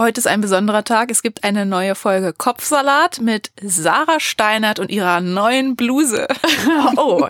Heute 0.00 0.18
ist 0.18 0.26
ein 0.26 0.40
besonderer 0.40 0.82
Tag. 0.82 1.10
Es 1.10 1.20
gibt 1.20 1.44
eine 1.44 1.66
neue 1.66 1.94
Folge 1.94 2.32
Kopfsalat 2.32 3.20
mit 3.20 3.50
Sarah 3.62 4.18
Steinert 4.18 4.78
und 4.78 4.90
ihrer 4.90 5.20
neuen 5.20 5.76
Bluse. 5.76 6.26
Oh, 6.96 7.28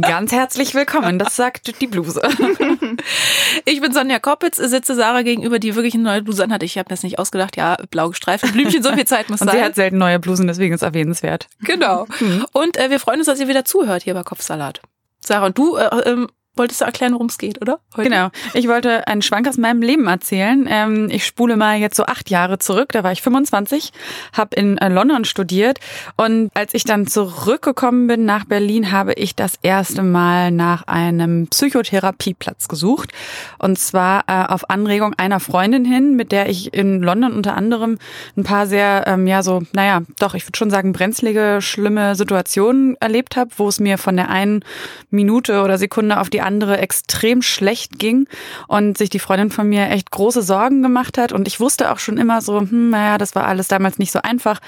ganz 0.00 0.32
herzlich 0.32 0.74
willkommen. 0.74 1.20
Das 1.20 1.36
sagt 1.36 1.80
die 1.80 1.86
Bluse. 1.86 2.20
Ich 3.64 3.80
bin 3.80 3.92
Sonja 3.92 4.18
Koppitz, 4.18 4.56
sitze 4.56 4.96
Sarah 4.96 5.22
gegenüber, 5.22 5.60
die 5.60 5.76
wirklich 5.76 5.94
eine 5.94 6.02
neue 6.02 6.22
Bluse 6.22 6.42
anhat. 6.42 6.64
Ich 6.64 6.76
habe 6.76 6.88
mir 6.88 6.94
das 6.94 7.04
nicht 7.04 7.20
ausgedacht. 7.20 7.56
Ja, 7.56 7.76
blau 7.90 8.08
gestreift, 8.08 8.52
Blümchen, 8.52 8.82
so 8.82 8.92
viel 8.92 9.06
Zeit 9.06 9.30
muss 9.30 9.40
Und 9.40 9.48
sein. 9.48 9.56
sie 9.56 9.64
hat 9.64 9.74
selten 9.76 9.98
neue 9.98 10.18
Blusen, 10.18 10.48
deswegen 10.48 10.74
ist 10.74 10.82
es 10.82 10.86
erwähnenswert. 10.86 11.46
Genau. 11.60 12.06
Und 12.52 12.76
äh, 12.78 12.90
wir 12.90 12.98
freuen 12.98 13.20
uns, 13.20 13.26
dass 13.26 13.38
ihr 13.38 13.46
wieder 13.46 13.64
zuhört 13.64 14.02
hier 14.02 14.14
bei 14.14 14.24
Kopfsalat. 14.24 14.80
Sarah, 15.20 15.46
und 15.46 15.56
du 15.56 15.76
äh, 15.76 15.86
ähm, 16.06 16.28
wolltest 16.58 16.80
du 16.80 16.84
erklären, 16.84 17.12
worum 17.12 17.26
es 17.26 17.38
geht, 17.38 17.62
oder? 17.62 17.80
Heute? 17.96 18.10
Genau. 18.10 18.28
Ich 18.54 18.68
wollte 18.68 19.06
einen 19.06 19.22
Schwank 19.22 19.48
aus 19.48 19.56
meinem 19.56 19.82
Leben 19.82 20.06
erzählen. 20.06 20.66
Ähm, 20.68 21.08
ich 21.10 21.24
spule 21.24 21.56
mal 21.56 21.78
jetzt 21.78 21.96
so 21.96 22.04
acht 22.04 22.30
Jahre 22.30 22.58
zurück. 22.58 22.92
Da 22.92 23.04
war 23.04 23.12
ich 23.12 23.22
25, 23.22 23.92
habe 24.32 24.56
in 24.56 24.78
äh, 24.78 24.88
London 24.88 25.24
studiert 25.24 25.78
und 26.16 26.50
als 26.54 26.74
ich 26.74 26.84
dann 26.84 27.06
zurückgekommen 27.06 28.06
bin 28.06 28.24
nach 28.24 28.44
Berlin, 28.44 28.90
habe 28.92 29.12
ich 29.14 29.34
das 29.34 29.54
erste 29.62 30.02
Mal 30.02 30.50
nach 30.50 30.86
einem 30.86 31.46
Psychotherapieplatz 31.48 32.68
gesucht 32.68 33.12
und 33.58 33.78
zwar 33.78 34.24
äh, 34.26 34.52
auf 34.52 34.68
Anregung 34.70 35.14
einer 35.16 35.40
Freundin 35.40 35.84
hin, 35.84 36.16
mit 36.16 36.32
der 36.32 36.48
ich 36.48 36.74
in 36.74 37.02
London 37.02 37.32
unter 37.32 37.56
anderem 37.56 37.98
ein 38.36 38.44
paar 38.44 38.66
sehr, 38.66 39.04
ähm, 39.06 39.26
ja 39.26 39.42
so, 39.42 39.62
naja, 39.72 40.02
doch, 40.18 40.34
ich 40.34 40.44
würde 40.46 40.58
schon 40.58 40.70
sagen 40.70 40.92
brenzlige, 40.92 41.58
schlimme 41.60 42.14
Situationen 42.14 42.96
erlebt 43.00 43.36
habe, 43.36 43.50
wo 43.56 43.68
es 43.68 43.80
mir 43.80 43.98
von 43.98 44.16
der 44.16 44.30
einen 44.30 44.64
Minute 45.10 45.62
oder 45.62 45.78
Sekunde 45.78 46.20
auf 46.20 46.30
die 46.30 46.40
andere 46.48 46.78
extrem 46.78 47.42
schlecht 47.42 47.98
ging 47.98 48.26
und 48.68 48.96
sich 48.96 49.10
die 49.10 49.18
Freundin 49.18 49.50
von 49.50 49.68
mir 49.68 49.90
echt 49.90 50.10
große 50.10 50.42
Sorgen 50.42 50.82
gemacht 50.82 51.18
hat. 51.18 51.32
Und 51.32 51.46
ich 51.46 51.60
wusste 51.60 51.92
auch 51.92 51.98
schon 51.98 52.16
immer 52.16 52.40
so, 52.40 52.60
hm, 52.60 52.90
naja, 52.90 53.18
das 53.18 53.34
war 53.34 53.46
alles 53.46 53.68
damals 53.68 53.98
nicht 53.98 54.10
so 54.10 54.20
einfach 54.22 54.60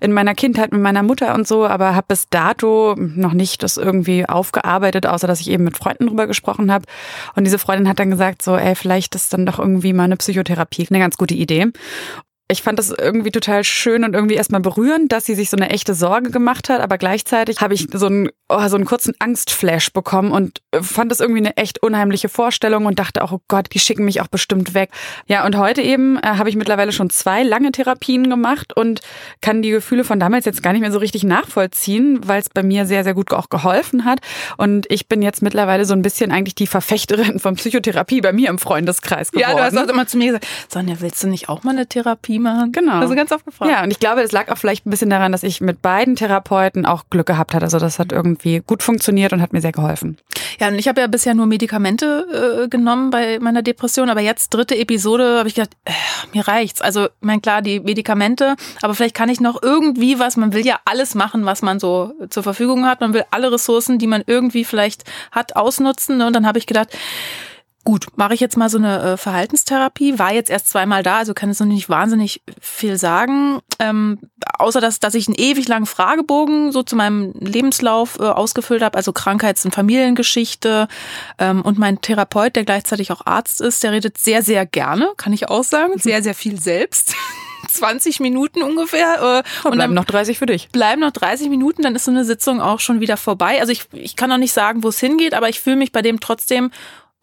in 0.00 0.12
meiner 0.12 0.34
Kindheit 0.34 0.72
mit 0.72 0.80
meiner 0.80 1.04
Mutter 1.04 1.34
und 1.34 1.46
so, 1.46 1.64
aber 1.64 1.94
habe 1.94 2.06
bis 2.08 2.28
dato 2.28 2.96
noch 2.96 3.32
nicht 3.32 3.62
das 3.62 3.76
irgendwie 3.76 4.28
aufgearbeitet, 4.28 5.06
außer 5.06 5.28
dass 5.28 5.40
ich 5.40 5.50
eben 5.50 5.64
mit 5.64 5.78
Freunden 5.78 6.08
drüber 6.08 6.26
gesprochen 6.26 6.72
habe. 6.72 6.84
Und 7.36 7.44
diese 7.44 7.58
Freundin 7.58 7.88
hat 7.88 8.00
dann 8.00 8.10
gesagt, 8.10 8.42
so, 8.42 8.56
ey, 8.56 8.74
vielleicht 8.74 9.14
ist 9.14 9.32
dann 9.32 9.46
doch 9.46 9.60
irgendwie 9.60 9.92
mal 9.92 10.04
eine 10.04 10.16
Psychotherapie 10.16 10.88
eine 10.90 10.98
ganz 10.98 11.16
gute 11.16 11.34
Idee. 11.34 11.66
Ich 12.50 12.62
fand 12.62 12.78
das 12.78 12.90
irgendwie 12.90 13.30
total 13.30 13.62
schön 13.62 14.04
und 14.04 14.14
irgendwie 14.14 14.36
erstmal 14.36 14.62
berührend, 14.62 15.12
dass 15.12 15.26
sie 15.26 15.34
sich 15.34 15.50
so 15.50 15.56
eine 15.58 15.68
echte 15.68 15.92
Sorge 15.92 16.30
gemacht 16.30 16.70
hat, 16.70 16.80
aber 16.80 16.96
gleichzeitig 16.96 17.60
habe 17.60 17.74
ich 17.74 17.88
so 17.92 18.06
einen, 18.06 18.30
oh, 18.48 18.66
so 18.68 18.76
einen 18.76 18.86
kurzen 18.86 19.14
Angstflash 19.18 19.92
bekommen 19.92 20.32
und 20.32 20.62
fand 20.80 21.10
das 21.10 21.20
irgendwie 21.20 21.40
eine 21.40 21.58
echt 21.58 21.82
unheimliche 21.82 22.30
Vorstellung 22.30 22.86
und 22.86 22.98
dachte 22.98 23.22
auch, 23.22 23.32
oh 23.32 23.40
Gott, 23.48 23.66
die 23.74 23.78
schicken 23.78 24.06
mich 24.06 24.22
auch 24.22 24.28
bestimmt 24.28 24.72
weg. 24.72 24.90
Ja, 25.26 25.44
und 25.44 25.58
heute 25.58 25.82
eben 25.82 26.16
äh, 26.16 26.22
habe 26.22 26.48
ich 26.48 26.56
mittlerweile 26.56 26.92
schon 26.92 27.10
zwei 27.10 27.42
lange 27.42 27.70
Therapien 27.70 28.30
gemacht 28.30 28.74
und 28.74 29.02
kann 29.42 29.60
die 29.60 29.70
Gefühle 29.70 30.04
von 30.04 30.18
damals 30.18 30.46
jetzt 30.46 30.62
gar 30.62 30.72
nicht 30.72 30.80
mehr 30.80 30.92
so 30.92 30.98
richtig 30.98 31.24
nachvollziehen, 31.24 32.20
weil 32.26 32.40
es 32.40 32.48
bei 32.48 32.62
mir 32.62 32.86
sehr, 32.86 33.04
sehr 33.04 33.12
gut 33.12 33.30
auch 33.34 33.50
geholfen 33.50 34.06
hat. 34.06 34.20
Und 34.56 34.86
ich 34.88 35.06
bin 35.06 35.20
jetzt 35.20 35.42
mittlerweile 35.42 35.84
so 35.84 35.92
ein 35.92 36.00
bisschen 36.00 36.32
eigentlich 36.32 36.54
die 36.54 36.66
Verfechterin 36.66 37.40
von 37.40 37.56
Psychotherapie 37.56 38.22
bei 38.22 38.32
mir 38.32 38.48
im 38.48 38.58
Freundeskreis 38.58 39.32
geworden. 39.32 39.50
Ja, 39.50 39.54
du 39.54 39.62
hast 39.62 39.76
auch 39.76 39.92
immer 39.92 40.06
zu 40.06 40.16
mir 40.16 40.28
gesagt, 40.28 40.46
Sonja, 40.68 40.96
willst 41.00 41.22
du 41.22 41.28
nicht 41.28 41.50
auch 41.50 41.62
mal 41.62 41.72
eine 41.72 41.86
Therapie 41.86 42.37
machen? 42.38 42.72
Genau. 42.72 43.00
Also 43.00 43.14
ganz 43.14 43.32
oft 43.32 43.44
gefragt. 43.44 43.70
Ja, 43.70 43.82
und 43.82 43.90
ich 43.90 44.00
glaube, 44.00 44.22
das 44.22 44.32
lag 44.32 44.50
auch 44.50 44.58
vielleicht 44.58 44.86
ein 44.86 44.90
bisschen 44.90 45.10
daran, 45.10 45.32
dass 45.32 45.42
ich 45.42 45.60
mit 45.60 45.82
beiden 45.82 46.16
Therapeuten 46.16 46.86
auch 46.86 47.04
Glück 47.10 47.26
gehabt 47.26 47.54
hatte. 47.54 47.64
Also 47.64 47.78
das 47.78 47.98
hat 47.98 48.12
irgendwie 48.12 48.62
gut 48.66 48.82
funktioniert 48.82 49.32
und 49.32 49.42
hat 49.42 49.52
mir 49.52 49.60
sehr 49.60 49.72
geholfen. 49.72 50.18
Ja, 50.60 50.68
und 50.68 50.74
ich 50.74 50.88
habe 50.88 51.00
ja 51.00 51.06
bisher 51.06 51.34
nur 51.34 51.46
Medikamente 51.46 52.64
äh, 52.64 52.68
genommen 52.68 53.10
bei 53.10 53.38
meiner 53.38 53.62
Depression, 53.62 54.10
aber 54.10 54.20
jetzt 54.20 54.50
dritte 54.50 54.76
Episode 54.76 55.38
habe 55.38 55.48
ich 55.48 55.54
gedacht, 55.54 55.76
äh, 55.84 55.92
mir 56.32 56.46
reicht's. 56.48 56.80
Also, 56.80 57.06
ich 57.06 57.10
mein 57.20 57.42
klar, 57.42 57.62
die 57.62 57.80
Medikamente, 57.80 58.56
aber 58.82 58.94
vielleicht 58.94 59.14
kann 59.14 59.28
ich 59.28 59.40
noch 59.40 59.62
irgendwie 59.62 60.18
was, 60.18 60.36
man 60.36 60.52
will 60.52 60.66
ja 60.66 60.80
alles 60.84 61.14
machen, 61.14 61.44
was 61.44 61.62
man 61.62 61.78
so 61.78 62.12
zur 62.30 62.42
Verfügung 62.42 62.86
hat. 62.86 63.00
Man 63.00 63.14
will 63.14 63.24
alle 63.30 63.52
Ressourcen, 63.52 63.98
die 63.98 64.06
man 64.06 64.22
irgendwie 64.26 64.64
vielleicht 64.64 65.04
hat, 65.30 65.56
ausnutzen. 65.56 66.18
Ne? 66.18 66.26
Und 66.26 66.34
dann 66.34 66.46
habe 66.46 66.58
ich 66.58 66.66
gedacht, 66.66 66.96
Gut, 67.88 68.06
mache 68.16 68.34
ich 68.34 68.40
jetzt 68.40 68.58
mal 68.58 68.68
so 68.68 68.76
eine 68.76 69.00
äh, 69.00 69.16
Verhaltenstherapie. 69.16 70.18
War 70.18 70.34
jetzt 70.34 70.50
erst 70.50 70.68
zweimal 70.68 71.02
da, 71.02 71.16
also 71.16 71.32
kann 71.32 71.48
es 71.48 71.58
noch 71.58 71.66
nicht 71.66 71.88
wahnsinnig 71.88 72.42
viel 72.60 72.98
sagen. 72.98 73.60
Ähm, 73.78 74.18
außer 74.58 74.82
dass, 74.82 75.00
dass 75.00 75.14
ich 75.14 75.26
einen 75.26 75.36
ewig 75.38 75.68
langen 75.68 75.86
Fragebogen 75.86 76.70
so 76.70 76.82
zu 76.82 76.96
meinem 76.96 77.32
Lebenslauf 77.40 78.18
äh, 78.20 78.24
ausgefüllt 78.24 78.82
habe, 78.82 78.98
also 78.98 79.14
Krankheits- 79.14 79.64
und 79.64 79.74
Familiengeschichte. 79.74 80.86
Ähm, 81.38 81.62
und 81.62 81.78
mein 81.78 82.02
Therapeut, 82.02 82.56
der 82.56 82.66
gleichzeitig 82.66 83.10
auch 83.10 83.24
Arzt 83.24 83.62
ist, 83.62 83.82
der 83.82 83.92
redet 83.92 84.18
sehr, 84.18 84.42
sehr 84.42 84.66
gerne, 84.66 85.08
kann 85.16 85.32
ich 85.32 85.48
auch 85.48 85.64
sagen. 85.64 85.94
Sehr, 85.96 86.22
sehr 86.22 86.34
viel 86.34 86.60
selbst. 86.60 87.14
20 87.70 88.20
Minuten 88.20 88.62
ungefähr. 88.62 89.42
Äh, 89.64 89.66
Und 89.66 89.76
bleiben 89.76 89.94
noch 89.94 90.04
30 90.04 90.38
für 90.38 90.44
dich. 90.44 90.68
bleiben 90.68 91.00
noch 91.00 91.12
30 91.12 91.48
Minuten, 91.48 91.80
dann 91.80 91.94
ist 91.94 92.04
so 92.04 92.10
eine 92.10 92.26
Sitzung 92.26 92.60
auch 92.60 92.80
schon 92.80 93.00
wieder 93.00 93.16
vorbei. 93.16 93.62
Also 93.62 93.72
ich, 93.72 93.84
ich 93.92 94.14
kann 94.14 94.28
noch 94.28 94.36
nicht 94.36 94.52
sagen, 94.52 94.82
wo 94.82 94.88
es 94.88 95.00
hingeht, 95.00 95.32
aber 95.32 95.48
ich 95.48 95.60
fühle 95.60 95.76
mich 95.76 95.90
bei 95.90 96.02
dem 96.02 96.20
trotzdem 96.20 96.70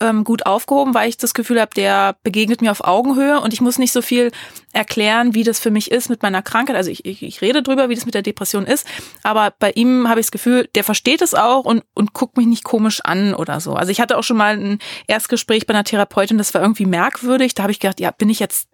ähm, 0.01 0.25
gut 0.25 0.45
aufgehoben, 0.45 0.93
weil 0.93 1.07
ich 1.07 1.17
das 1.17 1.33
Gefühl 1.33 1.59
habe, 1.59 1.71
der 1.73 2.17
begegnet 2.23 2.61
mir 2.61 2.71
auf 2.71 2.83
Augenhöhe 2.83 3.39
und 3.39 3.53
ich 3.53 3.61
muss 3.61 3.77
nicht 3.77 3.93
so 3.93 4.01
viel 4.01 4.31
erklären, 4.73 5.33
wie 5.33 5.43
das 5.43 5.59
für 5.59 5.71
mich 5.71 5.89
ist 5.89 6.09
mit 6.09 6.21
meiner 6.21 6.41
Krankheit. 6.41 6.75
Also 6.75 6.91
ich, 6.91 7.05
ich, 7.05 7.23
ich 7.23 7.41
rede 7.41 7.63
drüber, 7.63 7.87
wie 7.87 7.95
das 7.95 8.05
mit 8.05 8.13
der 8.13 8.21
Depression 8.21 8.65
ist, 8.65 8.85
aber 9.23 9.53
bei 9.57 9.71
ihm 9.71 10.09
habe 10.09 10.19
ich 10.19 10.25
das 10.25 10.31
Gefühl, 10.31 10.69
der 10.75 10.83
versteht 10.83 11.21
es 11.21 11.33
auch 11.33 11.63
und, 11.63 11.83
und 11.93 12.13
guckt 12.13 12.35
mich 12.35 12.47
nicht 12.47 12.65
komisch 12.65 12.99
an 13.03 13.33
oder 13.33 13.61
so. 13.61 13.73
Also 13.73 13.91
ich 13.91 14.01
hatte 14.01 14.17
auch 14.17 14.23
schon 14.23 14.37
mal 14.37 14.57
ein 14.57 14.79
Erstgespräch 15.07 15.65
bei 15.65 15.73
einer 15.73 15.85
Therapeutin, 15.85 16.37
das 16.37 16.53
war 16.53 16.61
irgendwie 16.61 16.85
merkwürdig. 16.85 17.53
Da 17.55 17.63
habe 17.63 17.71
ich 17.71 17.79
gedacht, 17.79 18.01
ja, 18.01 18.11
bin 18.11 18.29
ich 18.29 18.39
jetzt 18.39 18.67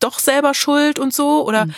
doch 0.00 0.18
selber 0.18 0.54
schuld 0.54 0.98
und 0.98 1.12
so 1.12 1.46
oder 1.46 1.66
mhm. 1.66 1.74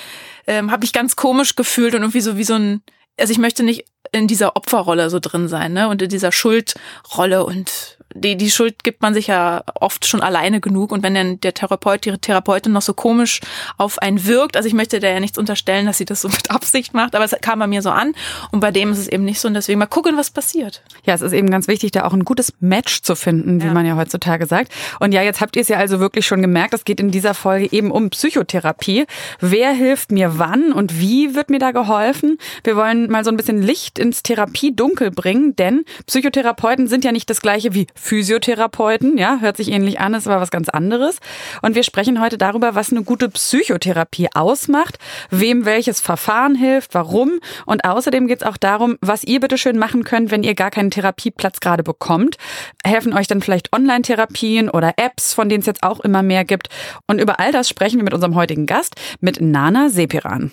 ähm, 0.46 0.70
habe 0.70 0.84
ich 0.84 0.92
ganz 0.92 1.16
komisch 1.16 1.56
gefühlt 1.56 1.94
und 1.94 2.02
irgendwie 2.02 2.20
so 2.20 2.36
wie 2.36 2.44
so 2.44 2.54
ein 2.54 2.82
also 3.18 3.30
ich 3.30 3.38
möchte 3.38 3.62
nicht 3.62 3.84
in 4.12 4.26
dieser 4.26 4.56
Opferrolle 4.56 5.10
so 5.10 5.20
drin 5.20 5.48
sein, 5.48 5.72
ne? 5.72 5.88
Und 5.88 6.02
in 6.02 6.08
dieser 6.08 6.32
Schuldrolle 6.32 7.44
und 7.44 7.98
die, 8.14 8.36
die 8.36 8.50
Schuld 8.50 8.84
gibt 8.84 9.02
man 9.02 9.12
sich 9.14 9.26
ja 9.26 9.62
oft 9.74 10.06
schon 10.06 10.20
alleine 10.20 10.60
genug. 10.60 10.92
Und 10.92 11.02
wenn 11.02 11.14
dann 11.14 11.40
der 11.40 11.52
Therapeut, 11.54 12.04
die 12.04 12.12
Therapeutin 12.16 12.72
noch 12.72 12.82
so 12.82 12.94
komisch 12.94 13.40
auf 13.76 13.98
einen 13.98 14.24
wirkt, 14.26 14.56
also 14.56 14.66
ich 14.66 14.74
möchte 14.74 15.00
da 15.00 15.08
ja 15.08 15.20
nichts 15.20 15.36
unterstellen, 15.38 15.86
dass 15.86 15.98
sie 15.98 16.04
das 16.04 16.22
so 16.22 16.28
mit 16.28 16.50
Absicht 16.50 16.94
macht, 16.94 17.14
aber 17.14 17.24
es 17.24 17.34
kam 17.40 17.58
bei 17.58 17.66
mir 17.66 17.82
so 17.82 17.90
an. 17.90 18.14
Und 18.52 18.60
bei 18.60 18.70
dem 18.70 18.92
ist 18.92 18.98
es 18.98 19.08
eben 19.08 19.24
nicht 19.24 19.40
so. 19.40 19.48
Und 19.48 19.54
deswegen 19.54 19.78
mal 19.78 19.86
gucken, 19.86 20.16
was 20.16 20.30
passiert. 20.30 20.82
Ja, 21.04 21.14
es 21.14 21.20
ist 21.22 21.32
eben 21.32 21.50
ganz 21.50 21.68
wichtig, 21.68 21.90
da 21.90 22.04
auch 22.04 22.12
ein 22.12 22.24
gutes 22.24 22.52
Match 22.60 23.02
zu 23.02 23.16
finden, 23.16 23.60
wie 23.62 23.66
Ja. 23.66 23.72
man 23.72 23.84
ja 23.86 23.96
heutzutage 23.96 24.46
sagt. 24.46 24.72
Und 25.00 25.12
ja, 25.12 25.22
jetzt 25.22 25.40
habt 25.40 25.56
ihr 25.56 25.62
es 25.62 25.68
ja 25.68 25.78
also 25.78 26.00
wirklich 26.00 26.26
schon 26.26 26.40
gemerkt, 26.40 26.74
es 26.74 26.84
geht 26.84 27.00
in 27.00 27.10
dieser 27.10 27.34
Folge 27.34 27.68
eben 27.72 27.90
um 27.90 28.10
Psychotherapie. 28.10 29.06
Wer 29.40 29.72
hilft 29.72 30.12
mir 30.12 30.38
wann 30.38 30.72
und 30.72 31.00
wie 31.00 31.34
wird 31.34 31.50
mir 31.50 31.58
da 31.58 31.72
geholfen? 31.72 32.38
Wir 32.62 32.76
wollen 32.76 33.10
mal 33.10 33.24
so 33.24 33.30
ein 33.30 33.36
bisschen 33.36 33.62
Licht 33.62 33.98
ins 33.98 34.22
Therapiedunkel 34.22 35.10
bringen, 35.10 35.56
denn 35.56 35.84
Psychotherapeuten 36.06 36.86
sind 36.88 37.04
ja 37.04 37.12
nicht 37.12 37.28
das 37.30 37.40
gleiche 37.40 37.74
wie 37.74 37.86
Physiotherapeuten. 38.04 39.16
Ja, 39.16 39.38
hört 39.40 39.56
sich 39.56 39.70
ähnlich 39.70 39.98
an, 39.98 40.12
ist 40.12 40.28
aber 40.28 40.40
was 40.40 40.50
ganz 40.50 40.68
anderes. 40.68 41.20
Und 41.62 41.74
wir 41.74 41.82
sprechen 41.82 42.20
heute 42.20 42.36
darüber, 42.36 42.74
was 42.74 42.92
eine 42.92 43.02
gute 43.02 43.30
Psychotherapie 43.30 44.28
ausmacht, 44.34 44.98
wem 45.30 45.64
welches 45.64 46.00
Verfahren 46.00 46.54
hilft, 46.54 46.94
warum. 46.94 47.40
Und 47.64 47.84
außerdem 47.84 48.26
geht 48.26 48.42
es 48.42 48.46
auch 48.46 48.58
darum, 48.58 48.98
was 49.00 49.24
ihr 49.24 49.40
bitte 49.40 49.56
schön 49.56 49.78
machen 49.78 50.04
könnt, 50.04 50.30
wenn 50.30 50.42
ihr 50.42 50.54
gar 50.54 50.70
keinen 50.70 50.90
Therapieplatz 50.90 51.60
gerade 51.60 51.82
bekommt. 51.82 52.36
Helfen 52.84 53.14
euch 53.14 53.26
dann 53.26 53.40
vielleicht 53.40 53.74
Online-Therapien 53.74 54.68
oder 54.68 54.92
Apps, 54.98 55.32
von 55.32 55.48
denen 55.48 55.60
es 55.60 55.66
jetzt 55.66 55.82
auch 55.82 56.00
immer 56.00 56.22
mehr 56.22 56.44
gibt. 56.44 56.68
Und 57.06 57.20
über 57.20 57.40
all 57.40 57.52
das 57.52 57.70
sprechen 57.70 57.96
wir 57.96 58.04
mit 58.04 58.14
unserem 58.14 58.34
heutigen 58.34 58.66
Gast, 58.66 58.96
mit 59.20 59.40
Nana 59.40 59.88
Sepiran. 59.88 60.52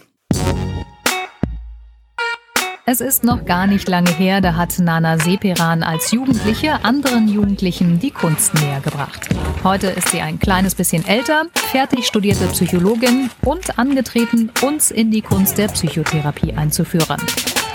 Es 2.91 2.99
ist 2.99 3.23
noch 3.23 3.45
gar 3.45 3.67
nicht 3.67 3.87
lange 3.87 4.11
her, 4.11 4.41
da 4.41 4.57
hat 4.57 4.77
Nana 4.77 5.17
Seperan 5.17 5.81
als 5.81 6.11
Jugendliche 6.11 6.83
anderen 6.83 7.29
Jugendlichen 7.29 7.99
die 7.99 8.11
Kunst 8.11 8.53
näher 8.55 8.81
gebracht. 8.81 9.29
Heute 9.63 9.87
ist 9.87 10.09
sie 10.09 10.19
ein 10.19 10.39
kleines 10.39 10.75
bisschen 10.75 11.07
älter, 11.07 11.45
fertig 11.53 12.05
studierte 12.05 12.47
Psychologin 12.47 13.29
und 13.45 13.79
angetreten, 13.79 14.51
uns 14.61 14.91
in 14.91 15.09
die 15.09 15.21
Kunst 15.21 15.57
der 15.57 15.69
Psychotherapie 15.69 16.51
einzuführen. 16.51 17.21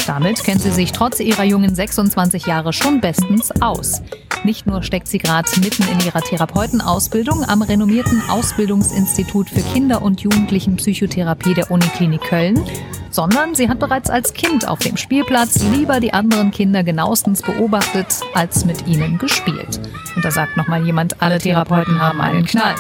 Damit 0.07 0.45
kennt 0.45 0.63
sie 0.63 0.71
sich 0.71 0.93
trotz 0.93 1.19
ihrer 1.19 1.43
jungen 1.43 1.75
26 1.75 2.47
Jahre 2.47 2.73
schon 2.73 3.01
bestens 3.01 3.51
aus. 3.61 4.03
Nicht 4.45 4.65
nur 4.65 4.85
steckt 4.85 5.09
sie 5.09 5.19
gerade 5.19 5.49
mitten 5.59 5.83
in 5.83 5.99
ihrer 6.07 6.21
Therapeutenausbildung 6.21 7.43
am 7.43 7.63
renommierten 7.63 8.23
Ausbildungsinstitut 8.29 9.51
für 9.51 9.63
Kinder- 9.73 10.03
und 10.03 10.21
Jugendlichenpsychotherapie 10.21 11.55
der 11.55 11.73
Uniklinik 11.73 12.21
Köln, 12.21 12.63
sondern 13.11 13.57
sie 13.57 13.69
hat 13.69 13.81
bereits 13.81 14.09
als 14.09 14.33
Kind 14.33 14.69
auf 14.69 14.79
dem 14.79 14.97
Spielplatz 14.97 15.61
lieber 15.75 15.99
die 15.99 16.13
anderen 16.13 16.53
Kinder 16.53 16.85
genauestens 16.85 17.43
beobachtet, 17.43 18.21
als 18.33 18.65
mit 18.65 18.87
ihnen 18.87 19.19
gespielt. 19.19 19.81
Und 20.15 20.25
da 20.25 20.31
sagt 20.31 20.57
nochmal 20.57 20.85
jemand, 20.85 21.21
alle 21.21 21.39
Therapeuten 21.39 22.01
haben 22.01 22.21
einen 22.21 22.47
Knall. 22.47 22.77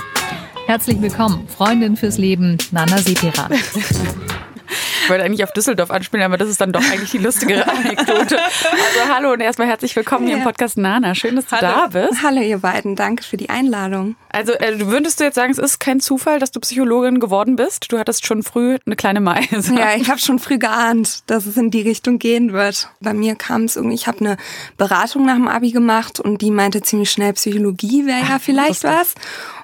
Herzlich 0.66 1.00
willkommen, 1.00 1.48
Freundin 1.48 1.96
fürs 1.96 2.18
Leben, 2.18 2.58
Nana 2.70 2.98
Sepiran. 2.98 3.50
Ich 4.68 5.10
wollte 5.10 5.24
eigentlich 5.24 5.44
auf 5.44 5.52
Düsseldorf 5.52 5.90
anspielen, 5.90 6.24
aber 6.24 6.36
das 6.36 6.48
ist 6.48 6.60
dann 6.60 6.72
doch 6.72 6.82
eigentlich 6.90 7.10
die 7.10 7.18
lustigere 7.18 7.68
Anekdote. 7.68 8.38
Also 8.42 9.14
hallo 9.14 9.32
und 9.32 9.40
erstmal 9.40 9.68
herzlich 9.68 9.94
willkommen 9.94 10.26
hier 10.26 10.36
im 10.36 10.42
Podcast 10.42 10.76
Nana. 10.78 11.14
Schön, 11.14 11.36
dass 11.36 11.46
du 11.46 11.56
hallo. 11.56 11.90
da 11.92 12.06
bist. 12.06 12.22
Hallo 12.22 12.40
ihr 12.40 12.58
beiden, 12.58 12.96
danke 12.96 13.22
für 13.22 13.36
die 13.36 13.48
Einladung. 13.48 14.16
Also 14.30 14.52
äh, 14.52 14.86
würdest 14.86 15.20
du 15.20 15.24
jetzt 15.24 15.36
sagen, 15.36 15.52
es 15.52 15.58
ist 15.58 15.78
kein 15.78 16.00
Zufall, 16.00 16.40
dass 16.40 16.50
du 16.50 16.60
Psychologin 16.60 17.20
geworden 17.20 17.56
bist? 17.56 17.90
Du 17.90 17.98
hattest 17.98 18.26
schon 18.26 18.42
früh 18.42 18.78
eine 18.84 18.96
kleine 18.96 19.20
Meise. 19.20 19.74
Ja, 19.74 19.94
ich 19.96 20.10
habe 20.10 20.18
schon 20.18 20.38
früh 20.38 20.58
geahnt, 20.58 21.20
dass 21.30 21.46
es 21.46 21.56
in 21.56 21.70
die 21.70 21.82
Richtung 21.82 22.18
gehen 22.18 22.52
wird. 22.52 22.90
Bei 23.00 23.14
mir 23.14 23.36
kam 23.36 23.64
es 23.64 23.76
irgendwie, 23.76 23.94
ich 23.94 24.06
habe 24.06 24.18
eine 24.20 24.36
Beratung 24.76 25.24
nach 25.24 25.34
dem 25.34 25.48
Abi 25.48 25.70
gemacht 25.70 26.20
und 26.20 26.42
die 26.42 26.50
meinte 26.50 26.82
ziemlich 26.82 27.10
schnell, 27.10 27.32
Psychologie 27.34 28.06
wäre 28.06 28.26
ja 28.28 28.38
vielleicht 28.38 28.84
was. 28.84 29.14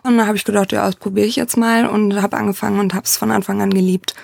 Und 0.04 0.16
dann 0.18 0.26
habe 0.26 0.36
ich 0.36 0.44
gedacht, 0.44 0.72
ja, 0.72 0.86
das 0.86 0.96
probiere 0.96 1.26
ich 1.26 1.36
jetzt 1.36 1.56
mal 1.56 1.86
und 1.86 2.20
habe 2.20 2.36
angefangen 2.36 2.80
und 2.80 2.94
habe 2.94 3.04
es 3.04 3.16
von 3.16 3.30
Anfang 3.30 3.60
an 3.60 3.70
geliebt 3.70 4.14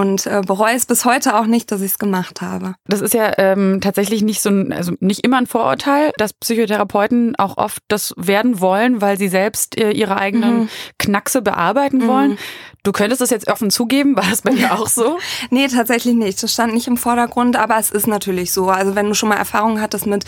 und 0.00 0.26
äh, 0.26 0.40
bereue 0.46 0.74
es 0.74 0.86
bis 0.86 1.04
heute 1.04 1.38
auch 1.38 1.44
nicht, 1.44 1.70
dass 1.70 1.82
ich 1.82 1.92
es 1.92 1.98
gemacht 1.98 2.40
habe. 2.40 2.74
Das 2.86 3.02
ist 3.02 3.12
ja 3.12 3.32
ähm, 3.36 3.80
tatsächlich 3.82 4.22
nicht 4.22 4.40
so 4.40 4.48
ein, 4.48 4.72
also 4.72 4.94
nicht 5.00 5.24
immer 5.24 5.36
ein 5.36 5.46
Vorurteil, 5.46 6.12
dass 6.16 6.32
Psychotherapeuten 6.32 7.36
auch 7.36 7.58
oft 7.58 7.82
das 7.88 8.14
werden 8.16 8.60
wollen, 8.60 9.02
weil 9.02 9.18
sie 9.18 9.28
selbst 9.28 9.78
äh, 9.78 9.90
ihre 9.90 10.16
eigenen 10.16 10.60
mhm. 10.60 10.68
Knackse 10.98 11.42
bearbeiten 11.42 11.98
mhm. 11.98 12.06
wollen. 12.08 12.38
Du 12.82 12.92
könntest 12.92 13.20
das 13.20 13.28
jetzt 13.28 13.48
offen 13.48 13.70
zugeben, 13.70 14.16
war 14.16 14.24
das 14.30 14.40
bei 14.40 14.52
dir 14.52 14.72
auch 14.72 14.88
so? 14.88 15.18
nee, 15.50 15.68
tatsächlich 15.68 16.14
nicht. 16.14 16.42
Das 16.42 16.54
stand 16.54 16.72
nicht 16.72 16.86
im 16.86 16.96
Vordergrund, 16.96 17.56
aber 17.56 17.76
es 17.78 17.90
ist 17.90 18.06
natürlich 18.06 18.52
so. 18.52 18.70
Also 18.70 18.94
wenn 18.94 19.06
du 19.06 19.14
schon 19.14 19.28
mal 19.28 19.36
Erfahrung 19.36 19.82
hattest 19.82 20.06
mit 20.06 20.24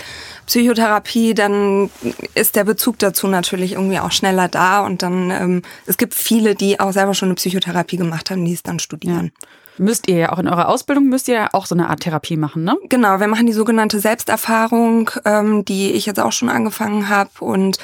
Psychotherapie, 0.46 1.32
dann 1.32 1.88
ist 2.34 2.56
der 2.56 2.64
Bezug 2.64 2.98
dazu 2.98 3.26
natürlich 3.26 3.72
irgendwie 3.72 4.00
auch 4.00 4.12
schneller 4.12 4.48
da 4.48 4.80
und 4.80 5.02
dann 5.02 5.30
ähm, 5.30 5.62
es 5.86 5.96
gibt 5.96 6.14
viele, 6.14 6.54
die 6.54 6.78
auch 6.78 6.92
selber 6.92 7.14
schon 7.14 7.28
eine 7.28 7.36
Psychotherapie 7.36 7.96
gemacht 7.96 8.30
haben, 8.30 8.44
die 8.44 8.52
es 8.52 8.62
dann 8.62 8.78
studieren. 8.78 9.32
Ja. 9.40 9.48
Müsst 9.78 10.08
ihr 10.08 10.16
ja 10.16 10.32
auch 10.32 10.38
in 10.38 10.48
eurer 10.48 10.68
Ausbildung, 10.68 11.08
müsst 11.08 11.28
ihr 11.28 11.34
ja 11.34 11.48
auch 11.52 11.66
so 11.66 11.74
eine 11.74 11.88
Art 11.88 12.00
Therapie 12.00 12.36
machen, 12.36 12.64
ne? 12.64 12.76
Genau, 12.88 13.20
wir 13.20 13.28
machen 13.28 13.46
die 13.46 13.52
sogenannte 13.52 14.00
Selbsterfahrung, 14.00 15.10
ähm, 15.24 15.64
die 15.64 15.92
ich 15.92 16.06
jetzt 16.06 16.20
auch 16.20 16.32
schon 16.32 16.48
angefangen 16.48 17.08
habe 17.08 17.30
und 17.40 17.78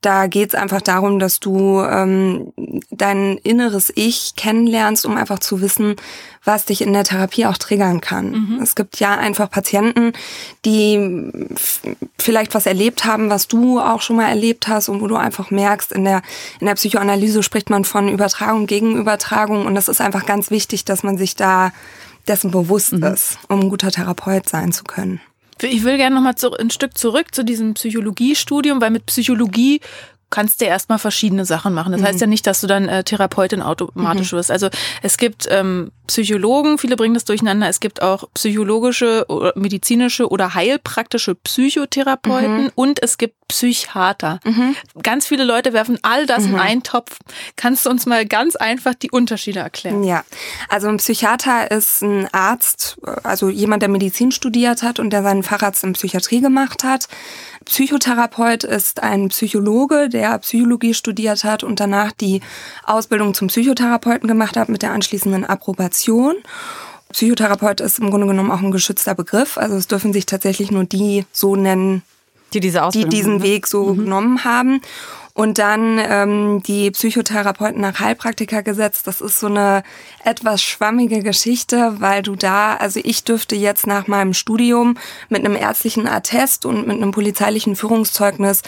da 0.00 0.28
geht's 0.28 0.54
einfach 0.54 0.80
darum, 0.80 1.18
dass 1.18 1.40
du 1.40 1.82
ähm, 1.82 2.52
dein 2.90 3.36
inneres 3.38 3.92
Ich 3.94 4.34
kennenlernst, 4.34 5.04
um 5.04 5.16
einfach 5.16 5.40
zu 5.40 5.60
wissen, 5.60 5.96
was 6.42 6.64
dich 6.64 6.80
in 6.80 6.94
der 6.94 7.04
Therapie 7.04 7.44
auch 7.44 7.58
triggern 7.58 8.00
kann. 8.00 8.30
Mhm. 8.30 8.60
Es 8.62 8.74
gibt 8.74 8.98
ja 8.98 9.14
einfach 9.14 9.50
Patienten, 9.50 10.14
die 10.64 11.30
vielleicht 12.18 12.54
was 12.54 12.64
erlebt 12.64 13.04
haben, 13.04 13.28
was 13.28 13.46
du 13.46 13.78
auch 13.78 14.00
schon 14.00 14.16
mal 14.16 14.28
erlebt 14.28 14.68
hast 14.68 14.88
und 14.88 15.02
wo 15.02 15.06
du 15.06 15.16
einfach 15.16 15.50
merkst, 15.50 15.92
in 15.92 16.04
der, 16.04 16.22
in 16.60 16.66
der 16.66 16.74
Psychoanalyse 16.74 17.42
spricht 17.42 17.68
man 17.68 17.84
von 17.84 18.08
Übertragung 18.08 18.66
gegen 18.66 18.96
Übertragung 18.96 19.66
und 19.66 19.74
das 19.74 19.88
ist 19.88 20.00
einfach 20.00 20.24
ganz 20.24 20.50
wichtig, 20.50 20.86
dass 20.86 21.02
man 21.02 21.18
sich 21.18 21.36
da 21.36 21.72
dessen 22.26 22.50
bewusst 22.50 22.92
mhm. 22.92 23.02
ist, 23.04 23.38
um 23.48 23.60
ein 23.60 23.68
guter 23.68 23.90
Therapeut 23.90 24.48
sein 24.48 24.72
zu 24.72 24.84
können. 24.84 25.20
Ich 25.62 25.84
will 25.84 25.96
gerne 25.96 26.14
nochmal 26.16 26.34
ein 26.58 26.70
Stück 26.70 26.96
zurück 26.96 27.34
zu 27.34 27.44
diesem 27.44 27.74
Psychologiestudium, 27.74 28.80
weil 28.80 28.90
mit 28.90 29.06
Psychologie 29.06 29.80
kannst 30.30 30.60
du 30.60 30.64
erstmal 30.64 30.98
verschiedene 30.98 31.44
Sachen 31.44 31.74
machen. 31.74 31.92
Das 31.92 32.00
mhm. 32.00 32.06
heißt 32.06 32.20
ja 32.20 32.26
nicht, 32.26 32.46
dass 32.46 32.60
du 32.60 32.66
dann 32.66 32.88
äh, 32.88 33.04
Therapeutin 33.04 33.62
automatisch 33.62 34.32
mhm. 34.32 34.36
wirst. 34.36 34.50
Also 34.50 34.68
es 35.02 35.16
gibt 35.16 35.46
ähm, 35.50 35.90
Psychologen, 36.06 36.78
viele 36.78 36.96
bringen 36.96 37.14
das 37.14 37.24
durcheinander. 37.24 37.68
Es 37.68 37.80
gibt 37.80 38.02
auch 38.02 38.24
psychologische, 38.34 39.26
oder 39.28 39.52
medizinische 39.56 40.28
oder 40.28 40.54
heilpraktische 40.54 41.34
Psychotherapeuten 41.34 42.64
mhm. 42.64 42.72
und 42.74 43.02
es 43.02 43.18
gibt 43.18 43.36
Psychiater. 43.48 44.38
Mhm. 44.44 44.76
Ganz 45.02 45.26
viele 45.26 45.44
Leute 45.44 45.72
werfen 45.72 45.98
all 46.02 46.26
das 46.26 46.44
in 46.44 46.52
mhm. 46.52 46.60
einen 46.60 46.82
Topf. 46.82 47.18
Kannst 47.56 47.86
du 47.86 47.90
uns 47.90 48.06
mal 48.06 48.24
ganz 48.24 48.54
einfach 48.54 48.94
die 48.94 49.10
Unterschiede 49.10 49.60
erklären? 49.60 50.04
Ja, 50.04 50.24
also 50.68 50.88
ein 50.88 50.98
Psychiater 50.98 51.70
ist 51.70 52.02
ein 52.02 52.28
Arzt, 52.32 52.98
also 53.24 53.48
jemand, 53.48 53.82
der 53.82 53.88
Medizin 53.88 54.30
studiert 54.30 54.82
hat 54.82 55.00
und 55.00 55.10
der 55.10 55.22
seinen 55.22 55.42
Facharzt 55.42 55.82
in 55.82 55.94
Psychiatrie 55.94 56.40
gemacht 56.40 56.84
hat. 56.84 57.08
Psychotherapeut 57.66 58.64
ist 58.64 59.02
ein 59.02 59.28
Psychologe, 59.28 60.08
der 60.08 60.38
Psychologie 60.38 60.94
studiert 60.94 61.44
hat 61.44 61.62
und 61.62 61.78
danach 61.78 62.12
die 62.12 62.40
Ausbildung 62.84 63.34
zum 63.34 63.48
Psychotherapeuten 63.48 64.28
gemacht 64.28 64.56
hat 64.56 64.68
mit 64.68 64.82
der 64.82 64.92
anschließenden 64.92 65.44
Approbation. 65.44 66.36
Psychotherapeut 67.12 67.80
ist 67.80 67.98
im 67.98 68.10
Grunde 68.10 68.26
genommen 68.26 68.50
auch 68.50 68.60
ein 68.60 68.70
geschützter 68.70 69.14
Begriff. 69.14 69.58
Also 69.58 69.76
es 69.76 69.88
dürfen 69.88 70.12
sich 70.12 70.26
tatsächlich 70.26 70.70
nur 70.70 70.84
die 70.84 71.26
so 71.32 71.56
nennen, 71.56 72.02
die, 72.54 72.60
diese 72.60 72.88
die 72.92 73.04
diesen 73.04 73.38
ne? 73.38 73.42
Weg 73.42 73.66
so 73.66 73.94
mhm. 73.94 74.04
genommen 74.04 74.44
haben. 74.44 74.80
Und 75.40 75.56
dann 75.56 75.98
ähm, 75.98 76.62
die 76.64 76.90
Psychotherapeuten 76.90 77.80
nach 77.80 77.98
Heilpraktikergesetz, 77.98 79.02
das 79.02 79.22
ist 79.22 79.40
so 79.40 79.46
eine 79.46 79.82
etwas 80.22 80.60
schwammige 80.60 81.22
Geschichte, 81.22 81.94
weil 81.98 82.20
du 82.20 82.36
da, 82.36 82.76
also 82.76 83.00
ich 83.02 83.24
dürfte 83.24 83.56
jetzt 83.56 83.86
nach 83.86 84.06
meinem 84.06 84.34
Studium 84.34 84.98
mit 85.30 85.42
einem 85.42 85.56
ärztlichen 85.56 86.06
Attest 86.06 86.66
und 86.66 86.86
mit 86.86 86.98
einem 86.98 87.12
polizeilichen 87.12 87.74
Führungszeugnis, 87.74 88.60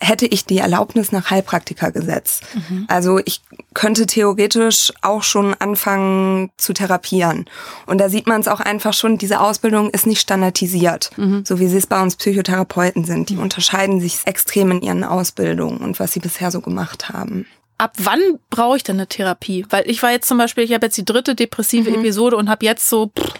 hätte 0.00 0.26
ich 0.26 0.44
die 0.44 0.58
Erlaubnis 0.58 1.12
nach 1.12 1.30
Heilpraktikergesetz. 1.30 2.40
Mhm. 2.54 2.86
Also 2.88 3.20
ich 3.24 3.42
könnte 3.72 4.06
theoretisch 4.06 4.92
auch 5.02 5.22
schon 5.22 5.54
anfangen 5.54 6.50
zu 6.56 6.72
therapieren. 6.72 7.44
Und 7.86 7.98
da 7.98 8.08
sieht 8.08 8.26
man 8.26 8.40
es 8.40 8.48
auch 8.48 8.58
einfach 8.58 8.94
schon, 8.94 9.16
diese 9.16 9.38
Ausbildung 9.38 9.90
ist 9.90 10.08
nicht 10.08 10.22
standardisiert, 10.22 11.10
mhm. 11.16 11.44
so 11.44 11.60
wie 11.60 11.68
sie 11.68 11.76
es 11.76 11.86
bei 11.86 12.02
uns 12.02 12.16
Psychotherapeuten 12.16 13.04
sind. 13.04 13.28
Die 13.28 13.36
mhm. 13.36 13.42
unterscheiden 13.42 14.00
sich 14.00 14.18
extrem 14.24 14.72
in 14.72 14.82
ihren 14.82 15.04
Ausbildungen 15.04 15.78
und 15.78 16.00
was 16.00 16.15
sie 16.16 16.20
bisher 16.20 16.50
so 16.50 16.60
gemacht 16.60 17.10
haben. 17.10 17.46
Ab 17.78 17.92
wann 17.98 18.20
brauche 18.48 18.78
ich 18.78 18.82
denn 18.82 18.96
eine 18.96 19.06
Therapie? 19.06 19.66
Weil 19.68 19.88
ich 19.88 20.02
war 20.02 20.10
jetzt 20.10 20.26
zum 20.26 20.38
Beispiel, 20.38 20.64
ich 20.64 20.72
habe 20.72 20.86
jetzt 20.86 20.96
die 20.96 21.04
dritte 21.04 21.34
depressive 21.34 21.90
mhm. 21.90 21.96
Episode 21.96 22.36
und 22.36 22.48
habe 22.48 22.64
jetzt 22.64 22.88
so, 22.88 23.08
pff, 23.08 23.34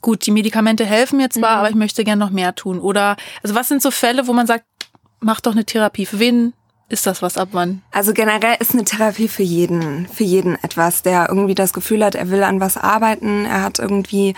gut, 0.00 0.24
die 0.24 0.30
Medikamente 0.30 0.86
helfen 0.86 1.18
mir 1.18 1.28
zwar, 1.28 1.52
mhm. 1.52 1.58
aber 1.58 1.68
ich 1.68 1.74
möchte 1.74 2.02
gern 2.02 2.18
noch 2.18 2.30
mehr 2.30 2.54
tun. 2.54 2.80
Oder, 2.80 3.16
also 3.42 3.54
was 3.54 3.68
sind 3.68 3.82
so 3.82 3.90
Fälle, 3.90 4.26
wo 4.26 4.32
man 4.32 4.46
sagt, 4.46 4.64
mach 5.20 5.42
doch 5.42 5.52
eine 5.52 5.66
Therapie? 5.66 6.06
Für 6.06 6.18
wen 6.18 6.54
ist 6.88 7.06
das 7.06 7.20
was 7.20 7.36
ab 7.36 7.50
wann? 7.52 7.82
Also 7.90 8.14
generell 8.14 8.56
ist 8.60 8.72
eine 8.72 8.84
Therapie 8.84 9.28
für 9.28 9.42
jeden, 9.42 10.06
für 10.08 10.24
jeden 10.24 10.62
etwas, 10.62 11.02
der 11.02 11.28
irgendwie 11.28 11.54
das 11.54 11.74
Gefühl 11.74 12.02
hat, 12.04 12.14
er 12.14 12.30
will 12.30 12.42
an 12.42 12.60
was 12.60 12.78
arbeiten, 12.78 13.44
er 13.44 13.62
hat 13.62 13.78
irgendwie 13.78 14.34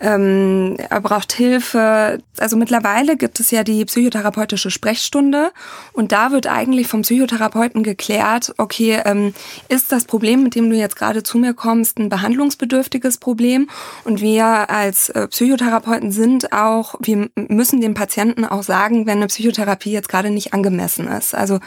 ähm, 0.00 0.76
er 0.78 1.00
braucht 1.00 1.32
Hilfe. 1.32 2.22
Also 2.38 2.56
mittlerweile 2.56 3.16
gibt 3.16 3.40
es 3.40 3.50
ja 3.50 3.64
die 3.64 3.84
psychotherapeutische 3.84 4.70
Sprechstunde 4.70 5.50
und 5.92 6.12
da 6.12 6.30
wird 6.30 6.46
eigentlich 6.46 6.86
vom 6.86 7.02
Psychotherapeuten 7.02 7.82
geklärt, 7.82 8.54
okay, 8.58 9.00
ähm, 9.04 9.34
ist 9.68 9.90
das 9.90 10.04
Problem, 10.04 10.42
mit 10.42 10.54
dem 10.54 10.70
du 10.70 10.76
jetzt 10.76 10.96
gerade 10.96 11.22
zu 11.22 11.38
mir 11.38 11.54
kommst, 11.54 11.98
ein 11.98 12.08
behandlungsbedürftiges 12.08 13.18
Problem? 13.18 13.68
Und 14.04 14.20
wir 14.20 14.70
als 14.70 15.08
äh, 15.10 15.26
Psychotherapeuten 15.26 16.12
sind 16.12 16.52
auch, 16.52 16.94
wir 17.00 17.28
müssen 17.34 17.80
dem 17.80 17.94
Patienten 17.94 18.44
auch 18.44 18.62
sagen, 18.62 19.06
wenn 19.06 19.18
eine 19.18 19.26
Psychotherapie 19.26 19.90
jetzt 19.90 20.08
gerade 20.08 20.30
nicht 20.30 20.54
angemessen 20.54 21.08
ist. 21.08 21.34
Also 21.34 21.58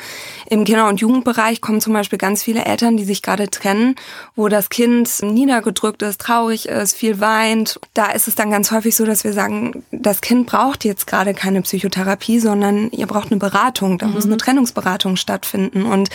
im 0.50 0.64
Kinder- 0.64 0.88
und 0.88 1.02
Jugendbereich 1.02 1.62
kommen 1.62 1.82
zum 1.82 1.94
Beispiel 1.94 2.20
ganz 2.20 2.44
viele 2.44 2.66
Eltern, 2.66 2.96
die 2.98 3.04
sich 3.04 3.22
gerade 3.22 3.50
trennen, 3.50 3.96
wo 4.36 4.48
das 4.48 4.70
Kind 4.70 5.22
niedergedrückt 5.22 6.02
ist, 6.02 6.22
traurig 6.22 6.68
ist, 6.68 6.96
viel 6.96 7.20
weint. 7.20 7.80
Da 7.94 8.12
ist 8.12 8.21
ist 8.22 8.28
es 8.28 8.36
dann 8.36 8.52
ganz 8.52 8.72
häufig 8.72 8.96
so, 8.96 9.04
dass 9.04 9.24
wir 9.24 9.34
sagen, 9.34 9.84
das 9.92 10.22
Kind 10.22 10.46
braucht 10.46 10.86
jetzt 10.86 11.08
gerade 11.08 11.34
keine 11.34 11.64
Psychotherapie, 11.64 12.40
sondern 12.40 12.92
ihr 12.92 13.08
braucht 13.08 13.32
eine 13.32 13.40
Beratung. 13.40 13.98
Da 13.98 14.06
mhm. 14.06 14.14
muss 14.14 14.26
eine 14.26 14.38
Trennungsberatung 14.38 15.16
stattfinden 15.16 15.84
und 15.84 16.10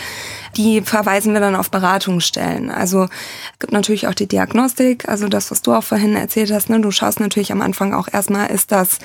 die 0.55 0.81
verweisen 0.81 1.33
wir 1.33 1.41
dann 1.41 1.55
auf 1.55 1.69
Beratungsstellen. 1.69 2.71
Also 2.71 3.03
es 3.03 3.59
gibt 3.59 3.73
natürlich 3.73 4.07
auch 4.07 4.13
die 4.13 4.27
Diagnostik, 4.27 5.09
also 5.09 5.27
das, 5.27 5.51
was 5.51 5.61
du 5.61 5.73
auch 5.73 5.83
vorhin 5.83 6.15
erzählt 6.15 6.51
hast. 6.51 6.69
Ne? 6.69 6.79
Du 6.79 6.91
schaust 6.91 7.19
natürlich 7.19 7.51
am 7.51 7.61
Anfang 7.61 7.93
auch 7.93 8.07
erstmal, 8.11 8.49
ist 8.51 8.71
das 8.71 8.99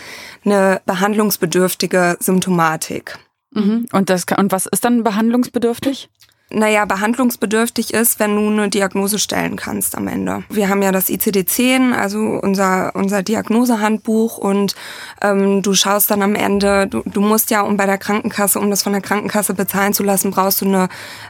eine 0.44 0.80
behandlungsbedürftige 0.87 2.18
Symptomatik. 2.21 3.18
Mhm. 3.50 3.88
Und, 3.92 4.11
das, 4.11 4.26
und 4.37 4.52
was 4.52 4.66
ist 4.66 4.85
dann 4.85 5.02
behandlungsbedürftig? 5.02 6.09
Naja, 6.52 6.85
behandlungsbedürftig 6.85 7.92
ist, 7.94 8.21
wenn 8.21 8.37
du 8.37 8.49
eine 8.49 8.68
Diagnose 8.68 9.18
stellen 9.18 9.56
kannst 9.56 9.97
am 9.97 10.09
Ende. 10.09 10.44
Wir 10.49 10.68
haben 10.68 10.82
ja 10.82 10.92
das 10.92 11.09
ICD-10, 11.09 11.92
also 11.92 12.18
unser, 12.18 12.94
unser 12.94 13.23
Diagnosehandbuch 13.23 14.38
und 14.38 14.75
ähm, 15.21 15.62
du 15.62 15.75
schaust 15.75 16.11
dann 16.11 16.23
am 16.23 16.35
Ende, 16.35 16.87
du, 16.87 17.02
du 17.04 17.21
musst 17.21 17.50
ja, 17.50 17.62
um 17.62 17.76
bei 17.76 17.87
der 17.87 17.99
Krankenkasse, 17.99 18.59
um 18.59 18.71
das 18.71 18.82
von 18.82 18.92
der 18.92 19.02
Krankenkasse 19.02 19.54
bezahlen 19.54 19.92
zu 19.94 20.02
lassen, 20.02 20.30
brauchst 20.30 20.61
du 20.61 20.66
eine, 20.66 20.88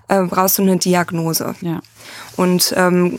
äh, 0.08 0.22
brauchst 0.22 0.58
du 0.58 0.62
eine 0.62 0.76
Diagnose. 0.76 1.54
Ja. 1.60 1.80
Und 2.36 2.74
ähm, 2.76 3.18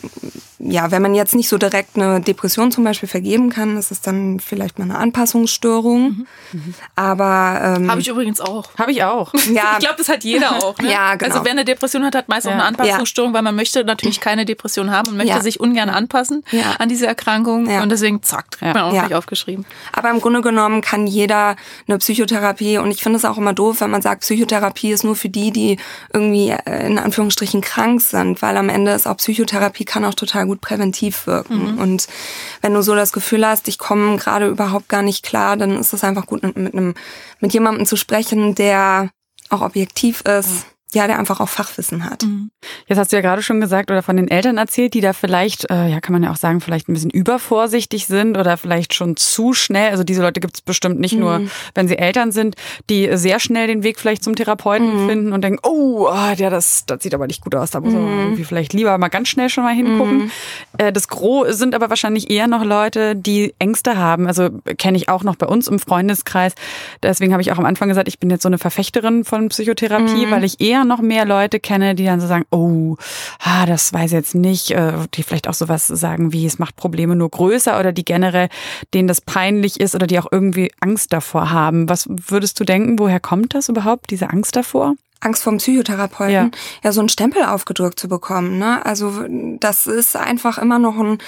ja, 0.66 0.92
wenn 0.92 1.02
man 1.02 1.14
jetzt 1.14 1.36
nicht 1.36 1.50
so 1.50 1.58
direkt 1.58 1.98
eine 1.98 2.22
Depression 2.22 2.72
zum 2.72 2.84
Beispiel 2.84 3.10
vergeben 3.10 3.50
kann, 3.50 3.76
ist 3.76 3.92
es 3.92 4.02
dann 4.02 4.40
vielleicht 4.40 4.80
mal 4.80 4.86
eine 4.86 4.98
Anpassungsstörung. 4.98 6.26
Mhm. 6.52 6.74
Aber 6.96 7.76
ähm, 7.78 7.92
habe 7.92 8.00
ich 8.00 8.08
übrigens 8.08 8.40
auch. 8.40 8.70
Habe 8.78 8.92
ich 8.92 9.04
auch. 9.04 9.34
Ja. 9.54 9.74
ich 9.74 9.80
glaube, 9.80 9.96
das 9.98 10.10
hat 10.10 10.24
jeder 10.24 10.52
auch. 10.64 10.78
Ne? 10.80 10.92
Ja, 10.92 11.16
genau. 11.16 11.32
Also 11.32 11.46
wer 11.46 11.52
eine 11.52 11.66
Depression 11.66 12.04
hat, 12.06 12.16
hat 12.16 12.30
meist 12.30 12.46
ja. 12.46 12.52
auch 12.52 12.56
eine 12.56 12.64
Anpassungsstörung, 12.64 13.34
weil 13.34 13.42
man 13.42 13.56
möchte 13.56 13.84
natürlich 13.84 14.20
keine 14.20 14.46
Depression 14.46 14.90
haben 14.90 15.10
und 15.10 15.18
möchte 15.18 15.34
ja. 15.34 15.42
sich 15.42 15.60
ungern 15.60 15.90
anpassen 15.90 16.44
ja. 16.52 16.76
an 16.80 16.90
diese 16.90 17.06
Erkrankung. 17.06 17.68
Und 17.68 17.90
deswegen 17.92 18.24
zack, 18.24 18.46
hat 18.62 18.74
man 18.74 18.84
auch 18.84 18.92
gleich 18.92 19.14
aufgeschrieben. 19.14 19.66
Aber 19.92 20.10
im 20.10 20.22
Grunde 20.22 20.42
genommen 20.42 20.82
kann 20.82 21.08
jeder 21.08 21.56
eine 21.88 21.98
Psychotherapie 21.98 22.78
und 22.78 22.90
ich 22.90 23.04
finde 23.04 23.18
es 23.18 23.26
auch 23.26 23.38
immer 23.38 23.54
doof, 23.54 23.82
wenn 23.82 23.92
man 23.92 24.02
sagt, 24.02 24.22
Psychotherapie 24.22 24.92
ist 24.92 25.04
nur 25.04 25.16
für 25.16 25.30
die, 25.30 25.52
die 25.52 25.78
irgendwie 26.14 26.50
äh, 26.50 26.88
in 26.88 26.98
Anführungsstrichen 26.98 27.62
krank 27.62 28.02
sind, 28.02 28.42
weil 28.42 28.58
am 28.58 28.70
Ende 28.70 28.92
ist 28.92 29.08
auch 29.08 29.18
Psychotherapie 29.18 29.86
kann 29.86 30.06
auch 30.06 30.14
total 30.14 30.46
gut 30.46 30.53
gut 30.54 30.62
präventiv 30.62 31.26
wirken. 31.28 31.74
Mhm. 31.74 31.80
Und 31.80 32.08
wenn 32.62 32.74
du 32.74 32.82
so 32.82 32.96
das 32.96 33.12
Gefühl 33.12 33.46
hast, 33.46 33.68
ich 33.68 33.78
komme 33.78 34.18
gerade 34.18 34.48
überhaupt 34.48 34.88
gar 34.88 35.02
nicht 35.02 35.24
klar, 35.24 35.58
dann 35.58 35.78
ist 35.78 35.94
es 35.94 36.04
einfach 36.04 36.26
gut, 36.26 36.44
mit 36.44 36.74
einem, 36.74 36.94
mit 37.40 37.54
jemandem 37.54 37.86
zu 37.86 37.96
sprechen, 37.96 38.56
der 38.56 39.10
auch 39.50 39.62
objektiv 39.62 40.22
ist 40.22 40.66
ja, 40.94 41.08
der 41.08 41.20
einfach 41.20 41.40
auch 41.40 41.50
Fachwissen 41.50 42.06
hat. 42.10 42.24
Mhm. 42.24 42.52
Jetzt 42.88 42.98
hast 42.98 43.12
du 43.12 43.16
ja 43.16 43.22
gerade 43.22 43.42
schon 43.42 43.62
gesagt 43.62 43.92
oder 43.92 44.04
von 44.04 44.18
den 44.18 44.28
Eltern 44.28 44.58
erzählt, 44.58 44.94
die 44.94 45.02
da 45.02 45.14
vielleicht, 45.14 45.70
äh, 45.70 45.88
ja, 45.88 46.00
kann 46.02 46.14
man 46.14 46.24
ja 46.24 46.32
auch 46.32 46.38
sagen, 46.38 46.62
vielleicht 46.62 46.90
ein 46.90 46.94
bisschen 46.94 47.10
übervorsichtig 47.10 48.06
sind 48.08 48.38
oder 48.38 48.58
vielleicht 48.58 48.94
schon 48.94 49.16
zu 49.16 49.54
schnell. 49.54 49.92
Also 49.92 50.04
diese 50.04 50.22
Leute 50.22 50.40
gibt 50.40 50.56
es 50.56 50.62
bestimmt 50.62 51.00
nicht 51.00 51.16
mhm. 51.16 51.20
nur, 51.20 51.42
wenn 51.76 51.88
sie 51.88 51.98
Eltern 51.98 52.32
sind, 52.32 52.56
die 52.90 53.10
sehr 53.18 53.40
schnell 53.40 53.68
den 53.68 53.84
Weg 53.84 54.00
vielleicht 54.00 54.24
zum 54.24 54.36
Therapeuten 54.36 55.04
mhm. 55.04 55.10
finden 55.10 55.34
und 55.34 55.44
denken, 55.44 55.60
oh, 55.64 56.08
oh, 56.10 56.34
ja, 56.36 56.50
das, 56.50 56.86
das 56.86 57.04
sieht 57.04 57.14
aber 57.14 57.28
nicht 57.28 57.42
gut 57.42 57.56
aus, 57.56 57.72
da 57.72 57.80
muss 57.80 57.94
man 57.94 58.04
mhm. 58.04 58.20
irgendwie 58.20 58.44
vielleicht 58.44 58.74
lieber 58.74 58.98
mal 58.98 59.10
ganz 59.10 59.28
schnell 59.28 59.50
schon 59.50 59.64
mal 59.64 59.74
hingucken. 59.74 60.18
Mhm. 60.18 60.32
Äh, 60.78 60.92
das 60.92 61.08
Gros 61.08 61.58
sind 61.58 61.76
aber 61.76 61.90
wahrscheinlich 61.90 62.30
eher 62.30 62.48
noch 62.48 62.64
Leute, 62.64 63.16
die 63.16 63.54
Ängste 63.60 63.98
haben. 63.98 64.28
Also 64.28 64.50
kenne 64.78 64.98
ich 64.98 65.10
auch 65.10 65.24
noch 65.24 65.36
bei 65.36 65.46
uns 65.46 65.68
im 65.68 65.80
Freundeskreis. 65.80 66.54
Deswegen 67.02 67.34
habe 67.34 67.42
ich 67.42 67.52
auch 67.52 67.58
am 67.58 67.66
Anfang 67.66 67.90
gesagt, 67.90 68.08
ich 68.08 68.20
bin 68.20 68.30
jetzt 68.30 68.44
so 68.44 68.50
eine 68.50 68.58
Verfechterin 68.58 69.24
von 69.24 69.50
Psychotherapie, 69.50 70.26
mhm. 70.26 70.32
weil 70.32 70.44
ich 70.44 70.62
eher 70.62 70.83
noch 70.86 71.02
mehr 71.02 71.26
Leute 71.26 71.60
kenne, 71.60 71.96
die 71.96 72.06
dann 72.06 72.20
so 72.20 72.28
sagen, 72.28 72.46
oh, 72.52 72.98
ah, 73.40 73.66
das 73.66 73.94
weiß 73.94 74.12
ich 74.12 74.16
jetzt 74.16 74.36
nicht, 74.36 74.72
äh, 74.72 74.94
die 75.14 75.24
vielleicht 75.24 75.48
auch 75.48 75.54
sowas 75.54 75.88
sagen 75.88 76.34
wie, 76.34 76.46
es 76.46 76.60
macht 76.60 76.76
Probleme 76.76 77.16
nur 77.16 77.30
größer 77.30 77.80
oder 77.80 77.92
die 77.92 78.06
generell, 78.06 78.50
denen 78.94 79.08
das 79.08 79.22
peinlich 79.22 79.80
ist 79.80 79.96
oder 79.96 80.08
die 80.08 80.20
auch 80.20 80.28
irgendwie 80.32 80.72
Angst 80.80 81.14
davor 81.14 81.52
haben. 81.52 81.90
Was 81.90 82.08
würdest 82.10 82.60
du 82.60 82.64
denken, 82.64 83.00
woher 83.00 83.20
kommt 83.20 83.54
das 83.54 83.70
überhaupt, 83.70 84.12
diese 84.12 84.30
Angst 84.30 84.56
davor? 84.56 84.96
Angst 85.24 85.44
vom 85.44 85.58
Psychotherapeuten, 85.58 86.34
ja. 86.34 86.50
ja, 86.84 86.92
so 86.92 87.00
einen 87.00 87.10
Stempel 87.10 87.44
aufgedrückt 87.44 88.00
zu 88.00 88.08
bekommen. 88.08 88.60
Ne? 88.60 88.86
Also 88.86 89.26
das 89.60 89.88
ist 89.88 90.16
einfach 90.16 90.58
immer 90.58 90.80
noch 90.80 90.98
ein 90.98 91.20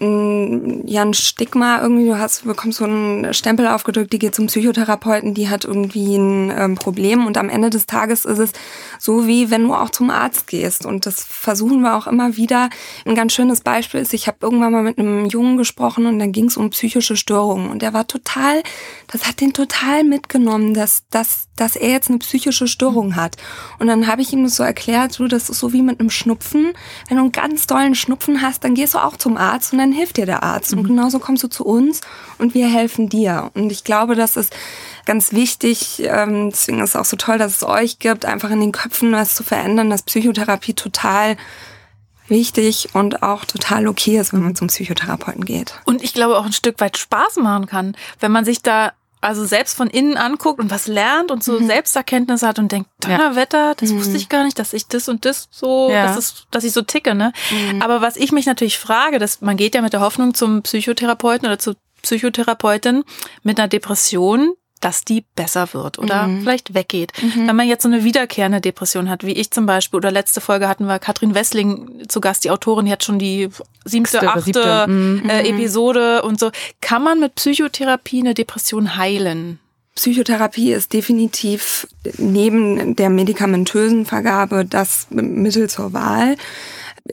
ja 0.00 1.02
ein 1.02 1.14
Stigma 1.14 1.80
irgendwie, 1.82 2.06
du 2.06 2.18
hast, 2.18 2.44
bekommst 2.44 2.78
so 2.78 2.84
einen 2.84 3.34
Stempel 3.34 3.66
aufgedrückt, 3.66 4.12
die 4.12 4.18
geht 4.18 4.34
zum 4.34 4.46
Psychotherapeuten, 4.46 5.34
die 5.34 5.48
hat 5.48 5.64
irgendwie 5.64 6.16
ein 6.16 6.52
ähm, 6.56 6.74
Problem. 6.76 7.26
Und 7.26 7.36
am 7.36 7.48
Ende 7.48 7.70
des 7.70 7.86
Tages 7.86 8.24
ist 8.24 8.38
es 8.38 8.52
so 8.98 9.26
wie 9.26 9.50
wenn 9.50 9.64
du 9.66 9.74
auch 9.74 9.90
zum 9.90 10.10
Arzt 10.10 10.46
gehst. 10.46 10.86
Und 10.86 11.06
das 11.06 11.24
versuchen 11.24 11.80
wir 11.80 11.96
auch 11.96 12.06
immer 12.06 12.36
wieder. 12.36 12.70
Ein 13.04 13.14
ganz 13.14 13.32
schönes 13.32 13.60
Beispiel 13.60 14.00
ist, 14.00 14.14
ich 14.14 14.28
habe 14.28 14.38
irgendwann 14.40 14.72
mal 14.72 14.82
mit 14.82 14.98
einem 14.98 15.26
Jungen 15.26 15.56
gesprochen 15.56 16.06
und 16.06 16.18
dann 16.18 16.32
ging 16.32 16.46
es 16.46 16.56
um 16.56 16.70
psychische 16.70 17.16
Störungen. 17.16 17.70
Und 17.70 17.82
der 17.82 17.92
war 17.92 18.06
total, 18.06 18.62
das 19.08 19.26
hat 19.26 19.40
den 19.40 19.52
total 19.52 20.04
mitgenommen, 20.04 20.74
dass, 20.74 21.02
dass, 21.10 21.48
dass 21.56 21.74
er 21.74 21.90
jetzt 21.90 22.08
eine 22.08 22.18
psychische 22.18 22.68
Störung 22.68 23.16
hat. 23.16 23.36
Und 23.78 23.88
dann 23.88 24.06
habe 24.06 24.22
ich 24.22 24.32
ihm 24.32 24.44
das 24.44 24.56
so 24.56 24.62
erklärt, 24.62 25.18
du, 25.18 25.26
das 25.26 25.50
ist 25.50 25.58
so 25.58 25.72
wie 25.72 25.82
mit 25.82 25.98
einem 25.98 26.10
Schnupfen, 26.10 26.72
wenn 27.08 27.16
du 27.16 27.24
einen 27.24 27.32
ganz 27.32 27.66
dollen 27.66 27.94
Schnupfen 27.94 28.42
hast, 28.42 28.62
dann 28.62 28.74
gehst 28.74 28.94
du 28.94 28.98
auch 28.98 29.16
zum 29.16 29.36
Arzt 29.36 29.72
und 29.72 29.78
dann 29.78 29.87
dann 29.88 29.96
hilft 29.96 30.16
dir 30.16 30.26
der 30.26 30.42
Arzt. 30.42 30.72
Und 30.72 30.82
mhm. 30.82 30.88
genauso 30.88 31.18
kommst 31.18 31.42
du 31.42 31.48
zu 31.48 31.64
uns 31.64 32.00
und 32.38 32.54
wir 32.54 32.68
helfen 32.68 33.08
dir. 33.08 33.50
Und 33.54 33.72
ich 33.72 33.84
glaube, 33.84 34.14
das 34.14 34.36
ist 34.36 34.54
ganz 35.06 35.32
wichtig. 35.32 36.02
Ähm, 36.04 36.50
deswegen 36.50 36.80
ist 36.80 36.90
es 36.90 36.96
auch 36.96 37.04
so 37.04 37.16
toll, 37.16 37.38
dass 37.38 37.56
es 37.56 37.62
euch 37.62 37.98
gibt, 37.98 38.24
einfach 38.24 38.50
in 38.50 38.60
den 38.60 38.72
Köpfen 38.72 39.12
was 39.12 39.34
zu 39.34 39.42
verändern, 39.42 39.90
dass 39.90 40.02
Psychotherapie 40.02 40.74
total 40.74 41.36
wichtig 42.28 42.90
und 42.92 43.22
auch 43.22 43.46
total 43.46 43.88
okay 43.88 44.18
ist, 44.18 44.34
wenn 44.34 44.42
man 44.42 44.54
zum 44.54 44.68
Psychotherapeuten 44.68 45.44
geht. 45.44 45.80
Und 45.86 46.02
ich 46.02 46.12
glaube 46.12 46.36
auch 46.36 46.44
ein 46.44 46.52
Stück 46.52 46.78
weit 46.80 46.98
Spaß 46.98 47.36
machen 47.36 47.66
kann, 47.66 47.96
wenn 48.20 48.32
man 48.32 48.44
sich 48.44 48.60
da 48.60 48.92
also 49.20 49.44
selbst 49.44 49.76
von 49.76 49.88
innen 49.88 50.16
anguckt 50.16 50.60
und 50.60 50.70
was 50.70 50.86
lernt 50.86 51.30
und 51.30 51.42
so 51.42 51.58
mhm. 51.58 51.66
Selbsterkenntnis 51.66 52.42
hat 52.42 52.58
und 52.58 52.70
denkt, 52.70 52.88
Donnerwetter, 53.00 53.74
das 53.76 53.90
mhm. 53.90 53.98
wusste 53.98 54.16
ich 54.16 54.28
gar 54.28 54.44
nicht, 54.44 54.58
dass 54.58 54.72
ich 54.72 54.86
das 54.86 55.08
und 55.08 55.24
das 55.24 55.48
so, 55.50 55.90
ja. 55.90 56.06
das 56.06 56.16
ist, 56.16 56.46
dass 56.50 56.64
ich 56.64 56.72
so 56.72 56.82
ticke, 56.82 57.14
ne? 57.14 57.32
Mhm. 57.50 57.82
Aber 57.82 58.00
was 58.00 58.16
ich 58.16 58.32
mich 58.32 58.46
natürlich 58.46 58.78
frage, 58.78 59.18
dass 59.18 59.40
man 59.40 59.56
geht 59.56 59.74
ja 59.74 59.82
mit 59.82 59.92
der 59.92 60.00
Hoffnung 60.00 60.34
zum 60.34 60.62
Psychotherapeuten 60.62 61.46
oder 61.46 61.58
zur 61.58 61.76
Psychotherapeutin 62.02 63.04
mit 63.42 63.58
einer 63.58 63.68
Depression, 63.68 64.54
dass 64.80 65.04
die 65.04 65.24
besser 65.34 65.72
wird 65.72 65.98
oder 65.98 66.26
mhm. 66.26 66.42
vielleicht 66.42 66.74
weggeht. 66.74 67.12
Mhm. 67.20 67.48
Wenn 67.48 67.56
man 67.56 67.66
jetzt 67.68 67.82
so 67.82 67.88
eine 67.88 68.04
wiederkehrende 68.04 68.60
Depression 68.60 69.08
hat, 69.08 69.24
wie 69.24 69.32
ich 69.32 69.50
zum 69.50 69.66
Beispiel, 69.66 69.98
oder 69.98 70.10
letzte 70.10 70.40
Folge 70.40 70.68
hatten 70.68 70.86
wir 70.86 70.98
Katrin 70.98 71.34
Wessling 71.34 72.08
zu 72.08 72.20
Gast, 72.20 72.44
die 72.44 72.50
Autorin, 72.50 72.86
die 72.86 72.92
hat 72.92 73.04
schon 73.04 73.18
die 73.18 73.48
siebte, 73.84 74.28
achte 74.28 74.42
siebte. 74.42 74.86
Mhm. 74.88 75.28
Äh, 75.28 75.48
Episode 75.48 76.22
und 76.22 76.38
so. 76.38 76.50
Kann 76.80 77.02
man 77.02 77.20
mit 77.20 77.34
Psychotherapie 77.34 78.20
eine 78.20 78.34
Depression 78.34 78.96
heilen? 78.96 79.58
Psychotherapie 79.94 80.72
ist 80.72 80.92
definitiv 80.92 81.88
neben 82.18 82.94
der 82.94 83.10
medikamentösen 83.10 84.06
Vergabe 84.06 84.64
das 84.64 85.08
Mittel 85.10 85.68
zur 85.68 85.92
Wahl 85.92 86.36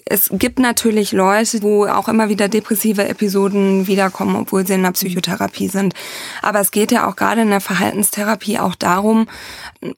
es 0.06 0.30
gibt 0.32 0.60
natürlich 0.60 1.12
Leute, 1.12 1.62
wo 1.62 1.86
auch 1.86 2.08
immer 2.08 2.30
wieder 2.30 2.48
depressive 2.50 3.08
Episoden 3.08 3.88
wiederkommen, 3.88 4.36
obwohl 4.36 4.66
sie 4.66 4.74
in 4.74 4.84
der 4.84 4.92
Psychotherapie 4.92 5.68
sind. 5.68 5.94
Aber 6.42 6.60
es 6.60 6.72
geht 6.72 6.92
ja 6.92 7.08
auch 7.08 7.16
gerade 7.16 7.42
in 7.42 7.50
der 7.50 7.62
Verhaltenstherapie 7.62 8.60
auch 8.60 8.76
darum, 8.76 9.28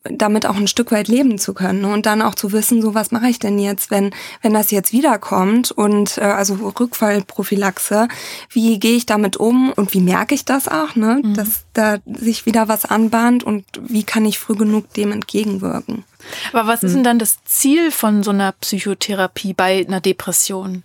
damit 0.03 0.45
auch 0.45 0.55
ein 0.55 0.67
Stück 0.67 0.91
weit 0.91 1.07
leben 1.07 1.37
zu 1.37 1.53
können 1.53 1.85
und 1.85 2.05
dann 2.05 2.21
auch 2.21 2.35
zu 2.35 2.51
wissen, 2.51 2.81
so 2.81 2.93
was 2.93 3.11
mache 3.11 3.27
ich 3.27 3.39
denn 3.39 3.59
jetzt, 3.59 3.91
wenn 3.91 4.11
wenn 4.41 4.53
das 4.53 4.71
jetzt 4.71 4.91
wiederkommt 4.91 5.71
und 5.71 6.17
äh, 6.17 6.21
also 6.21 6.55
Rückfallprophylaxe, 6.55 8.07
wie 8.49 8.79
gehe 8.79 8.97
ich 8.97 9.05
damit 9.05 9.37
um 9.37 9.71
und 9.73 9.93
wie 9.93 10.01
merke 10.01 10.35
ich 10.35 10.45
das 10.45 10.67
auch, 10.67 10.95
ne, 10.95 11.21
mhm. 11.23 11.33
dass 11.33 11.65
da 11.73 11.97
sich 12.05 12.45
wieder 12.45 12.67
was 12.67 12.85
anbahnt 12.85 13.43
und 13.43 13.65
wie 13.81 14.03
kann 14.03 14.25
ich 14.25 14.39
früh 14.39 14.55
genug 14.55 14.93
dem 14.93 15.11
entgegenwirken? 15.11 16.03
Aber 16.51 16.67
was 16.67 16.83
ist 16.83 16.95
denn 16.95 17.03
dann 17.03 17.19
das 17.19 17.43
Ziel 17.45 17.91
von 17.91 18.23
so 18.23 18.31
einer 18.31 18.51
Psychotherapie 18.53 19.53
bei 19.53 19.85
einer 19.85 20.01
Depression? 20.01 20.83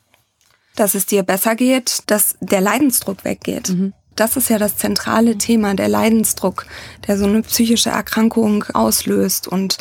Dass 0.77 0.95
es 0.95 1.07
dir 1.07 1.23
besser 1.23 1.55
geht, 1.55 2.03
dass 2.07 2.37
der 2.41 2.61
Leidensdruck 2.61 3.25
weggeht. 3.25 3.71
Mhm. 3.71 3.93
Das 4.17 4.37
ist 4.37 4.51
ja 4.51 4.59
das 4.59 4.77
zentrale 4.77 5.39
Thema, 5.39 5.75
der 5.75 5.89
Leidensdruck, 5.89 6.67
der 7.07 7.17
so 7.17 7.25
eine 7.25 7.43
psychische 7.43 7.91
Erkrankung 7.91 8.65
auslöst. 8.75 9.49
Und 9.49 9.79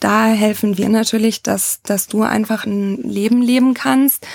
da 0.00 0.26
helfen 0.26 0.76
wir 0.76 0.88
natürlich, 0.88 1.42
dass, 1.42 1.80
dass 1.82 2.06
du 2.06 2.22
einfach 2.22 2.66
ein 2.66 2.96
Leben 3.02 3.40
leben 3.42 3.74
kannst, 3.74 4.26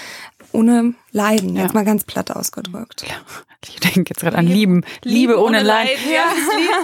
ohne 0.52 0.94
Leiden, 1.16 1.56
ja. 1.56 1.64
jetzt 1.64 1.74
mal 1.74 1.86
ganz 1.86 2.04
platt 2.04 2.30
ausgedrückt. 2.30 3.06
Ja. 3.08 3.16
Ich 3.70 3.80
denke 3.80 4.10
jetzt 4.10 4.20
gerade 4.20 4.38
an 4.38 4.46
Lieben. 4.46 4.84
Liebe, 5.02 5.32
Liebe 5.32 5.34
ohne, 5.40 5.60
ohne 5.60 5.62
Leiden. 5.64 5.92
Leid. 5.92 6.14
Ja. 6.14 6.26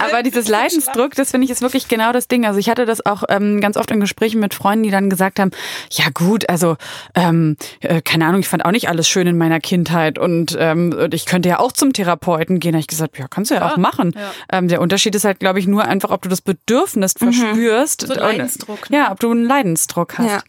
Aber 0.06 0.22
dieses 0.22 0.48
Leidensdruck, 0.48 1.14
das 1.14 1.30
finde 1.30 1.44
ich 1.44 1.50
ist 1.50 1.60
wirklich 1.60 1.86
genau 1.86 2.12
das 2.12 2.28
Ding. 2.28 2.46
Also 2.46 2.58
ich 2.58 2.70
hatte 2.70 2.86
das 2.86 3.04
auch 3.04 3.24
ähm, 3.28 3.60
ganz 3.60 3.76
oft 3.76 3.90
in 3.90 4.00
Gesprächen 4.00 4.40
mit 4.40 4.54
Freunden, 4.54 4.84
die 4.84 4.90
dann 4.90 5.10
gesagt 5.10 5.38
haben, 5.38 5.50
ja 5.90 6.06
gut, 6.14 6.48
also 6.48 6.76
ähm, 7.14 7.56
äh, 7.80 8.00
keine 8.00 8.24
Ahnung, 8.24 8.40
ich 8.40 8.48
fand 8.48 8.64
auch 8.64 8.70
nicht 8.70 8.88
alles 8.88 9.06
schön 9.06 9.26
in 9.26 9.36
meiner 9.36 9.60
Kindheit 9.60 10.18
und 10.18 10.56
ähm, 10.58 10.96
ich 11.12 11.26
könnte 11.26 11.50
ja 11.50 11.58
auch 11.58 11.72
zum 11.72 11.92
Therapeuten 11.92 12.58
gehen. 12.58 12.72
Da 12.72 12.76
habe 12.76 12.80
ich 12.80 12.88
gesagt, 12.88 13.18
ja, 13.18 13.28
kannst 13.28 13.50
du 13.50 13.54
ja, 13.54 13.60
ja. 13.60 13.70
auch 13.70 13.76
machen. 13.76 14.12
Ja. 14.16 14.58
Ähm, 14.58 14.66
der 14.68 14.80
Unterschied 14.80 15.14
ist 15.14 15.24
halt, 15.24 15.40
glaube 15.40 15.58
ich, 15.58 15.66
nur 15.66 15.84
einfach, 15.84 16.10
ob 16.10 16.22
du 16.22 16.30
das 16.30 16.40
Bedürfnis 16.40 17.14
mhm. 17.20 17.32
verspürst. 17.32 18.06
So 18.06 18.14
Leidensdruck. 18.14 18.88
Ne? 18.88 18.96
Ja, 18.96 19.12
ob 19.12 19.20
du 19.20 19.30
einen 19.30 19.44
Leidensdruck 19.44 20.16
hast. 20.18 20.30
Ja. 20.30 20.42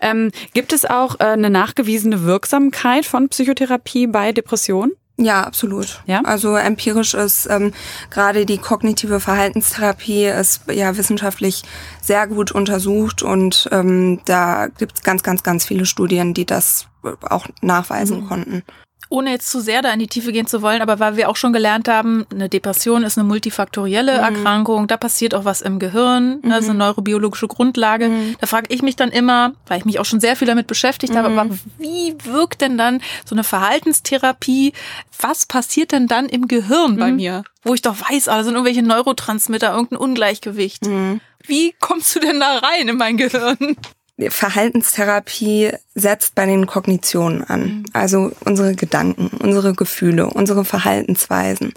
Ähm, 0.00 0.32
gibt 0.54 0.72
es 0.72 0.84
auch 0.84 1.20
äh, 1.20 1.24
eine 1.24 1.50
nachgewiesene 1.50 2.24
Wirksamkeit 2.24 3.06
von 3.06 3.27
Psychotherapie 3.28 4.06
bei 4.06 4.32
Depressionen? 4.32 4.92
Ja, 5.20 5.42
absolut. 5.42 6.00
Ja? 6.06 6.22
Also 6.24 6.54
empirisch 6.54 7.14
ist 7.14 7.46
ähm, 7.50 7.72
gerade 8.08 8.46
die 8.46 8.58
kognitive 8.58 9.18
Verhaltenstherapie 9.18 10.26
ist 10.26 10.62
ja 10.70 10.96
wissenschaftlich 10.96 11.64
sehr 12.00 12.28
gut 12.28 12.52
untersucht 12.52 13.22
und 13.22 13.68
ähm, 13.72 14.20
da 14.26 14.68
gibt 14.68 14.94
es 14.94 15.02
ganz, 15.02 15.24
ganz, 15.24 15.42
ganz 15.42 15.66
viele 15.66 15.86
Studien, 15.86 16.34
die 16.34 16.46
das 16.46 16.86
auch 17.28 17.46
nachweisen 17.62 18.22
mhm. 18.22 18.28
konnten 18.28 18.62
ohne 19.08 19.30
jetzt 19.30 19.50
zu 19.50 19.60
sehr 19.60 19.82
da 19.82 19.92
in 19.92 19.98
die 19.98 20.06
Tiefe 20.06 20.32
gehen 20.32 20.46
zu 20.46 20.62
wollen, 20.62 20.82
aber 20.82 20.98
weil 20.98 21.16
wir 21.16 21.28
auch 21.28 21.36
schon 21.36 21.52
gelernt 21.52 21.88
haben, 21.88 22.26
eine 22.32 22.48
Depression 22.48 23.02
ist 23.02 23.18
eine 23.18 23.26
multifaktorielle 23.26 24.18
mhm. 24.18 24.36
Erkrankung, 24.36 24.86
da 24.86 24.96
passiert 24.96 25.34
auch 25.34 25.44
was 25.44 25.62
im 25.62 25.78
Gehirn, 25.78 26.40
mhm. 26.42 26.50
das 26.50 26.64
ist 26.64 26.70
eine 26.70 26.78
neurobiologische 26.78 27.48
Grundlage. 27.48 28.08
Mhm. 28.08 28.36
Da 28.40 28.46
frage 28.46 28.66
ich 28.68 28.82
mich 28.82 28.96
dann 28.96 29.10
immer, 29.10 29.52
weil 29.66 29.78
ich 29.78 29.84
mich 29.84 29.98
auch 29.98 30.04
schon 30.04 30.20
sehr 30.20 30.36
viel 30.36 30.46
damit 30.46 30.66
beschäftigt 30.66 31.16
habe, 31.16 31.30
mhm. 31.30 31.38
aber 31.38 31.58
wie 31.78 32.14
wirkt 32.24 32.60
denn 32.60 32.76
dann 32.76 33.00
so 33.24 33.34
eine 33.34 33.44
Verhaltenstherapie? 33.44 34.72
Was 35.20 35.46
passiert 35.46 35.92
denn 35.92 36.06
dann 36.06 36.26
im 36.26 36.48
Gehirn 36.48 36.96
bei 36.96 37.10
mhm. 37.10 37.16
mir? 37.16 37.44
Wo 37.62 37.74
ich 37.74 37.82
doch 37.82 37.96
weiß, 38.10 38.28
also 38.28 38.44
sind 38.44 38.54
irgendwelche 38.54 38.82
Neurotransmitter, 38.82 39.72
irgendein 39.72 39.98
Ungleichgewicht. 39.98 40.86
Mhm. 40.86 41.20
Wie 41.44 41.74
kommst 41.80 42.14
du 42.14 42.20
denn 42.20 42.40
da 42.40 42.58
rein 42.58 42.88
in 42.88 42.96
mein 42.96 43.16
Gehirn? 43.16 43.76
Verhaltenstherapie 44.18 45.72
setzt 45.94 46.34
bei 46.34 46.46
den 46.46 46.66
Kognitionen 46.66 47.44
an, 47.44 47.60
mhm. 47.60 47.84
also 47.92 48.32
unsere 48.44 48.74
Gedanken, 48.74 49.28
unsere 49.38 49.74
Gefühle, 49.74 50.26
unsere 50.26 50.64
Verhaltensweisen. 50.64 51.72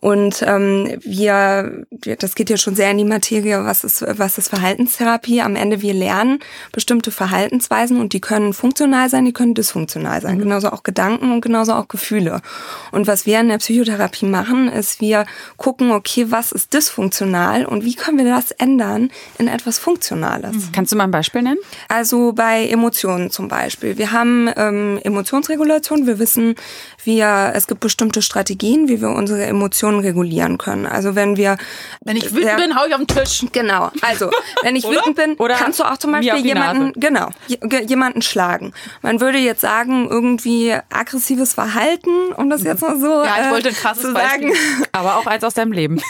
Und 0.00 0.42
ähm, 0.46 0.98
wir, 1.02 1.84
das 1.90 2.34
geht 2.34 2.48
ja 2.48 2.56
schon 2.56 2.74
sehr 2.74 2.90
in 2.90 2.98
die 2.98 3.04
Materie, 3.04 3.64
was 3.64 3.84
ist, 3.84 4.02
was 4.06 4.38
ist 4.38 4.48
Verhaltenstherapie? 4.48 5.42
Am 5.42 5.56
Ende 5.56 5.82
wir 5.82 5.92
lernen 5.92 6.38
bestimmte 6.72 7.10
Verhaltensweisen 7.10 8.00
und 8.00 8.14
die 8.14 8.20
können 8.20 8.54
funktional 8.54 9.10
sein, 9.10 9.26
die 9.26 9.34
können 9.34 9.54
dysfunktional 9.54 10.22
sein. 10.22 10.36
Mhm. 10.36 10.42
Genauso 10.42 10.70
auch 10.70 10.82
Gedanken 10.82 11.32
und 11.32 11.42
genauso 11.42 11.74
auch 11.74 11.88
Gefühle. 11.88 12.40
Und 12.92 13.06
was 13.06 13.26
wir 13.26 13.40
in 13.40 13.48
der 13.48 13.58
Psychotherapie 13.58 14.24
machen, 14.24 14.68
ist, 14.68 15.02
wir 15.02 15.26
gucken, 15.58 15.90
okay, 15.90 16.26
was 16.30 16.52
ist 16.52 16.72
dysfunktional 16.72 17.66
und 17.66 17.84
wie 17.84 17.94
können 17.94 18.16
wir 18.16 18.24
das 18.24 18.52
ändern 18.52 19.10
in 19.38 19.48
etwas 19.48 19.78
Funktionales? 19.78 20.54
Mhm. 20.54 20.72
Kannst 20.72 20.92
du 20.92 20.96
mal 20.96 21.04
ein 21.04 21.10
Beispiel 21.10 21.42
nennen? 21.42 21.60
Also 21.88 22.32
bei 22.32 22.66
Emotionen 22.68 23.30
zum 23.30 23.48
Beispiel. 23.48 23.98
Wir 23.98 24.12
haben 24.12 24.48
ähm, 24.56 24.98
Emotionsregulation. 25.02 26.06
Wir 26.06 26.18
wissen, 26.18 26.54
wir, 27.04 27.52
es 27.54 27.66
gibt 27.66 27.80
bestimmte 27.80 28.22
Strategien, 28.22 28.88
wie 28.88 29.02
wir 29.02 29.10
unsere 29.10 29.44
Emotionen 29.44 29.89
regulieren 29.98 30.58
können. 30.58 30.86
Also 30.86 31.14
wenn 31.14 31.36
wir... 31.36 31.56
Wenn 32.04 32.16
ich 32.16 32.34
wütend 32.34 32.56
bin, 32.56 32.76
hau 32.76 32.86
ich 32.86 32.94
auf 32.94 33.00
den 33.00 33.08
Tisch. 33.08 33.44
Genau. 33.52 33.90
Also, 34.02 34.30
wenn 34.62 34.76
ich 34.76 34.84
wütend 34.88 35.16
bin, 35.16 35.34
Oder 35.34 35.54
kannst 35.54 35.80
du 35.80 35.84
auch 35.84 35.98
zum 35.98 36.12
Beispiel 36.12 36.44
jemanden, 36.44 36.92
genau, 36.98 37.30
jemanden 37.86 38.22
schlagen. 38.22 38.72
Man 39.02 39.20
würde 39.20 39.38
jetzt 39.38 39.60
sagen, 39.60 40.08
irgendwie 40.08 40.74
aggressives 40.90 41.54
Verhalten, 41.54 42.32
um 42.36 42.50
das 42.50 42.62
jetzt 42.62 42.82
mal 42.82 42.98
so 42.98 43.24
ja, 43.24 43.44
ich 43.44 43.50
wollte 43.50 43.68
ein 43.68 43.74
krasses 43.74 44.02
zu 44.02 44.12
sagen. 44.12 44.52
Aber 44.92 45.16
auch 45.16 45.26
eins 45.26 45.44
aus 45.44 45.54
deinem 45.54 45.72
Leben. 45.72 46.00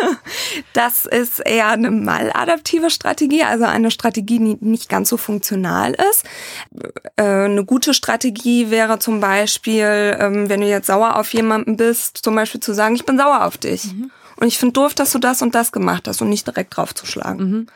das 0.72 1.06
ist 1.06 1.40
eher 1.40 1.68
eine 1.68 1.90
maladaptive 1.90 2.90
Strategie, 2.90 3.42
also 3.42 3.64
eine 3.64 3.90
Strategie, 3.90 4.38
die 4.38 4.58
nicht 4.60 4.88
ganz 4.88 5.08
so 5.08 5.16
funktional 5.16 5.94
ist. 6.10 6.24
Äh, 7.16 7.22
eine 7.22 7.64
gute 7.64 7.94
Strategie 7.94 8.70
wäre 8.70 8.98
zum 8.98 9.20
Beispiel, 9.20 10.16
ähm, 10.18 10.48
wenn 10.48 10.60
du 10.60 10.66
jetzt 10.66 10.86
sauer 10.86 11.16
auf 11.16 11.32
jemanden 11.34 11.76
bist, 11.76 12.18
zum 12.18 12.34
Beispiel 12.34 12.60
zu 12.60 12.72
sagen, 12.72 12.94
ich 12.94 13.04
bin 13.08 13.18
sauer 13.18 13.44
auf 13.44 13.58
dich. 13.58 13.84
Mhm. 13.84 14.10
Und 14.36 14.46
ich 14.46 14.58
finde 14.58 14.74
doof, 14.74 14.94
dass 14.94 15.10
du 15.10 15.18
das 15.18 15.42
und 15.42 15.54
das 15.54 15.72
gemacht 15.72 16.06
hast 16.06 16.22
und 16.22 16.28
nicht 16.28 16.46
direkt 16.46 16.76
draufzuschlagen. 16.76 17.50
Mhm. 17.50 17.66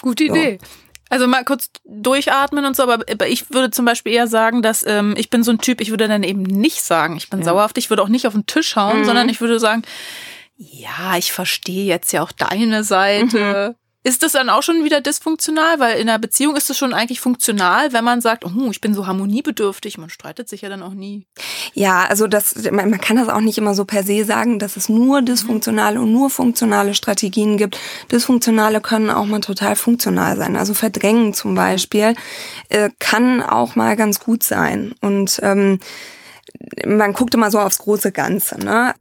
Gute 0.00 0.24
Idee. 0.24 0.58
So. 0.60 0.68
Also 1.10 1.26
mal 1.26 1.44
kurz 1.44 1.70
durchatmen 1.84 2.64
und 2.64 2.76
so, 2.76 2.84
aber 2.84 3.26
ich 3.26 3.50
würde 3.50 3.70
zum 3.70 3.84
Beispiel 3.84 4.12
eher 4.12 4.26
sagen, 4.26 4.62
dass 4.62 4.84
ähm, 4.86 5.14
ich 5.16 5.30
bin 5.30 5.44
so 5.44 5.50
ein 5.50 5.58
Typ, 5.58 5.80
ich 5.80 5.90
würde 5.90 6.08
dann 6.08 6.22
eben 6.22 6.42
nicht 6.42 6.82
sagen, 6.82 7.16
ich 7.16 7.30
bin 7.30 7.40
ja. 7.40 7.44
sauer 7.44 7.64
auf 7.64 7.72
dich, 7.72 7.84
ich 7.84 7.90
würde 7.90 8.02
auch 8.02 8.08
nicht 8.08 8.26
auf 8.26 8.32
den 8.32 8.46
Tisch 8.46 8.74
hauen, 8.74 9.00
mhm. 9.00 9.04
sondern 9.04 9.28
ich 9.28 9.40
würde 9.40 9.60
sagen, 9.60 9.82
ja, 10.56 11.16
ich 11.16 11.32
verstehe 11.32 11.84
jetzt 11.84 12.12
ja 12.12 12.22
auch 12.22 12.32
deine 12.32 12.84
Seite. 12.84 13.74
Mhm. 13.76 13.83
Ist 14.06 14.22
das 14.22 14.32
dann 14.32 14.50
auch 14.50 14.62
schon 14.62 14.84
wieder 14.84 15.00
dysfunktional? 15.00 15.80
Weil 15.80 15.98
in 15.98 16.10
einer 16.10 16.18
Beziehung 16.18 16.56
ist 16.56 16.68
es 16.68 16.76
schon 16.76 16.92
eigentlich 16.92 17.20
funktional, 17.20 17.94
wenn 17.94 18.04
man 18.04 18.20
sagt, 18.20 18.44
oh, 18.44 18.70
ich 18.70 18.82
bin 18.82 18.92
so 18.92 19.06
harmoniebedürftig. 19.06 19.96
Man 19.96 20.10
streitet 20.10 20.46
sich 20.46 20.60
ja 20.60 20.68
dann 20.68 20.82
auch 20.82 20.92
nie. 20.92 21.24
Ja, 21.72 22.04
also 22.04 22.26
das, 22.26 22.70
man, 22.70 22.90
man 22.90 23.00
kann 23.00 23.16
das 23.16 23.30
auch 23.30 23.40
nicht 23.40 23.56
immer 23.56 23.74
so 23.74 23.86
per 23.86 24.02
se 24.02 24.26
sagen, 24.26 24.58
dass 24.58 24.76
es 24.76 24.90
nur 24.90 25.22
dysfunktionale 25.22 25.98
und 26.02 26.12
nur 26.12 26.28
funktionale 26.28 26.94
Strategien 26.94 27.56
gibt. 27.56 27.78
Dysfunktionale 28.12 28.82
können 28.82 29.08
auch 29.08 29.24
mal 29.24 29.40
total 29.40 29.74
funktional 29.74 30.36
sein. 30.36 30.56
Also 30.56 30.74
verdrängen 30.74 31.32
zum 31.32 31.54
Beispiel 31.54 32.14
äh, 32.68 32.90
kann 32.98 33.42
auch 33.42 33.74
mal 33.74 33.96
ganz 33.96 34.20
gut 34.20 34.42
sein. 34.42 34.94
Und 35.00 35.40
ähm, 35.42 35.80
man 36.84 37.14
guckt 37.14 37.32
immer 37.32 37.50
so 37.50 37.58
aufs 37.58 37.78
große 37.78 38.12
Ganze. 38.12 38.58
Ne? 38.60 38.94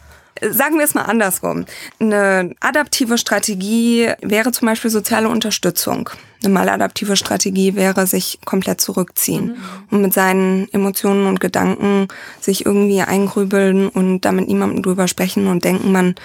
Sagen 0.52 0.78
wir 0.78 0.86
es 0.86 0.94
mal 0.94 1.04
andersrum. 1.04 1.66
Eine 2.00 2.56
adaptive 2.60 3.18
Strategie 3.18 4.12
wäre 4.22 4.52
zum 4.52 4.68
Beispiel 4.68 4.92
soziale 4.92 5.30
Unterstützung. 5.30 6.10
Eine 6.44 6.54
maladaptive 6.54 7.16
Strategie 7.16 7.76
wäre 7.76 8.06
sich 8.06 8.40
komplett 8.44 8.82
zurückziehen 8.82 9.46
mhm. 9.46 9.58
und 9.92 10.02
mit 10.02 10.14
seinen 10.14 10.72
Emotionen 10.74 11.28
und 11.28 11.40
Gedanken 11.40 12.08
sich 12.42 12.66
irgendwie 12.66 13.02
eingrübeln 13.02 13.88
und 13.88 14.22
damit 14.22 14.48
niemandem 14.48 14.84
drüber 14.84 15.08
sprechen 15.08 15.48
und 15.48 15.64
denken, 15.64 15.92
man 15.92 16.16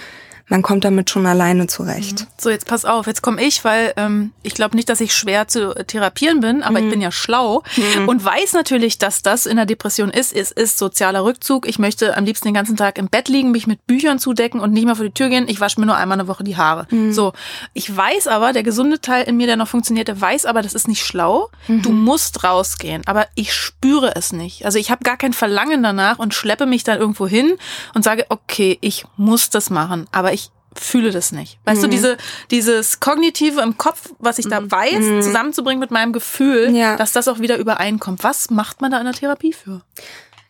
man 0.49 0.63
kommt 0.63 0.85
damit 0.85 1.11
schon 1.11 1.27
alleine 1.27 1.67
zurecht. 1.67 2.23
Mhm. 2.23 2.27
So, 2.39 2.51
jetzt 2.51 2.67
pass 2.67 2.85
auf, 2.85 3.07
jetzt 3.07 3.23
komme 3.23 3.43
ich, 3.43 3.65
weil 3.65 3.93
ähm, 3.97 4.33
ich 4.43 4.55
glaube 4.55 4.77
nicht, 4.77 4.89
dass 4.89 5.01
ich 5.01 5.15
schwer 5.15 5.49
zu 5.49 5.75
therapieren 5.87 6.41
bin, 6.41 6.63
aber 6.63 6.81
mhm. 6.81 6.87
ich 6.87 6.93
bin 6.93 7.01
ja 7.01 7.13
schlau 7.13 7.63
mhm. 7.77 8.09
und 8.09 8.25
weiß 8.25 8.55
natürlich, 8.55 8.99
dass 8.99 9.23
das 9.23 9.47
in 9.47 9.57
der 9.57 9.67
Depression 9.67 10.11
ist. 10.11 10.35
Es 10.35 10.51
ist 10.51 10.79
sozialer 10.79 11.25
Rückzug. 11.25 11.69
Ich 11.69 11.79
möchte 11.79 12.17
am 12.17 12.25
liebsten 12.25 12.49
den 12.49 12.55
ganzen 12.55 12.77
Tag 12.77 12.99
im 12.99 13.09
Bett 13.09 13.29
liegen, 13.29 13.51
mich 13.51 13.67
mit 13.67 13.87
Büchern 13.87 14.19
zudecken 14.19 14.61
und 14.61 14.73
nicht 14.73 14.87
mal 14.87 14.95
vor 14.95 15.05
die 15.05 15.13
Tür 15.13 15.29
gehen. 15.29 15.49
Ich 15.49 15.61
wasche 15.61 15.81
mir 15.81 15.87
nur 15.87 15.97
einmal 15.97 16.19
eine 16.19 16.29
Woche 16.29 16.45
die 16.45 16.57
Haare. 16.57 16.87
Mhm. 16.91 17.13
So, 17.13 17.33
ich 17.75 17.95
weiß 17.95 18.27
aber, 18.29 18.53
der 18.53 18.63
gesunde 18.63 19.01
Teil 19.01 19.25
in 19.25 19.37
mir, 19.37 19.47
der 19.47 19.57
noch 19.57 19.69
funktioniert, 19.69 20.09
der 20.09 20.21
weiß 20.21 20.47
aber, 20.47 20.63
das 20.63 20.75
ist 20.75 20.89
nicht 20.89 21.05
schlau. 21.05 21.51
Mhm. 21.67 21.83
Du 21.83 21.91
musst 21.91 22.45
rausgehen, 22.45 23.03
aber 23.07 23.27
ich 23.35 23.53
spüre 23.53 24.17
es 24.17 24.33
nicht. 24.33 24.65
Also 24.65 24.79
ich 24.79 24.91
habe 24.91 25.05
gar 25.05 25.17
kein 25.17 25.33
Verlangen 25.33 25.83
danach 25.83 26.19
und 26.19 26.33
schleppe 26.33 26.67
mich 26.67 26.85
dann 26.85 26.99
irgendwo 26.99 27.27
hin 27.27 27.57
und 27.95 28.03
sage, 28.03 28.25
okay, 28.29 28.79
ich 28.81 29.05
muss 29.17 29.51
das 29.51 29.71
machen, 29.71 30.07
aber 30.13 30.33
ich 30.33 30.38
fühle 30.81 31.11
das 31.11 31.33
nicht. 31.33 31.59
Weißt 31.65 31.83
mhm. 31.83 31.87
du, 31.87 31.89
diese, 31.91 32.17
dieses 32.51 33.01
Kognitive 33.01 33.61
im 33.61 33.79
Kopf, 33.79 34.11
was 34.19 34.39
ich 34.39 34.49
da 34.49 34.61
mhm. 34.61 34.71
weiß, 34.71 35.01
mhm. 35.01 35.23
zusammenzubringen 35.23 35.81
mit 35.81 35.91
meinem 35.91 36.13
Gefühl, 36.13 36.75
ja. 36.75 36.97
dass 36.97 37.13
das 37.13 37.29
auch 37.29 37.41
wieder 37.41 37.59
übereinkommt. 37.59 38.25
Was 38.25 38.51
macht 38.51 38.81
man 38.81 38.91
da 38.91 38.99
in 38.99 39.05
der 39.05 39.15
Therapie 39.15 39.53
für? 39.53 39.83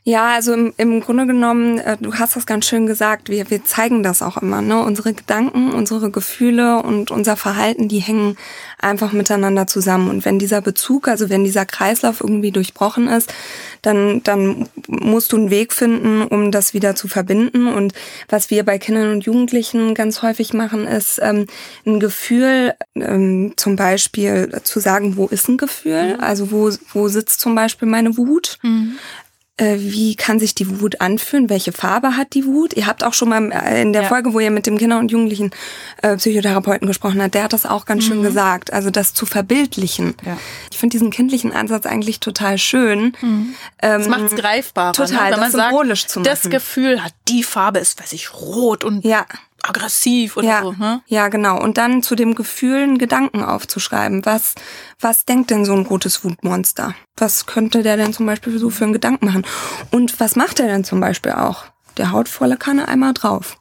Ja, 0.08 0.36
also 0.36 0.54
im, 0.54 0.72
im 0.78 1.00
Grunde 1.02 1.26
genommen, 1.26 1.80
äh, 1.80 1.98
du 2.00 2.14
hast 2.14 2.34
das 2.34 2.46
ganz 2.46 2.64
schön 2.64 2.86
gesagt, 2.86 3.28
wir, 3.28 3.50
wir 3.50 3.66
zeigen 3.66 4.02
das 4.02 4.22
auch 4.22 4.38
immer. 4.38 4.62
Ne? 4.62 4.82
Unsere 4.82 5.12
Gedanken, 5.12 5.74
unsere 5.74 6.10
Gefühle 6.10 6.82
und 6.82 7.10
unser 7.10 7.36
Verhalten, 7.36 7.88
die 7.88 7.98
hängen 7.98 8.38
einfach 8.78 9.12
miteinander 9.12 9.66
zusammen. 9.66 10.08
Und 10.08 10.24
wenn 10.24 10.38
dieser 10.38 10.62
Bezug, 10.62 11.08
also 11.08 11.28
wenn 11.28 11.44
dieser 11.44 11.66
Kreislauf 11.66 12.22
irgendwie 12.22 12.52
durchbrochen 12.52 13.06
ist, 13.06 13.34
dann, 13.82 14.22
dann 14.22 14.70
musst 14.86 15.32
du 15.32 15.36
einen 15.36 15.50
Weg 15.50 15.74
finden, 15.74 16.22
um 16.22 16.52
das 16.52 16.72
wieder 16.72 16.94
zu 16.94 17.06
verbinden. 17.06 17.66
Und 17.66 17.92
was 18.30 18.48
wir 18.48 18.64
bei 18.64 18.78
Kindern 18.78 19.12
und 19.12 19.26
Jugendlichen 19.26 19.92
ganz 19.92 20.22
häufig 20.22 20.54
machen, 20.54 20.86
ist 20.86 21.20
ähm, 21.22 21.44
ein 21.84 22.00
Gefühl, 22.00 22.72
ähm, 22.94 23.52
zum 23.56 23.76
Beispiel 23.76 24.58
zu 24.62 24.80
sagen, 24.80 25.18
wo 25.18 25.26
ist 25.26 25.50
ein 25.50 25.58
Gefühl? 25.58 26.16
Also 26.18 26.50
wo, 26.50 26.70
wo 26.94 27.08
sitzt 27.08 27.40
zum 27.40 27.54
Beispiel 27.54 27.86
meine 27.86 28.16
Wut? 28.16 28.56
Mhm. 28.62 28.96
Äh, 29.58 29.76
wie 29.78 30.14
kann 30.14 30.38
sich 30.38 30.54
die 30.54 30.80
Wut 30.80 31.00
anfühlen? 31.00 31.50
Welche 31.50 31.72
Farbe 31.72 32.16
hat 32.16 32.34
die 32.34 32.46
Wut? 32.46 32.74
Ihr 32.74 32.86
habt 32.86 33.04
auch 33.04 33.12
schon 33.12 33.28
mal 33.28 33.50
äh, 33.52 33.82
in 33.82 33.92
der 33.92 34.02
ja. 34.02 34.08
Folge, 34.08 34.32
wo 34.32 34.40
ihr 34.40 34.50
mit 34.50 34.66
dem 34.66 34.78
Kinder- 34.78 34.98
und 34.98 35.10
Jugendlichen 35.10 35.50
äh, 36.02 36.16
Psychotherapeuten 36.16 36.86
gesprochen 36.86 37.20
habt, 37.20 37.34
der 37.34 37.42
hat 37.42 37.52
das 37.52 37.66
auch 37.66 37.84
ganz 37.84 38.04
mhm. 38.04 38.08
schön 38.08 38.22
gesagt. 38.22 38.72
Also 38.72 38.90
das 38.90 39.14
zu 39.14 39.26
verbildlichen. 39.26 40.14
Ja. 40.24 40.38
Ich 40.70 40.78
finde 40.78 40.94
diesen 40.94 41.10
kindlichen 41.10 41.52
Ansatz 41.52 41.86
eigentlich 41.86 42.20
total 42.20 42.56
schön. 42.56 43.16
Mhm. 43.20 43.54
Ähm, 43.82 43.98
das 43.98 44.08
macht's 44.08 44.36
greifbar. 44.36 44.92
Total, 44.92 45.30
ne? 45.30 45.32
wenn 45.32 45.40
man 45.40 45.50
symbolisch 45.50 46.02
sagt, 46.02 46.10
zu 46.12 46.20
machen. 46.20 46.30
Das 46.30 46.48
Gefühl 46.48 47.02
hat, 47.02 47.12
die 47.28 47.42
Farbe 47.42 47.80
ist, 47.80 48.00
weiß 48.00 48.12
ich, 48.12 48.32
rot 48.32 48.84
und 48.84 49.04
ja 49.04 49.26
aggressiv 49.62 50.36
oder 50.36 50.48
ja, 50.48 50.62
so. 50.62 50.72
Ne? 50.72 51.02
Ja, 51.06 51.28
genau. 51.28 51.60
Und 51.60 51.78
dann 51.78 52.02
zu 52.02 52.14
dem 52.14 52.34
Gefühl 52.34 52.82
einen 52.82 52.98
Gedanken 52.98 53.42
aufzuschreiben. 53.42 54.24
Was, 54.24 54.54
was 55.00 55.24
denkt 55.24 55.50
denn 55.50 55.64
so 55.64 55.74
ein 55.74 55.86
rotes 55.86 56.24
Wutmonster? 56.24 56.94
Was 57.16 57.46
könnte 57.46 57.82
der 57.82 57.96
denn 57.96 58.12
zum 58.12 58.26
Beispiel 58.26 58.58
so 58.58 58.70
für 58.70 58.84
einen 58.84 58.92
Gedanken 58.92 59.26
machen? 59.26 59.46
Und 59.90 60.20
was 60.20 60.36
macht 60.36 60.60
er 60.60 60.68
denn 60.68 60.84
zum 60.84 61.00
Beispiel 61.00 61.32
auch? 61.32 61.64
Der 61.96 62.12
haut 62.12 62.28
volle 62.28 62.56
Kanne 62.56 62.88
einmal 62.88 63.14
drauf. 63.14 63.58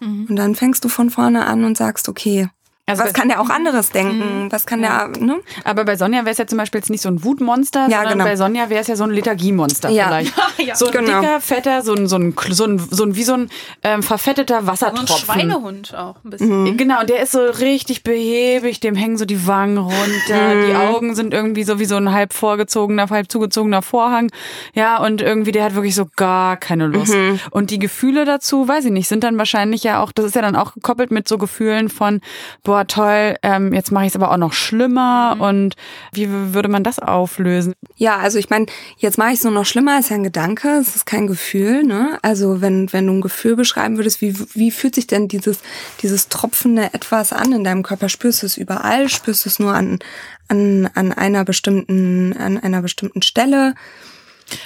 Mhm. 0.00 0.26
Und 0.28 0.36
dann 0.36 0.54
fängst 0.54 0.84
du 0.84 0.88
von 0.88 1.10
vorne 1.10 1.46
an 1.46 1.64
und 1.64 1.76
sagst, 1.76 2.08
okay, 2.08 2.48
also 2.86 3.02
was 3.02 3.14
kann 3.14 3.28
der 3.28 3.40
auch 3.40 3.48
anderes 3.48 3.90
denken? 3.90 4.44
Mhm. 4.44 4.52
Was 4.52 4.66
kann 4.66 4.82
ja. 4.82 5.08
der, 5.08 5.22
ne? 5.22 5.40
Aber 5.64 5.86
bei 5.86 5.96
Sonja 5.96 6.20
wäre 6.20 6.32
es 6.32 6.38
ja 6.38 6.46
zum 6.46 6.58
Beispiel 6.58 6.80
jetzt 6.80 6.90
nicht 6.90 7.00
so 7.00 7.08
ein 7.08 7.24
Wutmonster, 7.24 7.88
ja, 7.88 8.00
sondern 8.00 8.18
genau. 8.18 8.24
bei 8.24 8.36
Sonja 8.36 8.68
wäre 8.68 8.82
es 8.82 8.88
ja 8.88 8.96
so 8.96 9.04
ein 9.04 9.10
Lethargiemonster 9.10 9.88
ja. 9.88 10.08
vielleicht. 10.08 10.34
ja, 10.58 10.74
so 10.74 10.88
ein 10.88 10.92
genau. 10.92 11.20
dicker, 11.22 11.40
fetter, 11.40 11.80
so 11.80 11.94
ein, 11.94 12.06
so 12.06 12.16
ein, 12.16 12.34
so 12.50 12.64
ein, 12.64 12.78
so 12.78 13.04
ein 13.04 13.16
wie 13.16 13.22
so 13.22 13.32
ein 13.32 13.48
ähm, 13.82 14.02
verfetteter 14.02 14.66
Wassertropfen. 14.66 15.06
So 15.06 15.14
ein 15.14 15.18
Schweinehund 15.18 15.94
auch 15.94 16.16
ein 16.24 16.30
bisschen. 16.30 16.64
Mhm. 16.64 16.76
Genau, 16.76 17.04
der 17.04 17.22
ist 17.22 17.32
so 17.32 17.40
richtig 17.40 18.02
behäbig, 18.02 18.80
dem 18.80 18.96
hängen 18.96 19.16
so 19.16 19.24
die 19.24 19.46
Wangen 19.46 19.78
runter, 19.78 20.54
mhm. 20.54 20.66
die 20.66 20.74
Augen 20.74 21.14
sind 21.14 21.32
irgendwie 21.32 21.64
so 21.64 21.78
wie 21.78 21.86
so 21.86 21.96
ein 21.96 22.12
halb 22.12 22.34
vorgezogener, 22.34 23.08
halb 23.08 23.32
zugezogener 23.32 23.80
Vorhang. 23.80 24.30
Ja, 24.74 25.02
und 25.02 25.22
irgendwie 25.22 25.52
der 25.52 25.64
hat 25.64 25.74
wirklich 25.74 25.94
so 25.94 26.06
gar 26.16 26.58
keine 26.58 26.86
Lust. 26.86 27.14
Mhm. 27.14 27.40
Und 27.50 27.70
die 27.70 27.78
Gefühle 27.78 28.26
dazu, 28.26 28.68
weiß 28.68 28.84
ich 28.84 28.92
nicht, 28.92 29.08
sind 29.08 29.24
dann 29.24 29.38
wahrscheinlich 29.38 29.84
ja 29.84 30.02
auch, 30.02 30.12
das 30.12 30.26
ist 30.26 30.34
ja 30.34 30.42
dann 30.42 30.54
auch 30.54 30.74
gekoppelt 30.74 31.10
mit 31.10 31.26
so 31.26 31.38
Gefühlen 31.38 31.88
von, 31.88 32.20
boah, 32.62 32.73
boah, 32.74 32.88
toll, 32.88 33.36
ähm, 33.44 33.72
jetzt 33.72 33.92
mache 33.92 34.04
ich 34.04 34.10
es 34.10 34.16
aber 34.16 34.32
auch 34.32 34.36
noch 34.36 34.52
schlimmer. 34.52 35.36
Mhm. 35.36 35.40
Und 35.40 35.76
wie 36.12 36.28
würde 36.28 36.68
man 36.68 36.82
das 36.82 36.98
auflösen? 36.98 37.74
Ja, 37.96 38.16
also 38.16 38.36
ich 38.36 38.50
meine, 38.50 38.66
jetzt 38.96 39.16
mache 39.16 39.30
ich 39.30 39.38
es 39.38 39.44
nur 39.44 39.52
noch 39.52 39.64
schlimmer, 39.64 40.00
ist 40.00 40.10
ja 40.10 40.16
ein 40.16 40.24
Gedanke, 40.24 40.70
es 40.80 40.96
ist 40.96 41.06
kein 41.06 41.28
Gefühl. 41.28 41.84
Ne? 41.84 42.18
Also 42.22 42.60
wenn, 42.60 42.92
wenn 42.92 43.06
du 43.06 43.12
ein 43.12 43.20
Gefühl 43.20 43.54
beschreiben 43.54 43.96
würdest, 43.96 44.20
wie, 44.20 44.34
wie 44.54 44.72
fühlt 44.72 44.96
sich 44.96 45.06
denn 45.06 45.28
dieses, 45.28 45.60
dieses 46.02 46.28
tropfende 46.28 46.92
etwas 46.92 47.32
an 47.32 47.52
in 47.52 47.62
deinem 47.62 47.84
Körper? 47.84 48.08
Spürst 48.08 48.42
du 48.42 48.46
es 48.46 48.56
überall? 48.56 49.08
Spürst 49.08 49.44
du 49.44 49.50
es 49.50 49.60
nur 49.60 49.72
an, 49.72 50.00
an, 50.48 50.90
an 50.94 51.12
einer 51.12 51.44
bestimmten, 51.44 52.36
an 52.36 52.58
einer 52.58 52.82
bestimmten 52.82 53.22
Stelle? 53.22 53.74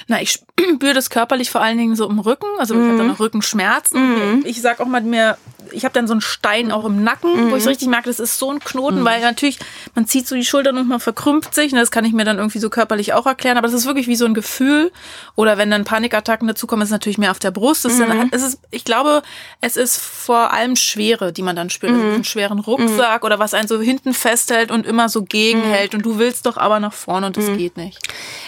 Na, 0.07 0.19
ich 0.19 0.39
spüre 0.75 0.95
das 0.95 1.11
körperlich 1.11 1.51
vor 1.51 1.61
allen 1.61 1.77
Dingen 1.77 1.95
so 1.95 2.09
im 2.09 2.17
Rücken. 2.17 2.47
Also 2.57 2.73
ich 2.73 2.79
habe 2.79 2.97
dann 2.97 3.05
mhm. 3.05 3.11
noch 3.11 3.19
Rückenschmerzen. 3.19 4.39
Mhm. 4.39 4.43
Ich 4.47 4.61
sag 4.61 4.79
auch 4.79 4.87
mal 4.87 5.01
mir, 5.01 5.37
ich 5.71 5.85
habe 5.85 5.93
dann 5.93 6.07
so 6.07 6.13
einen 6.13 6.21
Stein 6.21 6.71
auch 6.71 6.85
im 6.85 7.03
Nacken, 7.03 7.47
mhm. 7.47 7.51
wo 7.51 7.55
ich 7.55 7.67
richtig 7.67 7.87
merke, 7.87 8.09
das 8.09 8.19
ist 8.19 8.39
so 8.39 8.51
ein 8.51 8.59
Knoten, 8.59 9.01
mhm. 9.01 9.05
weil 9.05 9.21
natürlich, 9.21 9.59
man 9.95 10.07
zieht 10.07 10.27
so 10.27 10.35
die 10.35 10.45
Schultern 10.45 10.77
und 10.77 10.87
man 10.87 10.99
verkrümmt 10.99 11.53
sich. 11.53 11.71
Ne, 11.71 11.79
das 11.79 11.91
kann 11.91 12.05
ich 12.05 12.13
mir 12.13 12.25
dann 12.25 12.37
irgendwie 12.37 12.59
so 12.59 12.69
körperlich 12.69 13.13
auch 13.13 13.25
erklären, 13.25 13.57
aber 13.57 13.67
das 13.67 13.75
ist 13.75 13.85
wirklich 13.85 14.07
wie 14.07 14.15
so 14.15 14.25
ein 14.25 14.33
Gefühl. 14.33 14.91
Oder 15.35 15.57
wenn 15.57 15.71
dann 15.71 15.83
Panikattacken 15.83 16.47
dazukommen, 16.47 16.83
ist 16.83 16.89
es 16.89 16.93
natürlich 16.93 17.17
mehr 17.17 17.31
auf 17.31 17.39
der 17.39 17.51
Brust. 17.51 17.85
Das 17.85 17.97
mhm. 17.97 18.07
dann, 18.07 18.29
es 18.31 18.43
ist, 18.43 18.59
ich 18.71 18.85
glaube, 18.85 19.21
es 19.61 19.77
ist 19.77 19.97
vor 19.97 20.53
allem 20.53 20.75
Schwere, 20.75 21.31
die 21.33 21.41
man 21.41 21.55
dann 21.55 21.69
spürt. 21.69 21.93
Also 21.93 22.03
mhm. 22.03 22.13
einen 22.15 22.23
schweren 22.23 22.59
Rucksack 22.59 23.21
mhm. 23.21 23.25
oder 23.25 23.39
was 23.39 23.53
einen 23.53 23.67
so 23.67 23.79
hinten 23.79 24.13
festhält 24.13 24.71
und 24.71 24.85
immer 24.85 25.09
so 25.09 25.23
gegenhält. 25.23 25.95
Und 25.95 26.05
du 26.05 26.17
willst 26.17 26.45
doch 26.45 26.57
aber 26.57 26.79
nach 26.79 26.93
vorne 26.93 27.27
und 27.27 27.37
das 27.37 27.45
geht 27.57 27.77
nicht. 27.77 27.99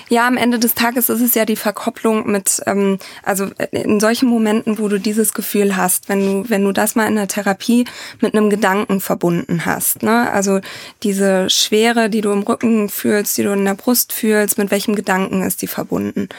Ja, 0.10 0.28
am 0.28 0.38
Ende 0.38 0.60
des 0.60 0.74
Tages 0.74 1.10
ist 1.10 1.22
es 1.22 1.36
ja 1.36 1.46
die 1.46 1.56
Verkopplung 1.56 2.30
mit, 2.30 2.62
ähm, 2.66 3.00
also 3.24 3.48
in 3.72 4.00
solchen 4.00 4.28
Momenten, 4.28 4.80
wo 4.80 4.88
du 4.88 5.00
dieses 5.00 5.34
Gefühl 5.34 5.76
hast, 5.76 6.10
wenn 6.10 6.44
du, 6.44 6.50
wenn 6.50 6.64
du 6.64 6.72
das 6.72 6.96
mal 6.96 7.11
in 7.12 7.18
der 7.18 7.28
Therapie 7.28 7.86
mit 8.20 8.34
einem 8.34 8.50
Gedanken 8.50 9.00
verbunden 9.02 9.66
hast, 9.66 10.04
ne? 10.04 10.32
Also 10.32 10.62
diese 11.04 11.50
Schwere, 11.50 12.10
die 12.10 12.22
du 12.22 12.32
im 12.32 12.42
Rücken 12.42 12.90
fühlst, 12.90 13.38
die 13.38 13.44
du 13.44 13.52
in 13.52 13.66
der 13.66 13.76
Brust 13.76 14.14
fühlst, 14.14 14.58
mit 14.58 14.72
welchem 14.72 14.96
Gedanken 14.96 15.44
ist 15.44 15.62
die 15.62 15.68
verbunden? 15.68 16.30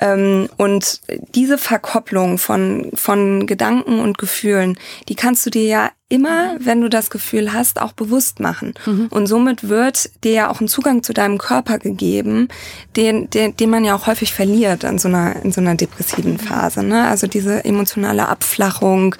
Ähm, 0.00 0.48
und 0.56 1.00
diese 1.34 1.58
Verkopplung 1.58 2.38
von, 2.38 2.90
von 2.94 3.46
Gedanken 3.46 4.00
und 4.00 4.16
Gefühlen, 4.16 4.78
die 5.08 5.14
kannst 5.14 5.44
du 5.44 5.50
dir 5.50 5.64
ja 5.64 5.90
immer, 6.08 6.56
wenn 6.58 6.80
du 6.80 6.88
das 6.88 7.10
Gefühl 7.10 7.52
hast, 7.52 7.80
auch 7.80 7.92
bewusst 7.92 8.40
machen. 8.40 8.74
Mhm. 8.86 9.08
Und 9.10 9.26
somit 9.26 9.68
wird 9.68 10.10
dir 10.24 10.32
ja 10.32 10.50
auch 10.50 10.60
ein 10.60 10.68
Zugang 10.68 11.02
zu 11.02 11.12
deinem 11.12 11.38
Körper 11.38 11.78
gegeben, 11.78 12.48
den, 12.96 13.30
den, 13.30 13.56
den 13.56 13.70
man 13.70 13.84
ja 13.84 13.94
auch 13.94 14.06
häufig 14.06 14.32
verliert 14.32 14.84
in 14.84 14.98
so 14.98 15.08
einer, 15.08 15.36
in 15.44 15.52
so 15.52 15.60
einer 15.60 15.74
depressiven 15.74 16.38
Phase. 16.38 16.82
Ne? 16.82 17.06
Also 17.06 17.26
diese 17.26 17.64
emotionale 17.64 18.26
Abflachung 18.26 19.14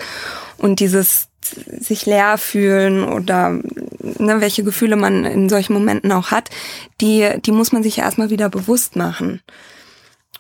und 0.61 0.81
dieses 0.81 1.29
sich 1.43 2.07
leer 2.07 2.39
fühlen 2.39 3.03
oder 3.03 3.51
ne, 3.51 4.41
welche 4.41 4.63
Gefühle 4.63 4.97
man 4.97 5.25
in 5.25 5.49
solchen 5.49 5.73
Momenten 5.73 6.13
auch 6.13 6.31
hat, 6.31 6.51
die, 7.01 7.29
die 7.45 7.53
muss 7.53 7.73
man 7.73 7.83
sich 7.83 7.97
ja 7.97 8.05
erstmal 8.05 8.31
wieder 8.31 8.49
bewusst 8.49 8.95
machen. 8.95 9.41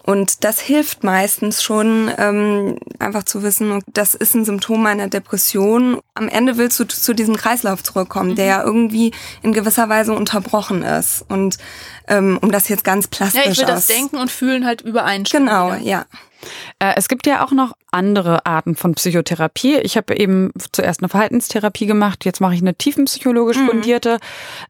Und 0.02 0.44
das 0.44 0.60
hilft 0.60 1.04
meistens 1.04 1.62
schon, 1.62 2.10
ähm, 2.16 2.78
einfach 2.98 3.24
zu 3.24 3.42
wissen, 3.42 3.82
das 3.92 4.14
ist 4.14 4.34
ein 4.34 4.46
Symptom 4.46 4.82
meiner 4.82 5.08
Depression. 5.08 6.00
Am 6.14 6.28
Ende 6.28 6.56
willst 6.56 6.80
du 6.80 6.84
zu 6.84 7.12
diesem 7.12 7.36
Kreislauf 7.36 7.82
zurückkommen, 7.82 8.34
der 8.34 8.46
ja 8.46 8.62
irgendwie 8.64 9.12
in 9.42 9.52
gewisser 9.52 9.88
Weise 9.88 10.14
unterbrochen 10.14 10.82
ist. 10.82 11.24
Und 11.28 11.58
ähm, 12.08 12.38
um 12.40 12.50
das 12.50 12.68
jetzt 12.68 12.82
ganz 12.82 13.08
plastisch 13.08 13.44
Ja, 13.44 13.50
ich 13.50 13.58
will 13.58 13.66
das 13.66 13.86
Denken 13.88 14.16
und 14.16 14.30
Fühlen 14.30 14.64
halt 14.64 14.80
übereinstimmen. 14.80 15.48
Genau, 15.48 15.74
ja. 15.74 16.00
Äh, 16.00 16.04
es 16.80 17.08
gibt 17.08 17.26
ja 17.26 17.44
auch 17.44 17.52
noch 17.52 17.74
andere 17.90 18.46
Arten 18.46 18.74
von 18.74 18.94
Psychotherapie. 18.94 19.76
Ich 19.76 19.96
habe 19.96 20.16
eben 20.16 20.50
zuerst 20.72 21.00
eine 21.00 21.08
Verhaltenstherapie 21.08 21.86
gemacht, 21.86 22.24
jetzt 22.24 22.40
mache 22.40 22.54
ich 22.54 22.62
eine 22.62 22.74
tiefenpsychologisch 22.74 23.58
mhm. 23.58 23.66
fundierte. 23.66 24.18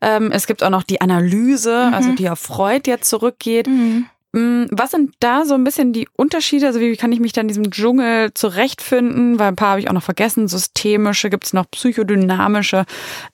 Mhm. 0.02 0.32
Es 0.32 0.46
gibt 0.46 0.62
auch 0.64 0.70
noch 0.70 0.82
die 0.82 1.00
Analyse, 1.00 1.86
mhm. 1.88 1.94
also 1.94 2.12
die 2.12 2.28
auf 2.28 2.40
Freud 2.40 2.90
jetzt 2.90 3.08
zurückgeht. 3.08 3.68
Mhm. 3.68 4.06
Mm, 4.32 4.66
was 4.70 4.92
sind 4.92 5.14
da 5.18 5.44
so 5.44 5.54
ein 5.54 5.64
bisschen 5.64 5.92
die 5.92 6.08
Unterschiede? 6.14 6.68
Also 6.68 6.78
wie 6.78 6.96
kann 6.96 7.10
ich 7.10 7.18
mich 7.18 7.32
da 7.32 7.40
in 7.40 7.48
diesem 7.48 7.70
Dschungel 7.70 8.32
zurechtfinden? 8.32 9.40
Weil 9.40 9.48
ein 9.48 9.56
paar 9.56 9.70
habe 9.70 9.80
ich 9.80 9.88
auch 9.88 9.92
noch 9.92 10.04
vergessen. 10.04 10.46
Systemische, 10.46 11.30
gibt 11.30 11.46
es 11.46 11.52
noch 11.52 11.68
psychodynamische. 11.68 12.84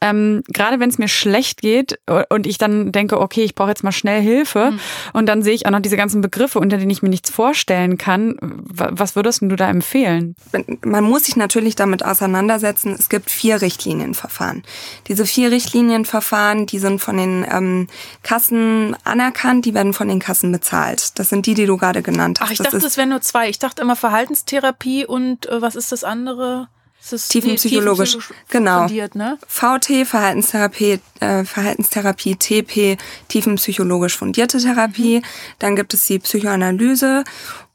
Ähm, 0.01 0.43
gerade 0.49 0.81
wenn 0.81 0.89
es 0.89 0.97
mir 0.97 1.09
schlecht 1.09 1.61
geht 1.61 1.99
und 2.31 2.47
ich 2.47 2.57
dann 2.57 2.93
denke, 2.93 3.21
okay, 3.21 3.45
ich 3.45 3.55
brauche 3.55 3.69
jetzt 3.69 3.85
mal 3.85 3.93
schnell 3.93 4.23
Hilfe 4.23 4.71
mhm. 4.73 4.81
und 5.13 5.27
dann 5.27 5.43
sehe 5.43 5.53
ich 5.53 5.67
auch 5.67 5.71
noch 5.71 5.81
diese 5.81 5.99
ganzen 5.99 6.23
Begriffe, 6.23 6.59
unter 6.59 6.79
denen 6.79 6.91
ich 6.91 7.03
mir 7.03 7.11
nichts 7.11 7.31
vorstellen 7.31 7.99
kann. 7.99 8.37
Was 8.41 9.17
würdest 9.17 9.43
du 9.43 9.57
da 9.57 9.69
empfehlen? 9.69 10.35
Man 10.83 11.05
muss 11.05 11.25
sich 11.25 11.37
natürlich 11.37 11.77
damit 11.77 12.05
auseinandersetzen. 12.05 12.97
Es 12.99 13.11
gibt 13.11 13.31
vier 13.31 13.61
Richtlinienverfahren. 13.61 14.63
Diese 15.09 15.27
vier 15.27 15.51
Richtlinienverfahren, 15.51 16.65
die 16.65 16.79
sind 16.79 17.01
von 17.01 17.19
den 17.19 17.45
ähm, 17.51 17.89
Kassen 18.23 18.97
anerkannt, 19.05 19.67
die 19.67 19.75
werden 19.75 19.93
von 19.93 20.09
den 20.09 20.21
Kassen 20.21 20.53
bezahlt 20.53 20.86
bezahlt. 20.87 21.19
Das 21.19 21.29
sind 21.29 21.47
die, 21.47 21.55
die 21.55 21.67
du 21.67 21.77
gerade 21.77 22.03
genannt 22.03 22.41
hast. 22.41 22.49
Ach, 22.49 22.53
ich 22.53 22.59
dachte, 22.59 22.79
es 22.79 22.97
wären 22.97 23.11
nur 23.11 23.21
zwei. 23.21 23.49
Ich 23.49 23.59
dachte 23.59 23.83
immer 23.83 23.97
Verhaltenstherapie 23.97 25.07
und 25.07 25.47
äh, 25.47 25.63
was 25.63 25.77
ist 25.77 25.93
das 25.93 26.05
andere? 26.05 26.69
Das 27.09 27.29
tiefenpsychologisch, 27.29 28.13
tiefenpsychologisch 28.15 28.49
genau. 28.49 28.79
Fundiert, 28.81 29.15
ne? 29.15 29.39
VT, 29.47 30.07
Verhaltenstherapie, 30.07 30.99
äh, 31.21 31.45
Verhaltenstherapie, 31.45 32.35
TP, 32.35 32.97
tiefenpsychologisch 33.29 34.17
fundierte 34.17 34.59
Therapie. 34.59 35.19
Mhm. 35.19 35.25
Dann 35.61 35.77
gibt 35.77 35.95
es 35.95 36.07
die 36.07 36.19
Psychoanalyse 36.19 37.23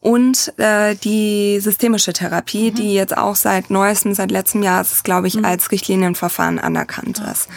und 0.01 0.51
äh, 0.57 0.95
die 0.95 1.61
systemische 1.61 2.11
Therapie, 2.11 2.71
mhm. 2.71 2.75
die 2.75 2.93
jetzt 2.93 3.15
auch 3.15 3.35
seit 3.37 3.69
neuestem, 3.69 4.13
seit 4.13 4.31
letztem 4.31 4.63
Jahr, 4.63 4.81
ist, 4.81 5.05
glaube 5.05 5.27
ich, 5.27 5.35
mhm. 5.35 5.45
als 5.45 5.71
Richtlinienverfahren 5.71 6.59
anerkannt 6.59 7.21
ist. 7.31 7.47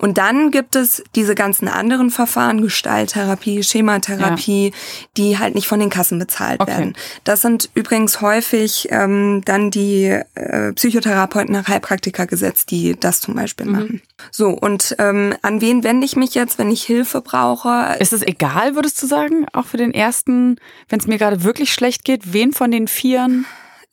Und 0.00 0.16
dann 0.16 0.50
gibt 0.50 0.76
es 0.76 1.02
diese 1.14 1.34
ganzen 1.34 1.68
anderen 1.68 2.10
Verfahren, 2.10 2.62
Gestalttherapie, 2.62 3.62
Schematherapie, 3.62 4.68
ja. 4.68 4.76
die 5.18 5.38
halt 5.38 5.54
nicht 5.54 5.68
von 5.68 5.78
den 5.78 5.90
Kassen 5.90 6.18
bezahlt 6.18 6.60
okay. 6.60 6.70
werden. 6.70 6.96
Das 7.24 7.42
sind 7.42 7.68
übrigens 7.74 8.22
häufig 8.22 8.88
ähm, 8.90 9.42
dann 9.44 9.70
die 9.70 10.06
äh, 10.34 10.72
Psychotherapeuten 10.72 11.52
nach 11.52 11.68
Heilpraktikergesetz, 11.68 12.64
die 12.64 12.98
das 12.98 13.20
zum 13.20 13.34
Beispiel 13.34 13.66
mhm. 13.66 13.72
machen. 13.72 14.02
So, 14.30 14.48
und 14.48 14.96
ähm, 14.98 15.34
an 15.42 15.60
wen 15.60 15.84
wende 15.84 16.06
ich 16.06 16.16
mich 16.16 16.34
jetzt, 16.34 16.58
wenn 16.58 16.70
ich 16.70 16.82
Hilfe 16.82 17.20
brauche? 17.20 17.96
Ist 17.98 18.14
es 18.14 18.22
egal, 18.22 18.74
würdest 18.74 19.02
du 19.02 19.06
sagen, 19.06 19.46
auch 19.52 19.66
für 19.66 19.76
den 19.76 19.92
ersten, 19.92 20.56
wenn 20.88 20.98
es 20.98 21.06
mir 21.06 21.18
gerade 21.18 21.44
wirklich 21.44 21.72
schlecht 21.74 22.04
geht, 22.04 22.32
wen 22.32 22.52
von 22.52 22.70
den 22.70 22.88
Vieren? 22.88 23.44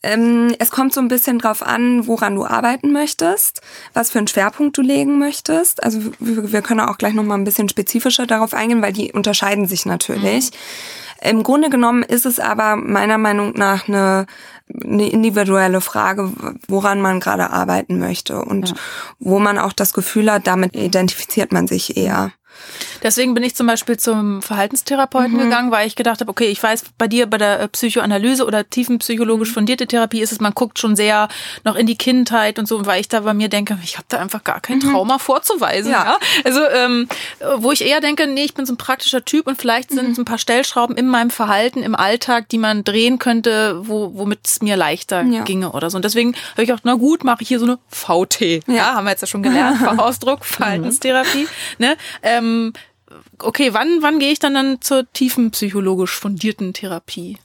Ähm, 0.04 0.54
es 0.60 0.70
kommt 0.70 0.94
so 0.94 1.02
ein 1.02 1.08
bisschen 1.08 1.40
drauf 1.40 1.64
an, 1.64 2.08
woran 2.08 2.36
du 2.36 2.46
arbeiten 2.46 2.92
möchtest, 2.92 3.62
was 3.94 4.12
für 4.12 4.20
einen 4.20 4.28
Schwerpunkt 4.28 4.78
du 4.78 4.82
legen 4.82 5.18
möchtest. 5.18 5.84
Also 5.84 6.00
wir 6.20 6.62
können 6.62 6.82
auch 6.82 6.98
gleich 6.98 7.14
noch 7.14 7.24
mal 7.24 7.36
ein 7.36 7.44
bisschen 7.44 7.68
spezifischer 7.68 8.28
darauf 8.28 8.54
eingehen, 8.54 8.82
weil 8.82 8.94
die 8.94 9.12
unterscheiden 9.12 9.68
sich 9.68 9.86
natürlich. 9.86 10.52
Mhm. 10.52 11.30
Im 11.30 11.44
Grunde 11.44 11.72
genommen 11.72 12.04
ist 12.04 12.28
es 12.28 12.40
aber 12.40 12.76
meiner 12.76 13.18
Meinung 13.18 13.54
nach 13.54 13.88
eine 13.88 14.28
eine 14.84 15.10
individuelle 15.10 15.82
Frage, 15.82 16.32
woran 16.68 17.02
man 17.02 17.20
gerade 17.20 17.52
arbeiten 17.52 18.00
möchte 18.00 18.44
und 18.44 18.70
ja. 18.70 18.76
wo 19.20 19.40
man 19.40 19.58
auch 19.58 19.74
das 19.74 19.94
Gefühl 19.94 20.32
hat, 20.32 20.46
damit 20.46 20.76
identifiziert 20.76 21.52
man 21.52 21.68
sich 21.68 21.96
eher. 21.98 22.34
Deswegen 23.04 23.34
bin 23.34 23.44
ich 23.44 23.56
zum 23.56 23.68
Beispiel 23.68 23.98
zum 23.98 24.42
Verhaltenstherapeuten 24.42 25.34
mhm. 25.34 25.40
gegangen, 25.40 25.72
weil 25.72 25.88
ich 25.88 25.96
gedacht 25.96 26.22
habe, 26.22 26.30
okay, 26.30 26.48
ich 26.48 26.62
weiß, 26.62 26.84
bei 26.98 27.08
dir 27.08 27.28
bei 27.28 27.38
der 27.38 27.60
äh, 27.60 27.68
Psychoanalyse 27.68 28.46
oder 28.46 28.70
tiefenpsychologisch 28.70 29.50
mhm. 29.50 29.54
fundierte 29.54 29.88
Therapie 29.88 30.22
ist 30.22 30.32
es, 30.32 30.40
man 30.40 30.54
guckt 30.54 30.80
schon 30.80 30.96
sehr 30.96 31.28
noch 31.64 31.76
in 31.76 31.86
die 31.86 31.98
Kindheit 31.98 32.60
und 32.60 32.68
so, 32.68 32.86
weil 32.86 33.02
ich 33.02 33.08
da 33.08 33.22
bei 33.22 33.34
mir 33.34 33.50
denke, 33.50 33.78
ich 33.84 33.98
habe 33.98 34.06
da 34.10 34.20
einfach 34.20 34.44
gar 34.44 34.62
kein 34.62 34.78
mhm. 34.78 34.92
Trauma 34.92 35.20
vorzuweisen. 35.20 35.92
Ja. 35.92 36.06
ja? 36.06 36.18
Also 36.44 36.62
ähm, 36.70 37.08
wo 37.58 37.72
ich 37.72 37.86
eher 37.86 38.02
denke, 38.02 38.28
nee, 38.28 38.44
ich 38.44 38.54
bin 38.54 38.66
so 38.66 38.74
ein 38.74 38.78
praktischer 38.78 39.24
Typ 39.24 39.48
und 39.48 39.60
vielleicht 39.60 39.92
sind 39.92 40.10
mhm. 40.10 40.16
ein 40.22 40.26
paar 40.26 40.38
Stellschrauben 40.38 40.96
in 40.96 41.08
meinem 41.08 41.30
Verhalten 41.30 41.84
im 41.84 41.96
Alltag, 41.96 42.50
die 42.50 42.58
man 42.58 42.84
drehen 42.84 43.20
könnte, 43.20 43.82
wo, 43.88 44.12
womit 44.16 44.40
es 44.46 44.62
mir 44.62 44.76
leichter 44.76 45.24
ja. 45.24 45.44
ginge 45.44 45.72
oder 45.72 45.90
so. 45.90 45.98
Und 45.98 46.06
deswegen 46.06 46.36
habe 46.54 46.64
ich 46.64 46.74
auch, 46.74 46.80
na 46.84 46.96
gut, 46.96 47.24
mache 47.24 47.42
ich 47.42 47.48
hier 47.48 47.60
so 47.60 47.66
eine 47.66 47.80
VT. 47.90 48.42
Ja, 48.42 48.74
ja 48.74 48.94
haben 48.96 49.06
wir 49.06 49.12
jetzt 49.12 49.22
ja 49.22 49.28
schon 49.28 49.44
gelernt, 49.44 49.78
Fachausdruck, 49.84 50.46
Verhaltenstherapie. 50.46 51.48
Ne? 51.78 51.98
Ähm, 52.24 52.74
okay, 53.40 53.74
wann, 53.74 54.02
wann 54.02 54.20
gehe 54.20 54.32
ich 54.32 54.40
dann, 54.40 54.54
dann 54.54 54.82
zur 54.82 55.12
tiefenpsychologisch 55.14 56.16
fundierten 56.16 56.74
Therapie? 56.74 57.38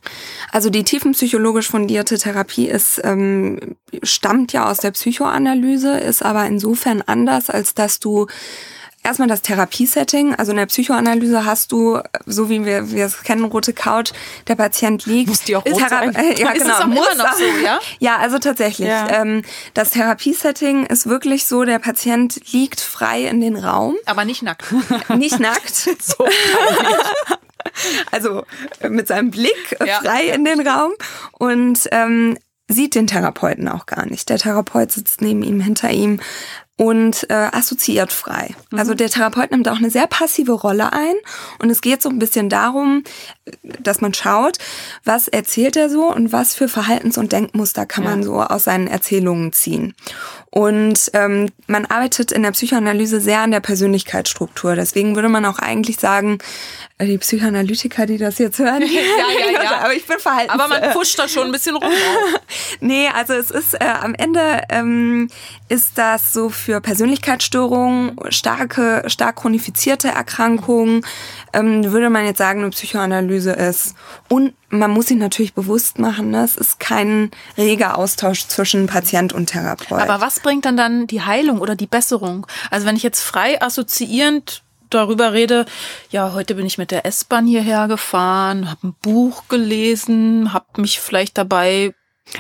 Also 0.51 0.71
die 0.71 0.85
tiefenpsychologisch 0.85 1.69
fundierte 1.69 2.19
Therapie 2.19 2.69
ist, 2.69 3.01
ähm, 3.05 3.77
stammt 4.03 4.53
ja 4.53 4.71
aus 4.71 4.79
der 4.79 4.91
Psychoanalyse, 4.91 5.99
ist 5.99 6.23
aber 6.23 6.47
insofern 6.47 7.03
anders, 7.03 7.51
als 7.51 7.75
dass 7.75 8.01
du 8.01 8.27
erstmal 9.03 9.29
das 9.29 9.43
Therapiesetting. 9.43 10.35
Also 10.35 10.53
in 10.53 10.59
der 10.59 10.67
Psychoanalyse 10.67 11.45
hast 11.45 11.73
du, 11.73 12.01
so 12.27 12.49
wie 12.49 12.65
wir, 12.65 12.91
wir 12.91 13.07
es 13.07 13.23
kennen, 13.23 13.45
rote 13.45 13.73
Couch, 13.73 14.13
der 14.49 14.57
Patient 14.57 15.05
liegt. 15.07 15.29
Muss 15.29 15.41
die 15.41 15.57
auch 15.57 15.65
rot 15.65 15.89
sein? 15.89 16.15
Äh, 16.15 16.41
ja, 16.41 16.51
ist 16.53 16.63
genau. 16.63 16.75
Es 16.75 16.81
auch 16.81 16.87
muss 16.87 17.09
immer 17.13 17.25
noch 17.25 17.33
so, 17.35 17.45
ja? 17.65 17.81
Ja, 17.99 18.17
also 18.19 18.39
tatsächlich. 18.39 18.89
Ja. 18.89 19.23
Ähm, 19.23 19.43
das 19.75 19.91
Therapiesetting 19.91 20.87
ist 20.87 21.07
wirklich 21.07 21.47
so, 21.47 21.65
der 21.65 21.79
Patient 21.79 22.53
liegt 22.53 22.81
frei 22.81 23.23
in 23.23 23.41
den 23.41 23.57
Raum. 23.57 23.97
Aber 24.07 24.25
nicht 24.25 24.43
nackt. 24.43 24.73
nicht 25.17 25.39
nackt. 25.39 25.75
so 25.75 26.27
also 28.11 28.45
mit 28.89 29.09
seinem 29.09 29.31
Blick 29.31 29.77
ja. 29.85 30.01
frei 30.01 30.27
in 30.27 30.45
den 30.45 30.67
Raum 30.67 30.93
und 31.39 31.89
ähm, 31.91 32.37
sieht 32.69 32.95
den 32.95 33.07
Therapeuten 33.07 33.69
auch 33.69 33.87
gar 33.87 34.07
nicht. 34.07 34.29
Der 34.29 34.39
Therapeut 34.39 34.93
sitzt 34.93 35.21
neben 35.21 35.43
ihm, 35.43 35.61
hinter 35.61 35.91
ihm, 35.91 36.21
und 36.79 37.29
äh, 37.31 37.35
assoziiert 37.53 38.13
frei. 38.13 38.55
Mhm. 38.71 38.79
Also 38.79 38.95
der 38.95 39.11
Therapeut 39.11 39.51
nimmt 39.51 39.69
auch 39.69 39.77
eine 39.77 39.91
sehr 39.91 40.07
passive 40.07 40.53
Rolle 40.53 40.93
ein 40.93 41.15
und 41.61 41.71
es 41.71 41.81
geht 41.81 42.03
so 42.03 42.09
ein 42.09 42.19
bisschen 42.19 42.49
darum, 42.49 43.05
dass 43.63 44.01
man 44.01 44.15
schaut, 44.15 44.59
was 45.05 45.29
erzählt 45.29 45.77
er 45.77 45.89
so 45.89 46.13
und 46.13 46.33
was 46.33 46.55
für 46.55 46.69
Verhaltens- 46.69 47.19
und 47.19 47.33
Denkmuster 47.33 47.87
kann 47.87 48.05
man 48.05 48.23
so 48.23 48.41
aus 48.41 48.65
seinen 48.65 48.87
Erzählungen 48.87 49.53
ziehen. 49.53 49.95
Und 50.55 51.11
ähm, 51.15 51.49
man 51.67 51.87
arbeitet 51.87 52.31
in 52.31 52.43
der 52.43 52.51
Psychoanalyse 52.51 53.23
sehr 53.23 53.41
an 53.41 53.53
der 53.53 53.61
Persönlichkeitsstruktur. 53.61 54.77
Deswegen 54.77 55.15
würde 55.17 55.31
man 55.31 55.47
auch 55.47 55.59
eigentlich 55.59 55.97
sagen, 55.97 56.39
äh, 56.99 57.07
die 57.07 57.17
Psychoanalytiker, 57.17 58.05
die 58.05 58.19
das 58.19 58.37
jetzt 58.37 58.59
hören, 58.59 58.83
ja, 58.83 59.51
ja, 59.51 59.63
ja. 59.63 59.79
aber 59.83 59.95
ich 59.95 60.07
bin 60.07 60.19
verhalten. 60.19 60.51
Aber 60.51 60.69
man 60.69 60.93
pusht 60.93 61.19
da 61.19 61.27
schon 61.27 61.47
ein 61.47 61.53
bisschen 61.53 61.77
rum. 61.77 61.91
nee, 62.81 63.09
also 63.09 63.33
es 63.33 63.51
ist 63.51 63.73
äh, 63.81 63.87
am 63.87 64.15
Ende 64.15 64.63
ähm, 64.69 65.29
ist 65.71 65.97
das 65.97 66.35
so 66.35 66.51
für 66.51 66.83
Persönlichkeitsstörungen, 66.83 68.17
starke, 68.29 69.05
stark 69.07 69.37
chronifizierte 69.37 70.09
Erkrankungen, 70.09 71.07
ähm, 71.55 71.93
würde 71.93 72.11
man 72.11 72.27
jetzt 72.27 72.39
sagen, 72.39 72.61
eine 72.61 72.71
Psychoanalyse 72.71 73.32
ist. 73.37 73.95
Und 74.29 74.55
man 74.69 74.91
muss 74.91 75.07
sich 75.07 75.17
natürlich 75.17 75.55
bewusst 75.55 75.99
machen, 75.99 76.31
ne? 76.31 76.45
es 76.45 76.57
ist 76.57 76.81
kein 76.81 77.31
reger 77.57 77.99
Austausch 77.99 78.47
zwischen 78.47 78.87
Patient 78.87 79.33
und 79.33 79.47
Therapeut. 79.47 80.01
Aber 80.01 80.21
was 80.21 80.41
bringt 80.41 80.65
dann 80.65 80.77
dann 80.77 81.07
die 81.07 81.23
Heilung 81.23 81.61
oder 81.61 81.75
die 81.75 81.87
Besserung? 81.87 82.47
Also 82.71 82.87
wenn 82.87 82.97
ich 82.97 83.03
jetzt 83.03 83.23
frei 83.23 83.61
assoziierend 83.61 84.63
darüber 84.91 85.33
rede, 85.33 85.67
ja, 86.11 86.33
heute 86.33 86.55
bin 86.55 86.67
ich 86.67 86.79
mit 86.79 86.91
der 86.91 87.07
S-Bahn 87.07 87.47
hierher 87.47 87.89
gefahren, 87.89 88.71
habe 88.71 88.89
ein 88.89 88.95
Buch 89.01 89.49
gelesen, 89.49 90.53
habe 90.53 90.81
mich 90.81 91.01
vielleicht 91.01 91.39
dabei 91.39 91.95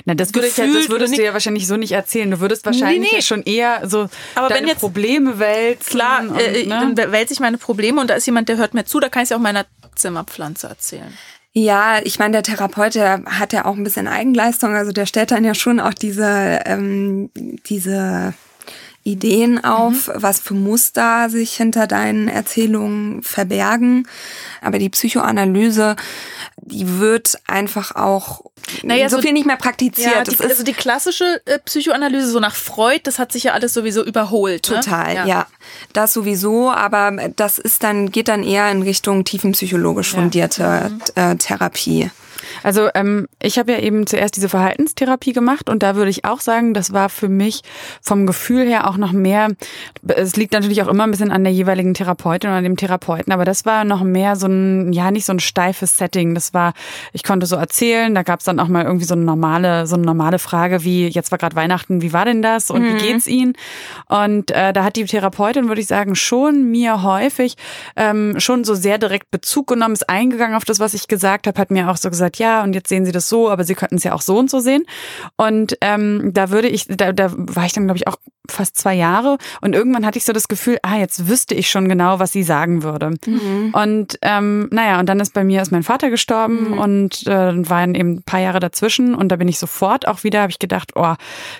na, 0.04 0.14
das, 0.14 0.34
würde 0.34 0.48
ich 0.48 0.56
ja, 0.56 0.66
das 0.66 0.88
würdest 0.88 1.18
du 1.18 1.22
ja 1.22 1.32
wahrscheinlich 1.32 1.66
so 1.66 1.76
nicht 1.76 1.92
erzählen. 1.92 2.30
Du 2.30 2.40
würdest 2.40 2.64
wahrscheinlich 2.64 3.10
nee, 3.12 3.16
nee. 3.16 3.22
schon 3.22 3.42
eher 3.42 3.82
so 3.88 4.08
Aber 4.34 4.48
deine 4.48 4.62
wenn 4.62 4.68
jetzt, 4.68 4.80
Probleme 4.80 5.38
wälzen. 5.38 5.90
Klar, 5.90 6.20
und, 6.20 6.38
äh, 6.38 6.64
ne? 6.64 6.94
dann 6.96 7.12
wälze 7.12 7.34
ich 7.34 7.40
meine 7.40 7.58
Probleme 7.58 8.00
und 8.00 8.08
da 8.08 8.14
ist 8.14 8.26
jemand, 8.26 8.48
der 8.48 8.56
hört 8.56 8.74
mir 8.74 8.84
zu, 8.84 9.00
da 9.00 9.08
kann 9.08 9.22
ich 9.22 9.30
es 9.30 9.36
auch 9.36 9.40
meiner 9.40 9.66
Zimmerpflanze 9.94 10.68
erzählen. 10.68 11.12
Ja, 11.54 11.98
ich 12.02 12.18
meine, 12.18 12.32
der 12.32 12.42
Therapeut, 12.42 12.94
der 12.94 13.22
hat 13.26 13.52
ja 13.52 13.66
auch 13.66 13.76
ein 13.76 13.84
bisschen 13.84 14.08
Eigenleistung, 14.08 14.74
also 14.74 14.90
der 14.90 15.04
stellt 15.04 15.32
dann 15.32 15.44
ja 15.44 15.54
schon 15.54 15.80
auch 15.80 15.92
diese, 15.92 16.60
ähm, 16.64 17.30
diese 17.66 18.32
Ideen 19.04 19.62
auf, 19.62 20.08
mhm. 20.08 20.12
was 20.16 20.40
für 20.40 20.54
Muster 20.54 21.28
sich 21.28 21.56
hinter 21.56 21.86
deinen 21.86 22.28
Erzählungen 22.28 23.22
verbergen. 23.22 24.06
Aber 24.60 24.78
die 24.78 24.88
Psychoanalyse, 24.88 25.96
die 26.64 26.98
wird 27.00 27.38
einfach 27.46 27.94
auch 27.96 28.42
naja, 28.82 29.08
so, 29.08 29.16
so 29.16 29.22
viel 29.22 29.32
nicht 29.32 29.46
mehr 29.46 29.56
praktiziert. 29.56 30.14
Ja, 30.14 30.22
die, 30.22 30.38
also 30.40 30.62
die 30.62 30.72
klassische 30.72 31.42
äh, 31.44 31.58
Psychoanalyse, 31.58 32.28
so 32.28 32.40
nach 32.40 32.54
Freud, 32.54 33.00
das 33.04 33.18
hat 33.18 33.32
sich 33.32 33.44
ja 33.44 33.52
alles 33.52 33.74
sowieso 33.74 34.04
überholt. 34.04 34.68
Ne? 34.70 34.76
Total, 34.76 35.08
ne? 35.08 35.14
ja. 35.14 35.26
ja. 35.26 35.46
Das 35.92 36.12
sowieso, 36.12 36.70
aber 36.70 37.30
das 37.36 37.58
ist 37.58 37.82
dann, 37.82 38.10
geht 38.10 38.28
dann 38.28 38.44
eher 38.44 38.70
in 38.70 38.82
Richtung 38.82 39.24
tiefenpsychologisch 39.24 40.10
fundierte 40.10 40.62
ja. 40.62 40.88
mhm. 40.88 41.32
äh, 41.32 41.36
Therapie. 41.36 42.10
Also 42.62 42.88
ähm, 42.94 43.28
ich 43.40 43.58
habe 43.58 43.72
ja 43.72 43.78
eben 43.78 44.06
zuerst 44.06 44.36
diese 44.36 44.48
Verhaltenstherapie 44.48 45.32
gemacht 45.32 45.68
und 45.68 45.82
da 45.82 45.96
würde 45.96 46.10
ich 46.10 46.24
auch 46.24 46.40
sagen, 46.40 46.74
das 46.74 46.92
war 46.92 47.08
für 47.08 47.28
mich 47.28 47.62
vom 48.00 48.26
Gefühl 48.26 48.66
her 48.66 48.88
auch 48.88 48.96
noch 48.96 49.12
mehr, 49.12 49.48
es 50.06 50.36
liegt 50.36 50.52
natürlich 50.52 50.82
auch 50.82 50.88
immer 50.88 51.04
ein 51.04 51.10
bisschen 51.10 51.30
an 51.30 51.44
der 51.44 51.52
jeweiligen 51.52 51.94
Therapeutin 51.94 52.50
oder 52.50 52.62
dem 52.62 52.76
Therapeuten, 52.76 53.32
aber 53.32 53.44
das 53.44 53.64
war 53.64 53.84
noch 53.84 54.02
mehr 54.02 54.36
so 54.36 54.46
ein, 54.46 54.92
ja 54.92 55.10
nicht 55.10 55.24
so 55.24 55.32
ein 55.32 55.40
steifes 55.40 55.96
Setting. 55.96 56.34
Das 56.34 56.51
war, 56.54 56.72
ich 57.12 57.22
konnte 57.22 57.46
so 57.46 57.56
erzählen, 57.56 58.14
da 58.14 58.22
gab 58.22 58.40
es 58.40 58.46
dann 58.46 58.60
auch 58.60 58.68
mal 58.68 58.84
irgendwie 58.84 59.04
so 59.04 59.14
eine 59.14 59.24
normale, 59.24 59.86
so 59.86 59.94
eine 59.94 60.04
normale 60.04 60.38
Frage 60.38 60.84
wie, 60.84 61.08
jetzt 61.08 61.30
war 61.30 61.38
gerade 61.38 61.56
Weihnachten, 61.56 62.02
wie 62.02 62.12
war 62.12 62.24
denn 62.24 62.42
das 62.42 62.70
und 62.70 62.82
mhm. 62.82 62.94
wie 62.94 62.98
geht's 62.98 63.26
Ihnen? 63.26 63.54
Und 64.08 64.50
äh, 64.50 64.72
da 64.72 64.84
hat 64.84 64.96
die 64.96 65.04
Therapeutin, 65.04 65.68
würde 65.68 65.80
ich 65.80 65.86
sagen, 65.86 66.14
schon 66.14 66.70
mir 66.70 67.02
häufig 67.02 67.56
ähm, 67.96 68.38
schon 68.38 68.64
so 68.64 68.74
sehr 68.74 68.98
direkt 68.98 69.30
Bezug 69.30 69.66
genommen, 69.66 69.94
ist 69.94 70.08
eingegangen 70.08 70.56
auf 70.56 70.64
das, 70.64 70.80
was 70.80 70.94
ich 70.94 71.08
gesagt 71.08 71.46
habe, 71.46 71.60
hat 71.60 71.70
mir 71.70 71.90
auch 71.90 71.96
so 71.96 72.10
gesagt, 72.10 72.38
ja, 72.38 72.62
und 72.62 72.74
jetzt 72.74 72.88
sehen 72.88 73.04
Sie 73.04 73.12
das 73.12 73.28
so, 73.28 73.50
aber 73.50 73.64
Sie 73.64 73.74
könnten 73.74 73.96
es 73.96 74.04
ja 74.04 74.12
auch 74.12 74.22
so 74.22 74.38
und 74.38 74.50
so 74.50 74.60
sehen. 74.60 74.84
Und 75.36 75.76
ähm, 75.80 76.30
da 76.32 76.50
würde 76.50 76.68
ich, 76.68 76.86
da, 76.88 77.12
da 77.12 77.32
war 77.32 77.66
ich 77.66 77.72
dann, 77.72 77.84
glaube 77.84 77.98
ich, 77.98 78.08
auch 78.08 78.16
fast 78.50 78.76
zwei 78.76 78.94
Jahre 78.94 79.38
und 79.60 79.74
irgendwann 79.74 80.04
hatte 80.04 80.18
ich 80.18 80.24
so 80.24 80.32
das 80.32 80.48
Gefühl, 80.48 80.78
ah, 80.82 80.96
jetzt 80.96 81.28
wüsste 81.28 81.54
ich 81.54 81.70
schon 81.70 81.88
genau, 81.88 82.18
was 82.18 82.32
sie 82.32 82.42
sagen 82.42 82.82
würde. 82.82 83.10
Mhm. 83.24 83.72
Und 83.72 84.18
ähm, 84.22 84.68
naja, 84.72 84.98
und 84.98 85.08
dann 85.08 85.20
ist 85.20 85.32
bei 85.32 85.44
mir 85.44 85.62
ist 85.62 85.70
mein 85.70 85.84
Vater 85.84 86.10
gestorben 86.10 86.41
mhm. 86.48 86.78
und 86.78 87.26
äh, 87.26 87.68
waren 87.68 87.94
eben 87.94 88.16
ein 88.16 88.22
paar 88.22 88.40
Jahre 88.40 88.60
dazwischen 88.60 89.14
und 89.14 89.28
da 89.28 89.36
bin 89.36 89.48
ich 89.48 89.58
sofort 89.58 90.06
auch 90.08 90.24
wieder, 90.24 90.42
habe 90.42 90.50
ich 90.50 90.58
gedacht, 90.58 90.92
oh, 90.94 91.14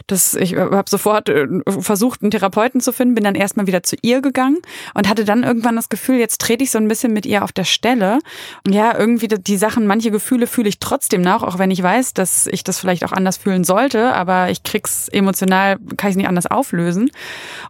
das, 0.06 0.34
ich 0.34 0.56
habe 0.56 0.88
sofort 0.88 1.28
äh, 1.28 1.46
versucht, 1.66 2.22
einen 2.22 2.30
Therapeuten 2.30 2.80
zu 2.80 2.92
finden, 2.92 3.14
bin 3.14 3.24
dann 3.24 3.34
erstmal 3.34 3.66
wieder 3.66 3.82
zu 3.82 3.96
ihr 4.02 4.20
gegangen 4.20 4.58
und 4.94 5.08
hatte 5.08 5.24
dann 5.24 5.42
irgendwann 5.42 5.76
das 5.76 5.88
Gefühl, 5.88 6.16
jetzt 6.16 6.40
trete 6.40 6.64
ich 6.64 6.70
so 6.70 6.78
ein 6.78 6.88
bisschen 6.88 7.12
mit 7.12 7.26
ihr 7.26 7.44
auf 7.44 7.52
der 7.52 7.64
Stelle. 7.64 8.18
Und 8.66 8.74
ja, 8.74 8.96
irgendwie 8.98 9.28
die 9.28 9.56
Sachen, 9.56 9.86
manche 9.86 10.10
Gefühle 10.10 10.46
fühle 10.46 10.68
ich 10.68 10.78
trotzdem 10.78 11.22
nach, 11.22 11.42
auch 11.42 11.58
wenn 11.58 11.70
ich 11.70 11.82
weiß, 11.82 12.14
dass 12.14 12.46
ich 12.46 12.64
das 12.64 12.78
vielleicht 12.78 13.04
auch 13.04 13.12
anders 13.12 13.36
fühlen 13.36 13.64
sollte, 13.64 14.12
aber 14.14 14.50
ich 14.50 14.62
krieg's 14.62 15.08
emotional, 15.08 15.78
kann 15.96 16.10
ich 16.10 16.16
nicht 16.16 16.28
anders 16.28 16.46
auflösen. 16.46 17.10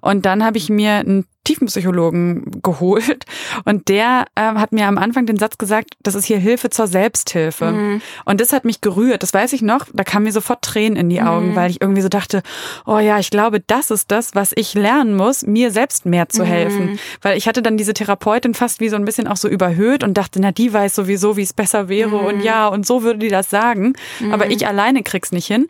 Und 0.01 0.27
dann 0.27 0.45
habe 0.45 0.59
ich 0.59 0.69
mir 0.69 0.93
einen 0.93 1.27
Tiefenpsychologen 1.45 2.63
geholt 2.63 3.25
und 3.65 3.89
der 3.89 4.27
äh, 4.35 4.43
hat 4.43 4.73
mir 4.73 4.87
am 4.87 4.99
Anfang 4.99 5.27
den 5.27 5.39
Satz 5.39 5.59
gesagt, 5.59 5.95
das 6.03 6.15
ist 6.15 6.25
hier 6.25 6.39
Hilfe 6.39 6.71
zur 6.71 6.87
Selbsthilfe. 6.87 7.73
Mhm. 7.73 8.03
Und 8.25 8.41
das 8.41 8.53
hat 8.53 8.65
mich 8.65 8.81
gerührt, 8.81 9.23
das 9.23 9.35
weiß 9.35 9.53
ich 9.53 9.63
noch, 9.63 9.87
da 9.93 10.05
kamen 10.05 10.25
mir 10.25 10.33
sofort 10.33 10.63
Tränen 10.63 10.97
in 10.97 11.09
die 11.09 11.21
Augen, 11.21 11.51
mhm. 11.51 11.57
weil 11.57 11.71
ich 11.71 11.81
irgendwie 11.81 12.03
so 12.03 12.09
dachte, 12.09 12.43
oh 12.87 12.99
ja, 12.99 13.19
ich 13.19 13.31
glaube, 13.31 13.61
das 13.61 13.91
ist 13.91 14.11
das, 14.11 14.35
was 14.35 14.53
ich 14.55 14.75
lernen 14.75 15.17
muss, 15.17 15.45
mir 15.45 15.71
selbst 15.71 16.07
mehr 16.07 16.29
zu 16.29 16.45
helfen. 16.45 16.93
Mhm. 16.93 16.99
Weil 17.21 17.37
ich 17.37 17.49
hatte 17.49 17.63
dann 17.63 17.77
diese 17.77 17.95
Therapeutin 17.95 18.55
fast 18.55 18.81
wie 18.81 18.89
so 18.89 18.97
ein 18.97 19.05
bisschen 19.05 19.27
auch 19.27 19.37
so 19.37 19.49
überhöht 19.49 20.05
und 20.05 20.15
dachte, 20.15 20.41
na, 20.41 20.53
die 20.53 20.73
weiß 20.73 20.95
sowieso, 20.95 21.37
wie 21.37 21.43
es 21.43 21.53
besser 21.53 21.89
wäre 21.89 22.17
und 22.17 22.39
mhm. 22.39 22.43
ja, 22.43 22.69
und 22.69 22.87
so 22.87 23.03
würde 23.03 23.19
die 23.19 23.29
das 23.29 23.51
sagen. 23.51 23.95
Aber 24.31 24.47
mhm. 24.47 24.53
ich 24.53 24.67
alleine 24.67 25.03
krieg's 25.03 25.33
nicht 25.33 25.47
hin 25.47 25.69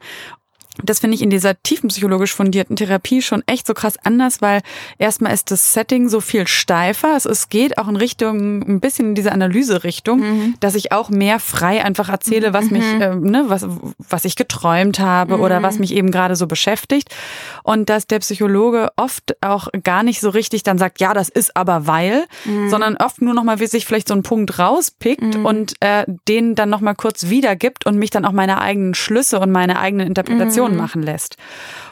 das 0.83 1.01
finde 1.01 1.17
ich 1.17 1.23
in 1.23 1.31
dieser 1.31 1.61
tiefenpsychologisch 1.63 2.35
fundierten 2.35 2.77
Therapie 2.77 3.21
schon 3.21 3.43
echt 3.47 3.67
so 3.67 3.75
krass 3.75 3.97
anders, 4.03 4.41
weil 4.41 4.63
erstmal 4.99 5.35
ist 5.35 5.51
das 5.51 5.75
Setting 5.75 6.09
so 6.09 6.21
viel 6.21 6.47
steifer. 6.47 7.15
Es, 7.17 7.27
es 7.27 7.49
geht 7.51 7.77
auch 7.79 7.89
in 7.89 7.97
Richtung, 7.97 8.63
ein 8.63 8.81
bisschen 8.81 9.11
in 9.11 9.15
diese 9.15 9.33
Analyse-Richtung, 9.33 10.21
mhm. 10.21 10.55
dass 10.61 10.75
ich 10.75 10.93
auch 10.93 11.11
mehr 11.11 11.41
frei 11.41 11.85
einfach 11.85 12.09
erzähle, 12.09 12.55
was 12.55 12.67
mhm. 12.67 12.73
mich, 12.73 12.85
äh, 12.85 13.15
ne, 13.15 13.45
was, 13.49 13.67
was 13.99 14.25
ich 14.25 14.37
geträumt 14.37 14.99
habe 14.99 15.37
mhm. 15.37 15.43
oder 15.43 15.63
was 15.63 15.79
mich 15.79 15.95
eben 15.95 16.11
gerade 16.11 16.37
so 16.37 16.47
beschäftigt. 16.47 17.15
Und 17.63 17.91
dass 17.91 18.07
der 18.07 18.21
Psychologe 18.21 18.91
oft 18.97 19.37
auch 19.43 19.69
gar 19.85 20.03
nicht 20.03 20.21
so 20.21 20.31
richtig 20.31 20.63
dann 20.63 20.79
sagt, 20.79 21.01
ja, 21.01 21.13
das 21.13 21.29
ist 21.29 21.57
aber 21.57 21.87
weil, 21.87 22.25
mhm. 22.45 22.71
sondern 22.71 22.97
oft 22.97 23.21
nur 23.21 23.35
nochmal 23.35 23.61
wie 23.61 23.67
sich 23.67 23.85
vielleicht 23.85 24.09
so 24.09 24.15
einen 24.15 24.23
Punkt 24.23 24.59
rauspickt 24.59 25.37
mhm. 25.37 25.45
und 25.45 25.75
äh, 25.81 26.07
den 26.29 26.55
dann 26.55 26.71
nochmal 26.71 26.95
kurz 26.95 27.29
wiedergibt 27.29 27.85
und 27.85 27.99
mich 27.99 28.11
dann 28.11 28.25
auch 28.25 28.33
meine 28.33 28.61
eigenen 28.61 28.95
Schlüsse 28.95 29.39
und 29.39 29.51
meine 29.51 29.79
eigenen 29.79 30.07
Interpretationen 30.07 30.62
Meditation 30.63 30.73
mhm. 30.73 30.77
machen 30.77 31.03
lässt. 31.03 31.37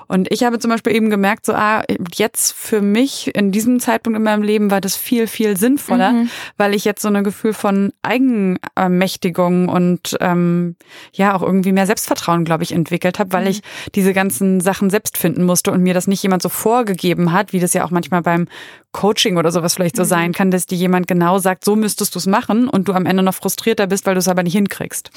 Und 0.07 0.27
ich 0.33 0.43
habe 0.43 0.59
zum 0.59 0.73
Beispiel 0.73 0.93
eben 0.97 1.09
gemerkt, 1.09 1.47
so, 1.47 1.53
ah, 1.53 1.85
jetzt 2.15 2.53
für 2.53 2.81
mich 2.83 3.33
in 3.37 3.53
diesem 3.53 3.79
Zeitpunkt 3.79 4.17
in 4.17 4.25
meinem 4.25 4.43
Leben 4.43 4.73
war 4.73 4.81
das 4.81 4.97
viel, 4.97 5.29
viel 5.29 5.57
sinnvoller, 5.57 6.11
mhm. 6.11 6.31
weil 6.57 6.75
ich 6.75 6.85
jetzt 6.85 7.03
so 7.03 7.09
ein 7.09 7.23
Gefühl 7.23 7.53
von 7.53 7.93
Eigenmächtigung 8.03 9.69
und 9.69 10.17
ähm, 10.21 10.75
ja 11.13 11.37
auch 11.37 11.43
irgendwie 11.43 11.71
mehr 11.71 11.87
Selbstvertrauen, 11.87 12.45
glaube 12.45 12.65
ich, 12.65 12.73
entwickelt 12.73 13.21
habe, 13.21 13.33
weil 13.33 13.43
mhm. 13.43 13.51
ich 13.51 13.61
diese 13.95 14.13
ganzen 14.13 14.61
Sachen 14.61 14.91
selbst 14.91 15.17
finden 15.17 15.45
musste 15.45 15.71
und 15.71 15.81
mir 15.81 15.95
das 15.95 16.09
nicht 16.09 16.25
jemand 16.25 16.43
so 16.43 16.49
vorgegeben 16.49 17.33
hat, 17.33 17.53
wie 17.53 17.61
das 17.61 17.73
ja 17.73 17.85
auch 17.85 17.91
manchmal 17.91 18.23
beim 18.23 18.49
Coaching 18.91 19.37
oder 19.37 19.53
sowas 19.53 19.75
vielleicht 19.75 19.95
so 19.95 20.03
mhm. 20.03 20.09
sein 20.09 20.33
kann, 20.33 20.51
dass 20.51 20.67
dir 20.67 20.77
jemand 20.77 21.07
genau 21.07 21.39
sagt, 21.39 21.65
so 21.65 21.77
müsstest 21.77 22.17
du 22.17 22.19
es 22.19 22.27
machen 22.27 22.69
und 22.69 22.89
du 22.89 22.95
am 22.95 23.07
Ende 23.07 23.23
noch 23.23 23.35
frustrierter 23.35 23.87
bist, 23.87 24.07
weil 24.07 24.15
du 24.15 24.19
es 24.19 24.27
aber 24.27 24.43
nicht 24.43 24.55
hinkriegst. 24.55 25.13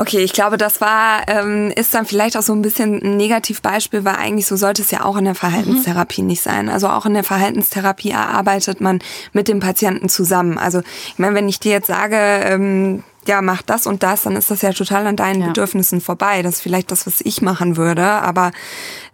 Okay, 0.00 0.20
ich 0.20 0.32
glaube, 0.32 0.56
das 0.56 0.80
war, 0.80 1.28
ähm, 1.28 1.70
ist 1.76 1.92
dann 1.92 2.06
vielleicht 2.06 2.34
auch 2.38 2.42
so 2.42 2.54
ein 2.54 2.62
bisschen 2.62 3.02
ein 3.02 3.18
Negativbeispiel, 3.18 4.02
weil 4.02 4.16
eigentlich 4.16 4.46
so 4.46 4.56
sollte 4.56 4.80
es 4.80 4.90
ja 4.90 5.04
auch 5.04 5.18
in 5.18 5.26
der 5.26 5.34
Verhaltenstherapie 5.34 6.22
mhm. 6.22 6.28
nicht 6.28 6.40
sein. 6.40 6.70
Also 6.70 6.88
auch 6.88 7.04
in 7.04 7.12
der 7.12 7.22
Verhaltenstherapie 7.22 8.10
erarbeitet 8.10 8.80
man 8.80 9.00
mit 9.34 9.46
dem 9.46 9.60
Patienten 9.60 10.08
zusammen. 10.08 10.56
Also 10.56 10.80
ich 11.08 11.18
meine, 11.18 11.34
wenn 11.34 11.50
ich 11.50 11.60
dir 11.60 11.72
jetzt 11.72 11.88
sage, 11.88 12.16
ähm, 12.16 13.04
ja, 13.26 13.42
mach 13.42 13.60
das 13.60 13.86
und 13.86 14.02
das, 14.02 14.22
dann 14.22 14.36
ist 14.36 14.50
das 14.50 14.62
ja 14.62 14.72
total 14.72 15.06
an 15.06 15.16
deinen 15.16 15.42
ja. 15.42 15.48
Bedürfnissen 15.48 16.00
vorbei. 16.00 16.40
Das 16.40 16.54
ist 16.54 16.60
vielleicht 16.62 16.90
das, 16.90 17.06
was 17.06 17.20
ich 17.20 17.42
machen 17.42 17.76
würde, 17.76 18.02
aber 18.02 18.52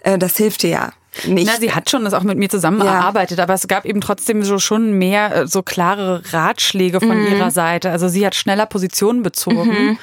äh, 0.04 0.18
das 0.18 0.36
hilft 0.36 0.62
dir 0.62 0.70
ja. 0.70 0.90
Nicht. 1.26 1.48
Na, 1.48 1.58
sie 1.58 1.72
hat 1.72 1.90
schon 1.90 2.04
das 2.04 2.14
auch 2.14 2.22
mit 2.22 2.38
mir 2.38 2.48
zusammen 2.48 2.78
ja. 2.78 2.94
erarbeitet, 2.94 3.40
aber 3.40 3.54
es 3.54 3.66
gab 3.66 3.86
eben 3.86 4.00
trotzdem 4.02 4.44
so 4.44 4.60
schon 4.60 4.92
mehr 4.92 5.34
äh, 5.34 5.46
so 5.48 5.62
klare 5.62 6.22
Ratschläge 6.30 7.00
von 7.00 7.18
mhm. 7.18 7.32
ihrer 7.32 7.50
Seite. 7.50 7.90
Also 7.90 8.06
sie 8.06 8.24
hat 8.24 8.36
schneller 8.36 8.66
Positionen 8.66 9.24
bezogen. 9.24 9.70
Mhm. 9.70 9.98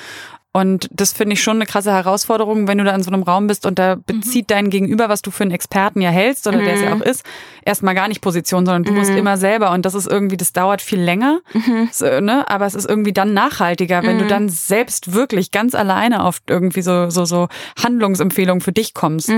Und 0.55 0.87
das 0.91 1.13
finde 1.13 1.33
ich 1.33 1.41
schon 1.41 1.57
eine 1.57 1.65
krasse 1.65 1.91
Herausforderung, 1.91 2.67
wenn 2.67 2.77
du 2.77 2.83
da 2.83 2.93
in 2.93 3.01
so 3.01 3.09
einem 3.09 3.23
Raum 3.23 3.47
bist 3.47 3.65
und 3.65 3.79
da 3.79 3.95
bezieht 3.95 4.45
mhm. 4.45 4.53
dein 4.53 4.69
Gegenüber, 4.69 5.09
was 5.09 5.23
du 5.23 5.31
für 5.31 5.41
einen 5.41 5.51
Experten 5.51 5.99
ja 5.99 6.11
hältst 6.11 6.45
oder 6.45 6.59
mhm. 6.59 6.65
der 6.65 6.73
es 6.75 6.81
ja 6.81 6.93
mhm. 6.93 7.01
auch 7.01 7.05
ist, 7.05 7.25
erstmal 7.65 7.95
gar 7.95 8.07
nicht 8.07 8.21
Position, 8.21 8.63
sondern 8.63 8.83
du 8.83 8.91
mhm. 8.91 8.99
musst 8.99 9.09
immer 9.09 9.37
selber. 9.37 9.71
Und 9.71 9.83
das 9.83 9.95
ist 9.95 10.07
irgendwie, 10.07 10.37
das 10.37 10.53
dauert 10.53 10.83
viel 10.83 11.01
länger, 11.01 11.39
mhm. 11.53 11.89
so, 11.91 12.05
ne? 12.05 12.47
aber 12.47 12.67
es 12.67 12.75
ist 12.75 12.87
irgendwie 12.87 13.13
dann 13.13 13.33
nachhaltiger, 13.33 14.03
wenn 14.03 14.19
du 14.19 14.25
mhm. 14.25 14.29
dann 14.29 14.49
selbst 14.49 15.13
wirklich 15.13 15.49
ganz 15.49 15.73
alleine 15.73 16.23
auf 16.23 16.43
irgendwie 16.47 16.83
so, 16.83 17.09
so, 17.09 17.25
so 17.25 17.47
Handlungsempfehlungen 17.83 18.61
für 18.61 18.73
dich 18.73 18.93
kommst. 18.93 19.29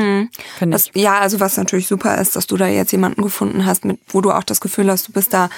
Ich. 0.95 1.01
Ja, 1.01 1.19
also 1.19 1.39
was 1.39 1.55
natürlich 1.55 1.87
super 1.87 2.17
ist, 2.17 2.35
dass 2.35 2.45
du 2.45 2.57
da 2.57 2.67
jetzt 2.67 2.91
jemanden 2.91 3.21
gefunden 3.21 3.65
hast, 3.65 3.85
mit, 3.85 3.99
wo 4.09 4.19
du 4.19 4.31
auch 4.31 4.43
das 4.43 4.59
Gefühl 4.59 4.91
hast, 4.91 5.07
du 5.07 5.13
bist 5.13 5.33
da 5.33 5.49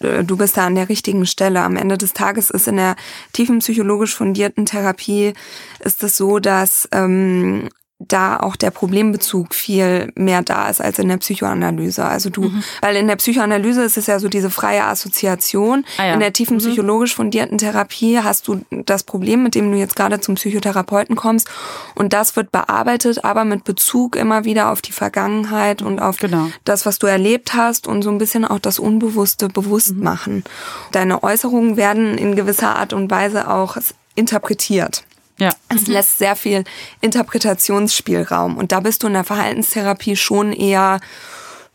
du 0.00 0.36
bist 0.36 0.56
da 0.56 0.66
an 0.66 0.74
der 0.74 0.88
richtigen 0.88 1.26
Stelle. 1.26 1.60
Am 1.60 1.76
Ende 1.76 1.98
des 1.98 2.12
Tages 2.12 2.50
ist 2.50 2.68
in 2.68 2.76
der 2.76 2.96
tiefen 3.32 3.58
psychologisch 3.60 4.14
fundierten 4.14 4.66
Therapie 4.66 5.34
ist 5.80 6.02
es 6.02 6.16
so, 6.16 6.38
dass 6.38 6.88
ähm, 6.92 7.68
da 8.00 8.38
auch 8.38 8.56
der 8.56 8.70
Problembezug 8.70 9.54
viel 9.54 10.10
mehr 10.14 10.42
da 10.42 10.68
ist 10.70 10.80
als 10.80 10.98
in 10.98 11.08
der 11.08 11.18
Psychoanalyse. 11.18 12.04
Also 12.04 12.30
du, 12.30 12.44
mhm. 12.44 12.62
weil 12.80 12.96
in 12.96 13.06
der 13.06 13.16
Psychoanalyse 13.16 13.82
ist 13.82 13.98
es 13.98 14.06
ja 14.06 14.18
so 14.18 14.28
diese 14.28 14.48
freie 14.50 14.84
Assoziation. 14.84 15.84
Ah 15.98 16.06
ja. 16.06 16.14
In 16.14 16.20
der 16.20 16.32
tiefen 16.32 16.56
mhm. 16.56 16.60
psychologisch 16.60 17.14
fundierten 17.14 17.58
Therapie 17.58 18.18
hast 18.18 18.48
du 18.48 18.62
das 18.70 19.02
Problem, 19.02 19.42
mit 19.42 19.54
dem 19.54 19.70
du 19.70 19.76
jetzt 19.76 19.96
gerade 19.96 20.18
zum 20.20 20.36
Psychotherapeuten 20.36 21.14
kommst. 21.14 21.48
Und 21.94 22.14
das 22.14 22.36
wird 22.36 22.50
bearbeitet, 22.50 23.24
aber 23.24 23.44
mit 23.44 23.64
Bezug 23.64 24.16
immer 24.16 24.44
wieder 24.44 24.70
auf 24.70 24.80
die 24.80 24.92
Vergangenheit 24.92 25.82
und 25.82 26.00
auf 26.00 26.16
genau. 26.16 26.48
das, 26.64 26.86
was 26.86 26.98
du 26.98 27.06
erlebt 27.06 27.52
hast 27.52 27.86
und 27.86 28.02
so 28.02 28.10
ein 28.10 28.18
bisschen 28.18 28.46
auch 28.46 28.60
das 28.60 28.78
Unbewusste 28.78 29.48
bewusst 29.48 29.96
mhm. 29.96 30.02
machen. 30.02 30.44
Deine 30.92 31.22
Äußerungen 31.22 31.76
werden 31.76 32.16
in 32.16 32.34
gewisser 32.34 32.76
Art 32.76 32.94
und 32.94 33.10
Weise 33.10 33.50
auch 33.50 33.76
interpretiert. 34.14 35.04
Ja. 35.40 35.50
Es 35.68 35.86
mhm. 35.86 35.94
lässt 35.94 36.18
sehr 36.18 36.36
viel 36.36 36.64
Interpretationsspielraum. 37.00 38.56
Und 38.56 38.72
da 38.72 38.80
bist 38.80 39.02
du 39.02 39.08
in 39.08 39.14
der 39.14 39.24
Verhaltenstherapie 39.24 40.14
schon 40.14 40.52
eher 40.52 41.00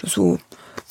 so 0.01 0.39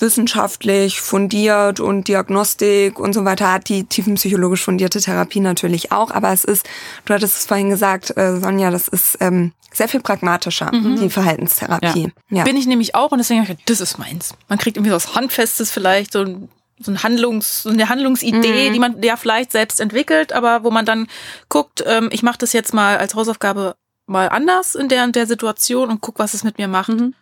wissenschaftlich 0.00 1.00
fundiert 1.00 1.78
und 1.78 2.08
Diagnostik 2.08 2.98
und 2.98 3.12
so 3.12 3.24
weiter 3.24 3.52
hat 3.52 3.68
die 3.68 3.84
tiefenpsychologisch 3.84 4.62
fundierte 4.62 5.00
Therapie 5.00 5.40
natürlich 5.40 5.92
auch. 5.92 6.10
Aber 6.10 6.32
es 6.32 6.44
ist, 6.44 6.66
du 7.04 7.14
hattest 7.14 7.38
es 7.38 7.46
vorhin 7.46 7.70
gesagt, 7.70 8.16
äh, 8.16 8.38
Sonja, 8.38 8.70
das 8.70 8.88
ist 8.88 9.16
ähm, 9.20 9.52
sehr 9.72 9.88
viel 9.88 10.00
pragmatischer, 10.00 10.74
mhm. 10.74 11.00
die 11.00 11.10
Verhaltenstherapie. 11.10 12.12
Ja. 12.28 12.38
Ja. 12.38 12.44
Bin 12.44 12.56
ich 12.56 12.66
nämlich 12.66 12.94
auch 12.94 13.12
und 13.12 13.18
deswegen, 13.18 13.46
das 13.66 13.80
ist 13.80 13.98
meins. 13.98 14.34
Man 14.48 14.58
kriegt 14.58 14.76
irgendwie 14.76 14.90
so 14.90 14.96
was 14.96 15.14
Handfestes 15.14 15.70
vielleicht, 15.70 16.12
so 16.12 16.20
ein 16.20 16.48
so 16.78 16.90
ein 16.90 17.02
Handlungs, 17.02 17.62
so 17.62 17.70
eine 17.70 17.88
Handlungsidee, 17.88 18.68
mhm. 18.68 18.72
die 18.72 18.78
man 18.78 19.02
ja 19.02 19.16
vielleicht 19.16 19.52
selbst 19.52 19.80
entwickelt, 19.80 20.32
aber 20.32 20.64
wo 20.64 20.70
man 20.70 20.84
dann 20.84 21.06
guckt, 21.48 21.84
ähm, 21.86 22.08
ich 22.12 22.22
mache 22.22 22.38
das 22.38 22.52
jetzt 22.52 22.74
mal 22.74 22.98
als 22.98 23.14
Hausaufgabe 23.14 23.76
mal 24.06 24.28
anders 24.28 24.74
in 24.74 24.88
der 24.88 25.04
und 25.04 25.16
der 25.16 25.26
Situation 25.26 25.90
und 25.90 26.00
guck, 26.00 26.18
was 26.18 26.34
es 26.34 26.44
mit 26.44 26.58
mir 26.58 26.68
macht. 26.68 26.90
Mhm. 26.90 27.14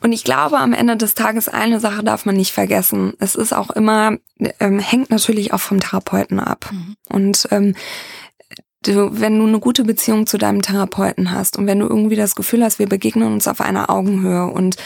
Und 0.00 0.12
ich 0.12 0.22
glaube, 0.22 0.58
am 0.58 0.72
Ende 0.72 0.96
des 0.96 1.14
Tages 1.14 1.48
eine 1.48 1.80
Sache 1.80 2.04
darf 2.04 2.24
man 2.24 2.36
nicht 2.36 2.52
vergessen. 2.52 3.14
Es 3.18 3.34
ist 3.34 3.52
auch 3.52 3.70
immer, 3.70 4.16
ähm, 4.60 4.78
hängt 4.78 5.10
natürlich 5.10 5.52
auch 5.52 5.60
vom 5.60 5.80
Therapeuten 5.80 6.38
ab. 6.38 6.70
Mhm. 6.70 6.96
Und 7.08 7.48
ähm, 7.50 7.74
du, 8.82 9.20
wenn 9.20 9.38
du 9.38 9.46
eine 9.46 9.58
gute 9.58 9.84
Beziehung 9.84 10.26
zu 10.26 10.38
deinem 10.38 10.62
Therapeuten 10.62 11.32
hast 11.32 11.58
und 11.58 11.66
wenn 11.66 11.80
du 11.80 11.86
irgendwie 11.86 12.16
das 12.16 12.36
Gefühl 12.36 12.62
hast, 12.62 12.78
wir 12.78 12.88
begegnen 12.88 13.32
uns 13.32 13.48
auf 13.48 13.60
einer 13.60 13.90
Augenhöhe 13.90 14.46
und 14.46 14.76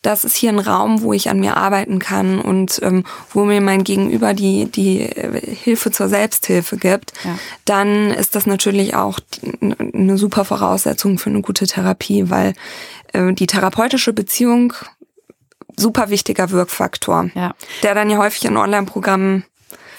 das 0.00 0.24
ist 0.24 0.36
hier 0.36 0.50
ein 0.50 0.58
Raum, 0.58 1.02
wo 1.02 1.12
ich 1.12 1.28
an 1.28 1.40
mir 1.40 1.56
arbeiten 1.56 1.98
kann 1.98 2.40
und 2.40 2.80
ähm, 2.82 3.04
wo 3.30 3.44
mir 3.44 3.60
mein 3.60 3.84
Gegenüber 3.84 4.32
die, 4.32 4.66
die 4.66 5.02
äh, 5.02 5.54
Hilfe 5.54 5.90
zur 5.90 6.08
Selbsthilfe 6.08 6.78
gibt, 6.78 7.12
ja. 7.24 7.38
dann 7.64 8.10
ist 8.10 8.34
das 8.34 8.46
natürlich 8.46 8.94
auch 8.94 9.20
eine 9.92 10.16
super 10.16 10.44
Voraussetzung 10.44 11.18
für 11.18 11.30
eine 11.30 11.42
gute 11.42 11.66
Therapie, 11.66 12.30
weil 12.30 12.54
äh, 13.12 13.32
die 13.34 13.46
therapeutische 13.46 14.14
Beziehung 14.14 14.72
super 15.76 16.10
wichtiger 16.10 16.50
Wirkfaktor, 16.50 17.30
ja. 17.34 17.54
der 17.82 17.94
dann 17.94 18.10
ja 18.10 18.18
häufig 18.18 18.44
in 18.44 18.56
Online-Programmen 18.56 19.44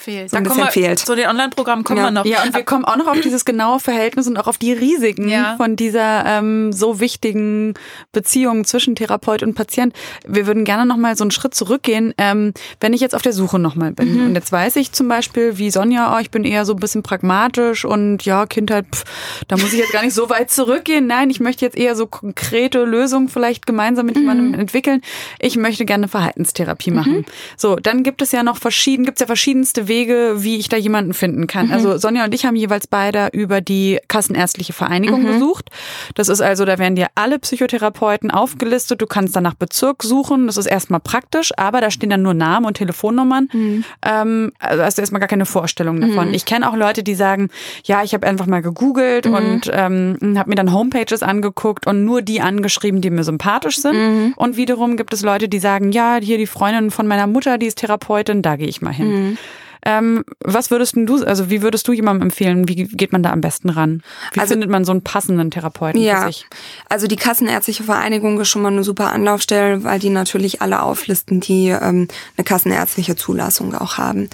fehlt. 0.04 0.32
So 0.32 0.38
ein 0.38 0.44
bisschen 0.44 0.64
wir, 0.64 0.72
fehlt. 0.72 1.00
Zu 1.00 1.16
den 1.16 1.28
Online-Programmen 1.28 1.84
kommen 1.84 2.00
ja. 2.00 2.06
wir 2.06 2.12
noch. 2.12 2.26
Ja, 2.26 2.44
und 2.44 2.54
wir 2.54 2.64
kommen 2.64 2.86
auch 2.86 2.98
noch 2.98 3.08
auf 3.08 3.20
dieses 3.22 3.46
genaue 3.46 3.80
Verhältnis 3.80 4.28
und 4.28 4.38
auch 4.38 4.48
auf 4.48 4.58
die 4.58 4.74
Risiken 4.74 5.30
ja. 5.30 5.56
von 5.58 5.76
dieser 5.76 6.26
ähm, 6.26 6.74
so 6.74 7.00
wichtigen 7.00 7.74
Beziehung 8.12 8.66
zwischen 8.66 8.96
Therapeut 8.96 9.44
und 9.44 9.56
Patient. 9.56 9.94
Wir 10.28 10.46
würden 10.46 10.66
gerne 10.66 10.86
noch 10.86 10.98
mal 10.98 11.16
so 11.16 11.24
einen 11.24 11.32
Schritt 11.32 11.56
zurückgehen, 11.56 12.14
ähm, 12.18 12.54
wenn 12.80 12.94
ich 12.94 13.02
jetzt 13.02 13.16
auf 13.16 13.22
der 13.22 13.34
Suche 13.34 13.60
noch 13.60 13.76
mal 13.76 13.92
bin. 13.92 14.14
Mhm. 14.14 14.26
Und 14.28 14.36
jetzt 14.36 14.52
weiß 14.52 14.76
ich 14.76 14.92
zum 14.92 15.08
Beispiel, 15.08 15.58
wie 15.58 15.72
Sonja, 15.72 16.16
oh, 16.16 16.20
ich 16.20 16.32
bin 16.32 16.44
eher 16.44 16.66
so 16.66 16.74
ein 16.74 16.80
bisschen 16.80 17.04
pragmatisch 17.04 17.86
und 17.86 18.26
ja, 18.26 18.46
Kindheit, 18.46 18.86
pff, 18.94 19.04
da 19.48 19.58
muss 19.58 19.74
ich 19.74 19.80
jetzt 19.80 19.94
gar 19.94 20.04
nicht 20.04 20.14
so 20.14 20.30
weit 20.30 20.52
zurückgehen. 20.52 21.08
Nein, 21.08 21.30
ich 21.30 21.40
möchte 21.40 21.66
jetzt 21.66 21.78
eher 21.78 21.96
so 21.96 22.08
konkrete 22.08 22.84
Lösungen 22.84 23.30
vielleicht 23.30 23.66
gemeinsam 23.66 24.06
mit 24.06 24.16
mhm. 24.16 24.22
jemandem 24.22 24.60
entwickeln. 24.60 25.02
Ich 25.40 25.56
möchte 25.56 25.86
gerne 25.86 26.08
Verhaltenstherapie 26.08 26.92
machen. 26.92 27.18
Mhm. 27.18 27.26
So, 27.58 27.76
dann 27.78 28.04
gibt 28.04 28.22
es 28.22 28.32
ja 28.32 28.44
noch 28.44 28.58
verschieden, 28.58 29.06
gibt 29.06 29.18
es 29.18 29.22
ja 29.22 29.28
verschiedenste 29.28 29.88
Wege, 29.88 29.93
Wege, 29.94 30.36
wie 30.38 30.58
ich 30.58 30.70
da 30.70 30.78
jemanden 30.78 31.14
finden 31.14 31.46
kann. 31.46 31.68
Mhm. 31.68 31.74
Also 31.74 31.98
Sonja 31.98 32.26
und 32.26 32.34
ich 32.34 32.46
haben 32.46 32.56
jeweils 32.56 32.88
beide 32.88 33.30
über 33.32 33.62
die 33.62 34.00
Kassenärztliche 34.08 34.74
Vereinigung 34.74 35.22
mhm. 35.22 35.34
gesucht. 35.34 35.70
Das 36.16 36.30
ist 36.30 36.42
also, 36.42 36.66
da 36.66 36.80
werden 36.80 36.96
dir 36.96 37.08
alle 37.14 37.38
Psychotherapeuten 37.38 38.32
aufgelistet. 38.32 39.02
Du 39.02 39.06
kannst 39.06 39.36
dann 39.36 39.44
nach 39.44 39.54
Bezirk 39.54 40.02
suchen. 40.02 40.48
Das 40.48 40.58
ist 40.58 40.66
erstmal 40.66 41.00
praktisch, 41.00 41.52
aber 41.58 41.80
da 41.80 41.92
stehen 41.92 42.10
dann 42.10 42.24
nur 42.24 42.34
Namen 42.34 42.66
und 42.66 42.76
Telefonnummern. 42.76 43.50
Mhm. 43.54 43.84
Ähm, 44.04 44.52
also 44.60 44.84
hast 44.84 44.98
du 44.98 45.02
erstmal 45.02 45.20
gar 45.20 45.28
keine 45.28 45.46
Vorstellung 45.46 46.02
davon. 46.02 46.30
Mhm. 46.30 46.34
Ich 46.34 46.46
kenne 46.46 46.70
auch 46.70 46.76
Leute, 46.76 47.04
die 47.04 47.16
sagen, 47.16 47.50
ja, 47.84 48.04
ich 48.04 48.16
habe 48.16 48.26
einfach 48.26 48.48
mal 48.48 48.64
gegoogelt 48.64 49.26
mhm. 49.28 49.34
und 49.36 49.72
ähm, 49.72 50.18
habe 50.38 50.50
mir 50.50 50.56
dann 50.56 50.74
Homepages 50.74 51.22
angeguckt 51.22 51.86
und 51.86 52.04
nur 52.04 52.24
die 52.24 52.42
angeschrieben, 52.42 53.02
die 53.02 53.12
mir 53.12 53.24
sympathisch 53.24 53.78
sind. 53.78 53.94
Mhm. 53.96 54.34
Und 54.36 54.58
wiederum 54.58 54.98
gibt 54.98 55.14
es 55.14 55.22
Leute, 55.22 55.48
die 55.48 55.60
sagen, 55.60 55.92
ja, 55.92 56.18
hier 56.20 56.40
die 56.40 56.48
Freundin 56.48 56.90
von 56.90 57.06
meiner 57.06 57.28
Mutter, 57.28 57.60
die 57.60 57.68
ist 57.68 57.78
Therapeutin, 57.78 58.42
da 58.42 58.56
gehe 58.56 58.68
ich 58.68 58.82
mal 58.82 58.94
hin. 58.94 59.38
Ähm, 59.86 60.24
was 60.40 60.72
würdest 60.72 60.96
du, 60.96 61.24
also 61.26 61.50
wie 61.50 61.62
würdest 61.62 61.88
du 61.88 61.94
jemandem 61.94 62.24
empfehlen? 62.24 62.68
Wie 62.68 62.76
geht 62.76 63.12
man 63.12 63.24
da 63.24 63.32
am 63.32 63.42
besten 63.42 63.70
ran? 63.70 64.02
Wie 64.32 64.40
also, 64.40 64.54
findet 64.54 64.70
man 64.70 64.86
so 64.86 64.92
einen 64.92 65.02
passenden 65.02 65.52
Therapeuten 65.52 66.02
ja, 66.02 66.22
für 66.22 66.28
sich? 66.28 66.48
Also 66.90 67.08
die 67.08 67.16
Kassenärztliche 67.16 67.84
Vereinigung 67.84 68.40
ist 68.40 68.50
schon 68.50 68.62
mal 68.62 68.72
eine 68.72 68.84
super 68.84 69.12
Anlaufstelle, 69.12 69.84
weil 69.84 70.00
die 70.00 70.10
natürlich 70.10 70.62
alle 70.62 70.82
auflisten, 70.82 71.42
die 71.42 71.70
ähm, 71.70 72.08
eine 72.38 72.46
kassenärztliche 72.46 73.16
Zulassung 73.16 73.76
auch 73.76 73.98
haben. 73.98 74.30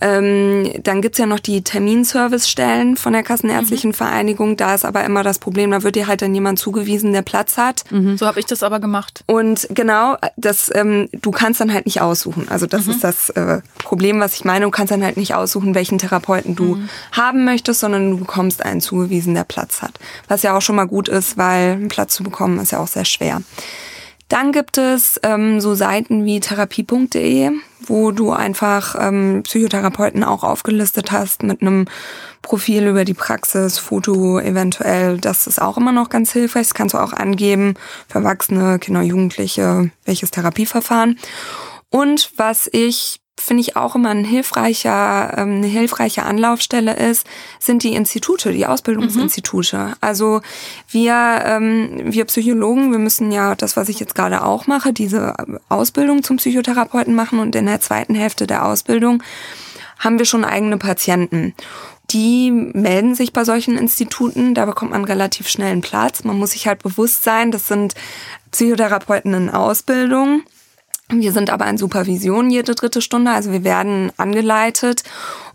Ähm, 0.00 0.70
dann 0.82 1.00
gibt's 1.00 1.18
ja 1.18 1.26
noch 1.26 1.40
die 1.40 1.62
Terminservicestellen 1.62 2.96
von 2.96 3.12
der 3.12 3.22
Kassenärztlichen 3.22 3.90
mhm. 3.90 3.94
Vereinigung. 3.94 4.56
Da 4.56 4.74
ist 4.74 4.84
aber 4.84 5.04
immer 5.04 5.22
das 5.22 5.38
Problem, 5.38 5.70
da 5.70 5.82
wird 5.82 5.96
dir 5.96 6.06
halt 6.06 6.22
dann 6.22 6.34
jemand 6.34 6.58
zugewiesen, 6.58 7.12
der 7.12 7.22
Platz 7.22 7.56
hat. 7.56 7.84
Mhm. 7.90 8.18
So 8.18 8.26
habe 8.26 8.38
ich 8.40 8.46
das 8.46 8.62
aber 8.62 8.80
gemacht. 8.80 9.24
Und 9.26 9.66
genau, 9.70 10.16
das, 10.36 10.70
ähm, 10.74 11.08
du 11.12 11.30
kannst 11.30 11.60
dann 11.60 11.72
halt 11.72 11.86
nicht 11.86 12.00
aussuchen. 12.00 12.48
Also 12.50 12.66
das 12.66 12.86
mhm. 12.86 12.92
ist 12.92 13.04
das 13.04 13.30
äh, 13.30 13.60
Problem, 13.78 14.20
was 14.20 14.34
ich 14.34 14.44
meine. 14.44 14.66
Du 14.66 14.70
kannst 14.70 14.89
dann 14.90 15.04
halt 15.04 15.16
nicht 15.16 15.34
aussuchen, 15.34 15.74
welchen 15.74 15.98
Therapeuten 15.98 16.56
du 16.56 16.76
mhm. 16.76 16.88
haben 17.12 17.44
möchtest, 17.44 17.80
sondern 17.80 18.10
du 18.10 18.18
bekommst 18.18 18.64
einen 18.64 18.80
zugewiesen, 18.80 19.34
der 19.34 19.44
Platz 19.44 19.82
hat. 19.82 19.98
Was 20.28 20.42
ja 20.42 20.56
auch 20.56 20.62
schon 20.62 20.76
mal 20.76 20.86
gut 20.86 21.08
ist, 21.08 21.36
weil 21.36 21.72
einen 21.72 21.88
Platz 21.88 22.14
zu 22.14 22.22
bekommen 22.22 22.58
ist 22.58 22.72
ja 22.72 22.78
auch 22.78 22.88
sehr 22.88 23.04
schwer. 23.04 23.42
Dann 24.30 24.52
gibt 24.52 24.78
es 24.78 25.18
ähm, 25.24 25.60
so 25.60 25.74
Seiten 25.74 26.24
wie 26.24 26.38
therapie.de, 26.38 27.50
wo 27.80 28.12
du 28.12 28.30
einfach 28.30 28.94
ähm, 28.96 29.42
Psychotherapeuten 29.42 30.22
auch 30.22 30.44
aufgelistet 30.44 31.10
hast 31.10 31.42
mit 31.42 31.62
einem 31.62 31.86
Profil 32.40 32.86
über 32.86 33.04
die 33.04 33.14
Praxis, 33.14 33.78
Foto 33.78 34.38
eventuell. 34.38 35.18
Das 35.18 35.48
ist 35.48 35.60
auch 35.60 35.76
immer 35.76 35.90
noch 35.90 36.10
ganz 36.10 36.32
hilfreich. 36.32 36.68
Das 36.68 36.74
kannst 36.74 36.94
du 36.94 36.98
auch 36.98 37.12
angeben 37.12 37.74
für 38.06 38.18
Erwachsene, 38.18 38.78
Kinder, 38.78 39.02
Jugendliche, 39.02 39.90
welches 40.04 40.30
Therapieverfahren. 40.30 41.18
Und 41.90 42.30
was 42.36 42.70
ich 42.72 43.20
finde 43.40 43.62
ich 43.62 43.76
auch 43.76 43.94
immer 43.94 44.10
ein 44.10 44.24
hilfreicher, 44.24 45.34
ähm, 45.36 45.56
eine 45.56 45.66
hilfreiche 45.66 46.24
Anlaufstelle 46.24 46.94
ist, 46.96 47.26
sind 47.58 47.82
die 47.82 47.94
Institute, 47.94 48.52
die 48.52 48.66
Ausbildungsinstitute. 48.66 49.78
Mhm. 49.78 49.94
Also 50.00 50.40
wir, 50.88 51.42
ähm, 51.44 52.02
wir 52.04 52.24
Psychologen, 52.26 52.92
wir 52.92 52.98
müssen 52.98 53.32
ja 53.32 53.54
das, 53.54 53.76
was 53.76 53.88
ich 53.88 53.98
jetzt 54.00 54.14
gerade 54.14 54.44
auch 54.44 54.66
mache, 54.66 54.92
diese 54.92 55.34
Ausbildung 55.68 56.22
zum 56.22 56.36
Psychotherapeuten 56.36 57.14
machen 57.14 57.38
und 57.38 57.54
in 57.56 57.66
der 57.66 57.80
zweiten 57.80 58.14
Hälfte 58.14 58.46
der 58.46 58.64
Ausbildung 58.66 59.22
haben 59.98 60.18
wir 60.18 60.26
schon 60.26 60.44
eigene 60.44 60.78
Patienten. 60.78 61.54
Die 62.10 62.50
melden 62.50 63.14
sich 63.14 63.32
bei 63.32 63.44
solchen 63.44 63.78
Instituten, 63.78 64.54
da 64.54 64.66
bekommt 64.66 64.90
man 64.90 65.04
relativ 65.04 65.48
schnell 65.48 65.72
einen 65.72 65.80
Platz. 65.80 66.24
Man 66.24 66.38
muss 66.38 66.52
sich 66.52 66.66
halt 66.66 66.82
bewusst 66.82 67.22
sein, 67.22 67.52
das 67.52 67.68
sind 67.68 67.94
Psychotherapeuten 68.50 69.32
in 69.32 69.50
Ausbildung 69.50 70.42
wir 71.10 71.32
sind 71.32 71.50
aber 71.50 71.66
in 71.66 71.78
Supervision 71.78 72.50
jede 72.50 72.74
dritte 72.74 73.02
Stunde, 73.02 73.30
also 73.30 73.52
wir 73.52 73.64
werden 73.64 74.12
angeleitet 74.16 75.02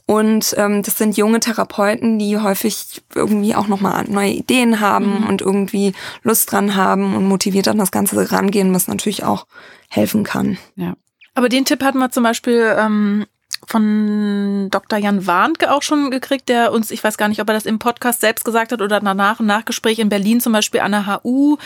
und 0.08 0.54
ähm, 0.58 0.84
das 0.84 0.98
sind 0.98 1.18
junge 1.18 1.39
Therapeuten, 1.39 2.20
die 2.20 2.38
häufig 2.38 3.02
irgendwie 3.15 3.56
auch 3.56 3.68
nochmal 3.68 4.06
neue 4.08 4.32
Ideen 4.32 4.80
haben 4.80 5.22
mhm. 5.22 5.28
und 5.28 5.41
irgendwie 5.41 5.94
Lust 6.22 6.52
dran 6.52 6.76
haben 6.76 7.15
und 7.15 7.28
motiviert 7.28 7.68
an 7.68 7.80
das 7.80 7.91
Ganze 7.91 8.32
rangehen, 8.32 8.74
was 8.74 8.88
natürlich 8.88 9.24
auch 9.24 9.48
helfen 9.89 10.24
kann. 10.24 10.58
Ja. 10.76 10.94
Aber 11.34 11.50
den 11.50 11.65
Tipp 11.65 11.84
hatten 11.84 11.98
wir 11.98 12.12
zum 12.12 12.24
Beispiel 12.24 12.76
ähm, 12.78 13.26
von 13.67 14.69
Dr. 14.69 14.99
Jan 14.99 15.25
Warnke 15.25 15.71
auch 15.71 15.81
schon 15.81 16.12
gekriegt, 16.12 16.49
der 16.49 16.71
uns, 16.71 16.91
ich 16.91 17.03
weiß 17.03 17.17
gar 17.17 17.27
nicht, 17.27 17.41
ob 17.41 17.49
er 17.49 17.53
das 17.53 17.65
im 17.65 17.79
Podcast 17.79 18.21
selbst 18.21 18.45
gesagt 18.45 18.71
hat 18.71 18.81
oder 18.81 18.99
danach 18.99 19.39
im 19.39 19.47
Nachgespräch 19.47 19.99
in 19.99 20.10
Berlin 20.10 20.39
zum 20.39 20.53
Beispiel 20.53 20.81
an 20.81 20.91
der 20.91 21.21
HU, 21.23 21.58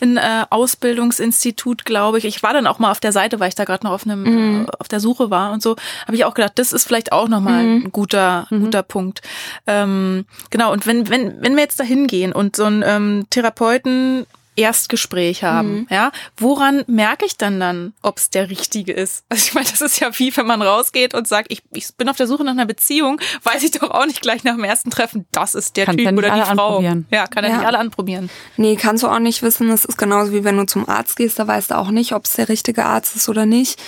ein 0.00 0.16
äh, 0.16 0.46
Ausbildungsinstitut, 0.50 1.84
glaube 1.84 2.18
ich. 2.18 2.24
Ich 2.24 2.42
war 2.42 2.52
dann 2.52 2.66
auch 2.66 2.78
mal 2.78 2.90
auf 2.90 3.00
der 3.00 3.12
Seite, 3.12 3.38
weil 3.40 3.48
ich 3.48 3.54
da 3.54 3.64
gerade 3.64 3.86
noch 3.86 3.92
auf 3.92 4.04
einem 4.06 4.22
mhm. 4.22 4.66
äh, 4.66 4.70
auf 4.78 4.88
der 4.88 5.00
Suche 5.00 5.30
war 5.30 5.52
und 5.52 5.62
so, 5.62 5.76
habe 6.06 6.16
ich 6.16 6.24
auch 6.24 6.34
gedacht, 6.34 6.52
das 6.56 6.72
ist 6.72 6.86
vielleicht 6.86 7.12
auch 7.12 7.28
nochmal 7.28 7.64
mhm. 7.64 7.82
ein 7.84 7.92
guter 7.92 8.46
mhm. 8.50 8.64
guter 8.64 8.82
Punkt. 8.82 9.20
Ähm, 9.66 10.24
genau. 10.50 10.72
Und 10.72 10.86
wenn 10.86 11.08
wenn 11.10 11.42
wenn 11.42 11.54
wir 11.54 11.62
jetzt 11.62 11.78
da 11.78 11.84
hingehen 11.84 12.32
und 12.32 12.56
so 12.56 12.64
ein 12.64 12.82
ähm, 12.84 13.26
Therapeuten 13.30 14.26
Erstgespräch 14.54 15.44
haben, 15.44 15.72
mhm. 15.72 15.86
ja, 15.90 16.12
woran 16.36 16.84
merke 16.86 17.24
ich 17.24 17.36
dann 17.36 17.58
dann, 17.58 17.94
ob 18.02 18.18
es 18.18 18.30
der 18.30 18.50
richtige 18.50 18.92
ist? 18.92 19.24
Also 19.32 19.46
ich 19.46 19.54
meine, 19.54 19.68
das 19.68 19.80
ist 19.80 19.98
ja 19.98 20.10
wie, 20.18 20.36
wenn 20.36 20.46
man 20.46 20.60
rausgeht 20.60 21.14
und 21.14 21.26
sagt, 21.26 21.50
ich, 21.50 21.62
ich 21.72 21.94
bin 21.96 22.08
auf 22.08 22.16
der 22.16 22.26
Suche 22.26 22.44
nach 22.44 22.52
einer 22.52 22.66
Beziehung, 22.66 23.18
weiß 23.44 23.62
ich 23.62 23.70
doch 23.70 23.90
auch 23.90 24.04
nicht 24.04 24.20
gleich 24.20 24.44
nach 24.44 24.54
dem 24.54 24.64
ersten 24.64 24.90
Treffen, 24.90 25.26
das 25.32 25.54
ist 25.54 25.76
der 25.76 25.86
kann 25.86 25.96
Typ 25.96 26.06
oder 26.12 26.30
die 26.30 26.40
Frau. 26.42 26.68
Anprobieren. 26.76 27.06
Ja, 27.10 27.26
kann 27.26 27.44
er 27.44 27.50
ja. 27.50 27.56
nicht 27.56 27.66
alle 27.66 27.78
anprobieren. 27.78 28.30
Nee, 28.58 28.76
kannst 28.76 29.02
du 29.02 29.08
auch 29.08 29.18
nicht 29.18 29.42
wissen. 29.42 29.70
Das 29.70 29.84
ist 29.84 29.96
genauso 29.96 30.32
wie 30.32 30.44
wenn 30.44 30.56
du 30.56 30.66
zum 30.66 30.88
Arzt 30.88 31.16
gehst, 31.16 31.38
da 31.38 31.46
weißt 31.46 31.70
du 31.70 31.78
auch 31.78 31.90
nicht, 31.90 32.12
ob 32.12 32.26
es 32.26 32.34
der 32.34 32.48
richtige 32.48 32.84
Arzt 32.84 33.16
ist 33.16 33.28
oder 33.28 33.46
nicht. 33.46 33.80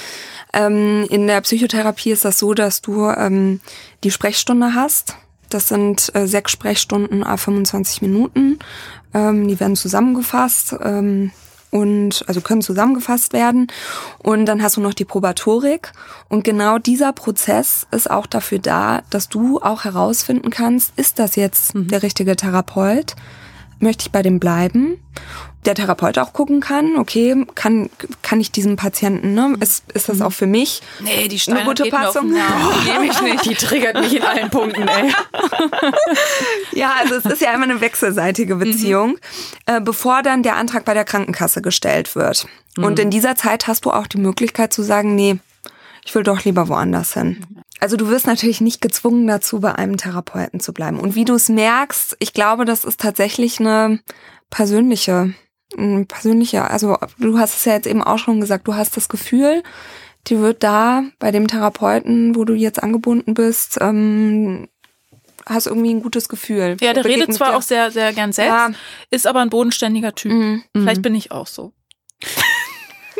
Ähm, 0.55 1.07
in 1.11 1.27
der 1.27 1.40
Psychotherapie 1.40 2.12
ist 2.12 2.24
das 2.24 2.38
so, 2.38 2.55
dass 2.55 2.81
du 2.81 3.09
ähm, 3.09 3.61
die 4.05 4.11
Sprechstunde 4.11 4.74
hast. 4.74 5.16
Das 5.48 5.68
sind 5.68 6.14
äh, 6.14 6.26
sechs 6.26 6.52
Sprechstunden 6.52 7.23
a 7.25 7.37
25 7.37 8.02
Minuten. 8.02 8.58
Ähm, 9.12 9.48
die 9.48 9.58
werden 9.60 9.77
zusammengefasst 9.77 10.75
ähm, 10.83 11.31
und 11.71 12.25
also 12.29 12.40
können 12.40 12.62
zusammengefasst 12.62 13.33
werden. 13.33 13.66
Und 14.19 14.46
dann 14.46 14.62
hast 14.62 14.77
du 14.77 14.81
noch 14.81 14.94
die 14.94 15.04
Probatorik. 15.04 15.92
Und 16.29 16.44
genau 16.44 16.79
dieser 16.79 17.12
Prozess 17.12 17.87
ist 17.90 18.10
auch 18.10 18.27
dafür 18.27 18.58
da, 18.58 19.02
dass 19.10 19.29
du 19.29 19.60
auch 19.60 19.85
herausfinden 19.85 20.50
kannst, 20.50 20.92
ist 20.96 21.19
das 21.19 21.37
jetzt 21.37 21.75
mhm. 21.75 21.88
der 21.88 22.02
richtige 22.02 22.37
Therapeut? 22.37 23.16
Möchte 23.81 24.02
ich 24.02 24.12
bei 24.12 24.23
dem 24.23 24.38
bleiben? 24.38 24.98
Der 25.67 25.75
Therapeut 25.75 26.19
auch 26.19 26.33
gucken 26.33 26.60
kann, 26.60 26.96
okay, 26.96 27.44
kann, 27.54 27.90
kann 28.23 28.40
ich 28.40 28.52
diesem 28.52 28.77
Patienten, 28.77 29.35
ne, 29.35 29.56
ist, 29.60 29.85
ist 29.92 30.08
das 30.08 30.21
auch 30.21 30.33
für 30.33 30.46
mich 30.46 30.83
nee, 31.00 31.29
die 31.29 31.40
eine 31.50 31.65
gute 31.65 31.85
Passung? 31.87 32.33
Die, 32.33 33.06
ich 33.06 33.21
nicht. 33.21 33.44
die 33.44 33.54
triggert 33.54 33.98
mich 34.00 34.17
in 34.17 34.23
allen 34.23 34.50
Punkten, 34.50 34.87
ey. 34.87 35.12
ja, 36.73 36.94
also 37.00 37.15
es 37.15 37.25
ist 37.25 37.40
ja 37.40 37.52
immer 37.52 37.65
eine 37.65 37.81
wechselseitige 37.81 38.56
Beziehung, 38.56 39.10
mhm. 39.10 39.17
äh, 39.67 39.81
bevor 39.81 40.23
dann 40.23 40.42
der 40.42 40.56
Antrag 40.56 40.85
bei 40.85 40.94
der 40.94 41.04
Krankenkasse 41.04 41.62
gestellt 41.62 42.15
wird. 42.15 42.46
Mhm. 42.77 42.85
Und 42.85 42.98
in 42.98 43.10
dieser 43.10 43.37
Zeit 43.37 43.67
hast 43.67 43.85
du 43.85 43.90
auch 43.90 44.06
die 44.06 44.19
Möglichkeit 44.19 44.73
zu 44.73 44.83
sagen, 44.83 45.15
nee, 45.15 45.38
ich 46.04 46.15
will 46.15 46.23
doch 46.23 46.44
lieber 46.44 46.69
woanders 46.69 47.15
hin. 47.15 47.44
Also 47.81 47.96
du 47.96 48.08
wirst 48.08 48.27
natürlich 48.27 48.60
nicht 48.60 48.81
gezwungen 48.81 49.27
dazu, 49.27 49.60
bei 49.60 49.75
einem 49.75 49.96
Therapeuten 49.96 50.60
zu 50.60 50.73
bleiben. 50.73 51.00
Und 51.00 51.15
wie 51.15 51.25
du 51.25 51.35
es 51.35 51.48
merkst, 51.48 52.17
ich 52.19 52.33
glaube, 52.33 52.65
das 52.65 52.85
ist 52.85 53.00
tatsächlich 53.00 53.60
eine 53.60 54.00
persönliche 54.50 55.35
persönlicher, 56.08 56.70
also 56.70 56.96
du 57.18 57.38
hast 57.38 57.56
es 57.56 57.64
ja 57.64 57.75
jetzt 57.75 57.87
eben 57.87 58.02
auch 58.02 58.18
schon 58.18 58.40
gesagt, 58.40 58.66
du 58.66 58.75
hast 58.75 58.96
das 58.96 59.08
Gefühl, 59.08 59.62
die 60.27 60.38
wird 60.38 60.62
da 60.62 61.04
bei 61.18 61.31
dem 61.31 61.46
Therapeuten, 61.46 62.35
wo 62.35 62.44
du 62.44 62.54
jetzt 62.54 62.83
angebunden 62.83 63.35
bist, 63.35 63.79
ähm, 63.81 64.68
hast 65.46 65.66
irgendwie 65.66 65.92
ein 65.92 66.02
gutes 66.02 66.29
Gefühl. 66.29 66.77
Ja, 66.81 66.92
der 66.92 67.04
redet 67.04 67.35
zwar 67.35 67.50
dir. 67.50 67.56
auch 67.58 67.62
sehr, 67.62 67.90
sehr 67.90 68.12
gern 68.12 68.33
selbst, 68.33 68.50
ja. 68.50 68.70
ist 69.10 69.27
aber 69.27 69.40
ein 69.40 69.50
bodenständiger 69.50 70.14
Typ. 70.14 70.33
Mhm. 70.33 70.64
Vielleicht 70.75 70.98
mhm. 70.98 71.02
bin 71.02 71.14
ich 71.14 71.31
auch 71.31 71.46
so. 71.46 71.72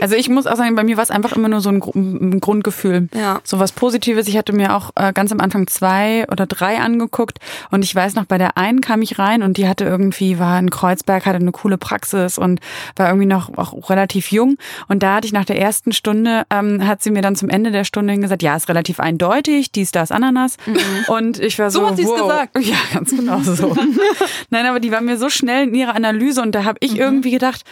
Also 0.01 0.17
ich 0.17 0.29
muss 0.29 0.47
auch 0.47 0.57
sagen, 0.57 0.75
bei 0.75 0.85
mir 0.85 0.97
war 0.97 1.05
es 1.05 1.11
einfach 1.11 1.33
immer 1.33 1.49
nur 1.49 1.61
so 1.61 1.71
ein, 1.71 1.81
ein 1.95 2.41
Grundgefühl. 2.41 3.09
Ja. 3.15 3.41
So 3.45 3.59
was 3.59 3.73
Positives. 3.73 4.29
Ich 4.29 4.37
hatte 4.37 4.53
mir 4.53 4.75
auch 4.75 4.91
äh, 4.97 5.13
ganz 5.13 5.33
am 5.33 5.41
Anfang 5.41 5.67
zwei 5.67 6.27
oder 6.31 6.47
drei 6.47 6.79
angeguckt 6.79 7.39
und 7.71 7.85
ich 7.85 7.95
weiß 7.95 8.15
noch, 8.15 8.25
bei 8.25 8.39
der 8.39 8.57
einen 8.57 8.81
kam 8.81 9.03
ich 9.03 9.19
rein 9.19 9.43
und 9.43 9.57
die 9.57 9.69
hatte 9.69 9.85
irgendwie, 9.85 10.39
war 10.39 10.59
in 10.59 10.71
Kreuzberg, 10.71 11.27
hatte 11.27 11.37
eine 11.37 11.53
coole 11.53 11.79
Praxis 11.79 12.39
und 12.39 12.61
war 12.97 13.09
irgendwie 13.09 13.27
noch 13.27 13.57
auch 13.57 13.91
relativ 13.91 14.31
jung. 14.31 14.57
Und 14.89 15.03
da 15.03 15.17
hatte 15.17 15.27
ich 15.27 15.33
nach 15.33 15.45
der 15.45 15.61
ersten 15.61 15.93
Stunde, 15.93 16.45
ähm, 16.51 16.87
hat 16.87 17.03
sie 17.03 17.11
mir 17.11 17.23
dann 17.23 17.37
zum 17.37 17.49
Ende 17.49 17.71
der 17.71 17.85
Stunde 17.85 18.17
gesagt, 18.19 18.43
ja, 18.43 18.57
ist 18.57 18.69
relativ 18.69 19.01
eindeutig, 19.01 19.73
dies, 19.73 19.93
das, 19.93 20.11
Ananas. 20.11 20.57
Mhm. 20.67 20.77
Und 21.09 21.39
ich 21.39 21.59
war 21.59 21.71
so, 21.71 21.81
so 21.81 21.91
hat 21.91 21.97
sie 21.97 22.05
wow. 22.05 22.21
gesagt. 22.21 22.59
Ja, 22.65 22.77
ganz 22.95 23.11
genau 23.11 23.41
so. 23.41 23.77
Nein, 24.51 24.65
aber 24.67 24.81
die 24.81 24.91
war 24.91 25.03
mir 25.03 25.19
so 25.19 25.29
schnell 25.29 25.69
in 25.69 25.75
ihrer 25.75 25.95
Analyse 25.95 26.41
und 26.41 26.55
da 26.55 26.65
habe 26.65 26.79
ich 26.81 26.93
mhm. 26.93 27.01
irgendwie 27.01 27.31
gedacht, 27.31 27.63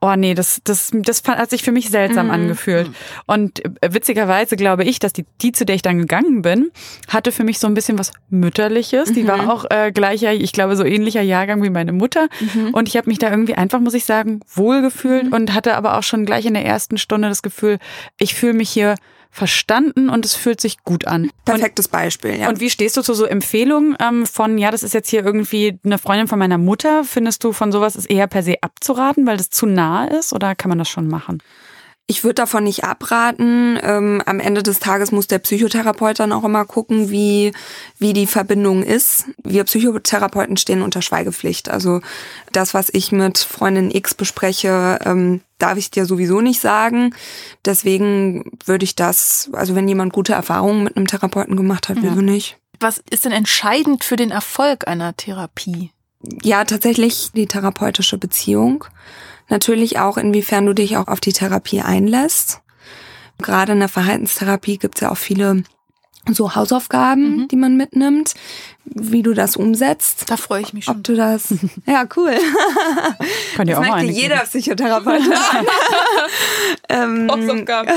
oh 0.00 0.14
nee, 0.16 0.34
das, 0.34 0.60
das, 0.64 0.90
das 0.92 1.22
hat 1.26 1.50
sich 1.50 1.62
für 1.62 1.72
mich 1.72 1.90
seltsam 1.90 2.26
mhm. 2.26 2.32
angefühlt. 2.32 2.90
Und 3.26 3.64
äh, 3.82 3.92
witzigerweise 3.92 4.56
glaube 4.56 4.84
ich, 4.84 4.98
dass 4.98 5.12
die, 5.12 5.26
die, 5.40 5.52
zu 5.52 5.64
der 5.64 5.74
ich 5.74 5.82
dann 5.82 5.98
gegangen 5.98 6.42
bin, 6.42 6.70
hatte 7.08 7.32
für 7.32 7.44
mich 7.44 7.58
so 7.58 7.66
ein 7.66 7.74
bisschen 7.74 7.98
was 7.98 8.12
Mütterliches. 8.30 9.10
Mhm. 9.10 9.14
Die 9.14 9.26
war 9.26 9.42
mhm. 9.42 9.50
auch 9.50 9.64
äh, 9.70 9.90
gleicher, 9.92 10.32
ich 10.32 10.52
glaube, 10.52 10.76
so 10.76 10.84
ähnlicher 10.84 11.22
Jahrgang 11.22 11.62
wie 11.62 11.70
meine 11.70 11.92
Mutter. 11.92 12.28
Mhm. 12.54 12.74
Und 12.74 12.88
ich 12.88 12.96
habe 12.96 13.08
mich 13.08 13.18
da 13.18 13.30
irgendwie 13.30 13.54
einfach, 13.54 13.80
muss 13.80 13.94
ich 13.94 14.04
sagen, 14.04 14.40
wohlgefühlt 14.54 15.26
mhm. 15.26 15.32
und 15.32 15.54
hatte 15.54 15.74
aber 15.74 15.98
auch 15.98 16.02
schon 16.04 16.24
gleich 16.24 16.46
in 16.46 16.54
der 16.54 16.64
ersten 16.64 16.98
Stunde 16.98 17.28
das 17.28 17.42
Gefühl, 17.42 17.78
ich 18.18 18.34
fühle 18.34 18.54
mich 18.54 18.70
hier 18.70 18.94
verstanden 19.38 20.10
und 20.10 20.24
es 20.24 20.34
fühlt 20.34 20.60
sich 20.60 20.82
gut 20.82 21.06
an. 21.06 21.30
Perfektes 21.44 21.86
und, 21.86 21.92
Beispiel, 21.92 22.38
ja. 22.40 22.48
Und 22.48 22.60
wie 22.60 22.70
stehst 22.70 22.96
du 22.96 23.02
zu 23.02 23.14
so 23.14 23.24
Empfehlungen 23.24 23.96
ähm, 24.00 24.26
von, 24.26 24.58
ja, 24.58 24.70
das 24.72 24.82
ist 24.82 24.94
jetzt 24.94 25.08
hier 25.08 25.24
irgendwie 25.24 25.78
eine 25.84 25.98
Freundin 25.98 26.26
von 26.26 26.40
meiner 26.40 26.58
Mutter? 26.58 27.04
Findest 27.04 27.44
du 27.44 27.52
von 27.52 27.70
sowas 27.70 27.94
ist 27.94 28.10
eher 28.10 28.26
per 28.26 28.42
se 28.42 28.56
abzuraten, 28.60 29.26
weil 29.26 29.36
das 29.36 29.50
zu 29.50 29.66
nah 29.66 30.06
ist 30.06 30.32
oder 30.32 30.56
kann 30.56 30.68
man 30.68 30.78
das 30.78 30.88
schon 30.88 31.06
machen? 31.06 31.38
Ich 32.10 32.24
würde 32.24 32.36
davon 32.36 32.64
nicht 32.64 32.84
abraten. 32.84 33.78
Ähm, 33.82 34.22
am 34.24 34.40
Ende 34.40 34.62
des 34.62 34.80
Tages 34.80 35.12
muss 35.12 35.26
der 35.26 35.40
Psychotherapeut 35.40 36.18
dann 36.18 36.32
auch 36.32 36.42
immer 36.42 36.64
gucken, 36.64 37.10
wie, 37.10 37.52
wie 37.98 38.14
die 38.14 38.26
Verbindung 38.26 38.82
ist. 38.82 39.26
Wir 39.44 39.64
Psychotherapeuten 39.64 40.56
stehen 40.56 40.80
unter 40.80 41.02
Schweigepflicht. 41.02 41.68
Also 41.68 42.00
das, 42.50 42.72
was 42.72 42.88
ich 42.90 43.12
mit 43.12 43.36
Freundin 43.36 43.90
X 43.90 44.14
bespreche, 44.14 44.98
ähm, 45.04 45.42
darf 45.58 45.76
ich 45.76 45.90
dir 45.90 46.06
sowieso 46.06 46.40
nicht 46.40 46.60
sagen. 46.60 47.14
Deswegen 47.66 48.52
würde 48.64 48.84
ich 48.84 48.96
das, 48.96 49.50
also 49.52 49.74
wenn 49.74 49.86
jemand 49.86 50.14
gute 50.14 50.32
Erfahrungen 50.32 50.84
mit 50.84 50.96
einem 50.96 51.08
Therapeuten 51.08 51.56
gemacht 51.56 51.90
hat, 51.90 51.98
ja. 51.98 52.04
wieso 52.04 52.22
nicht? 52.22 52.56
Was 52.80 53.02
ist 53.10 53.26
denn 53.26 53.32
entscheidend 53.32 54.02
für 54.02 54.16
den 54.16 54.30
Erfolg 54.30 54.88
einer 54.88 55.14
Therapie? 55.14 55.90
Ja, 56.42 56.64
tatsächlich 56.64 57.32
die 57.34 57.46
therapeutische 57.46 58.16
Beziehung. 58.16 58.86
Natürlich 59.48 59.98
auch, 59.98 60.16
inwiefern 60.16 60.66
du 60.66 60.74
dich 60.74 60.96
auch 60.96 61.08
auf 61.08 61.20
die 61.20 61.32
Therapie 61.32 61.80
einlässt. 61.80 62.60
Gerade 63.38 63.72
in 63.72 63.78
der 63.78 63.88
Verhaltenstherapie 63.88 64.78
gibt 64.78 64.96
es 64.96 65.02
ja 65.02 65.10
auch 65.10 65.16
viele 65.16 65.62
so 66.30 66.54
Hausaufgaben, 66.54 67.36
mhm. 67.36 67.48
die 67.48 67.56
man 67.56 67.76
mitnimmt, 67.76 68.34
wie 68.84 69.22
du 69.22 69.32
das 69.32 69.56
umsetzt. 69.56 70.24
Da 70.30 70.36
freue 70.36 70.60
ich 70.62 70.74
mich 70.74 70.84
schon. 70.84 70.96
Ob 70.96 71.04
du 71.04 71.14
das. 71.14 71.54
Ja, 71.86 72.06
cool. 72.16 72.36
Kann 73.56 73.66
das 73.66 73.78
auch 73.78 73.86
mal 73.86 74.04
jeder 74.04 74.38
Psychotherapeut. 74.38 75.22
ähm, 76.88 77.30
Hausaufgaben 77.30 77.90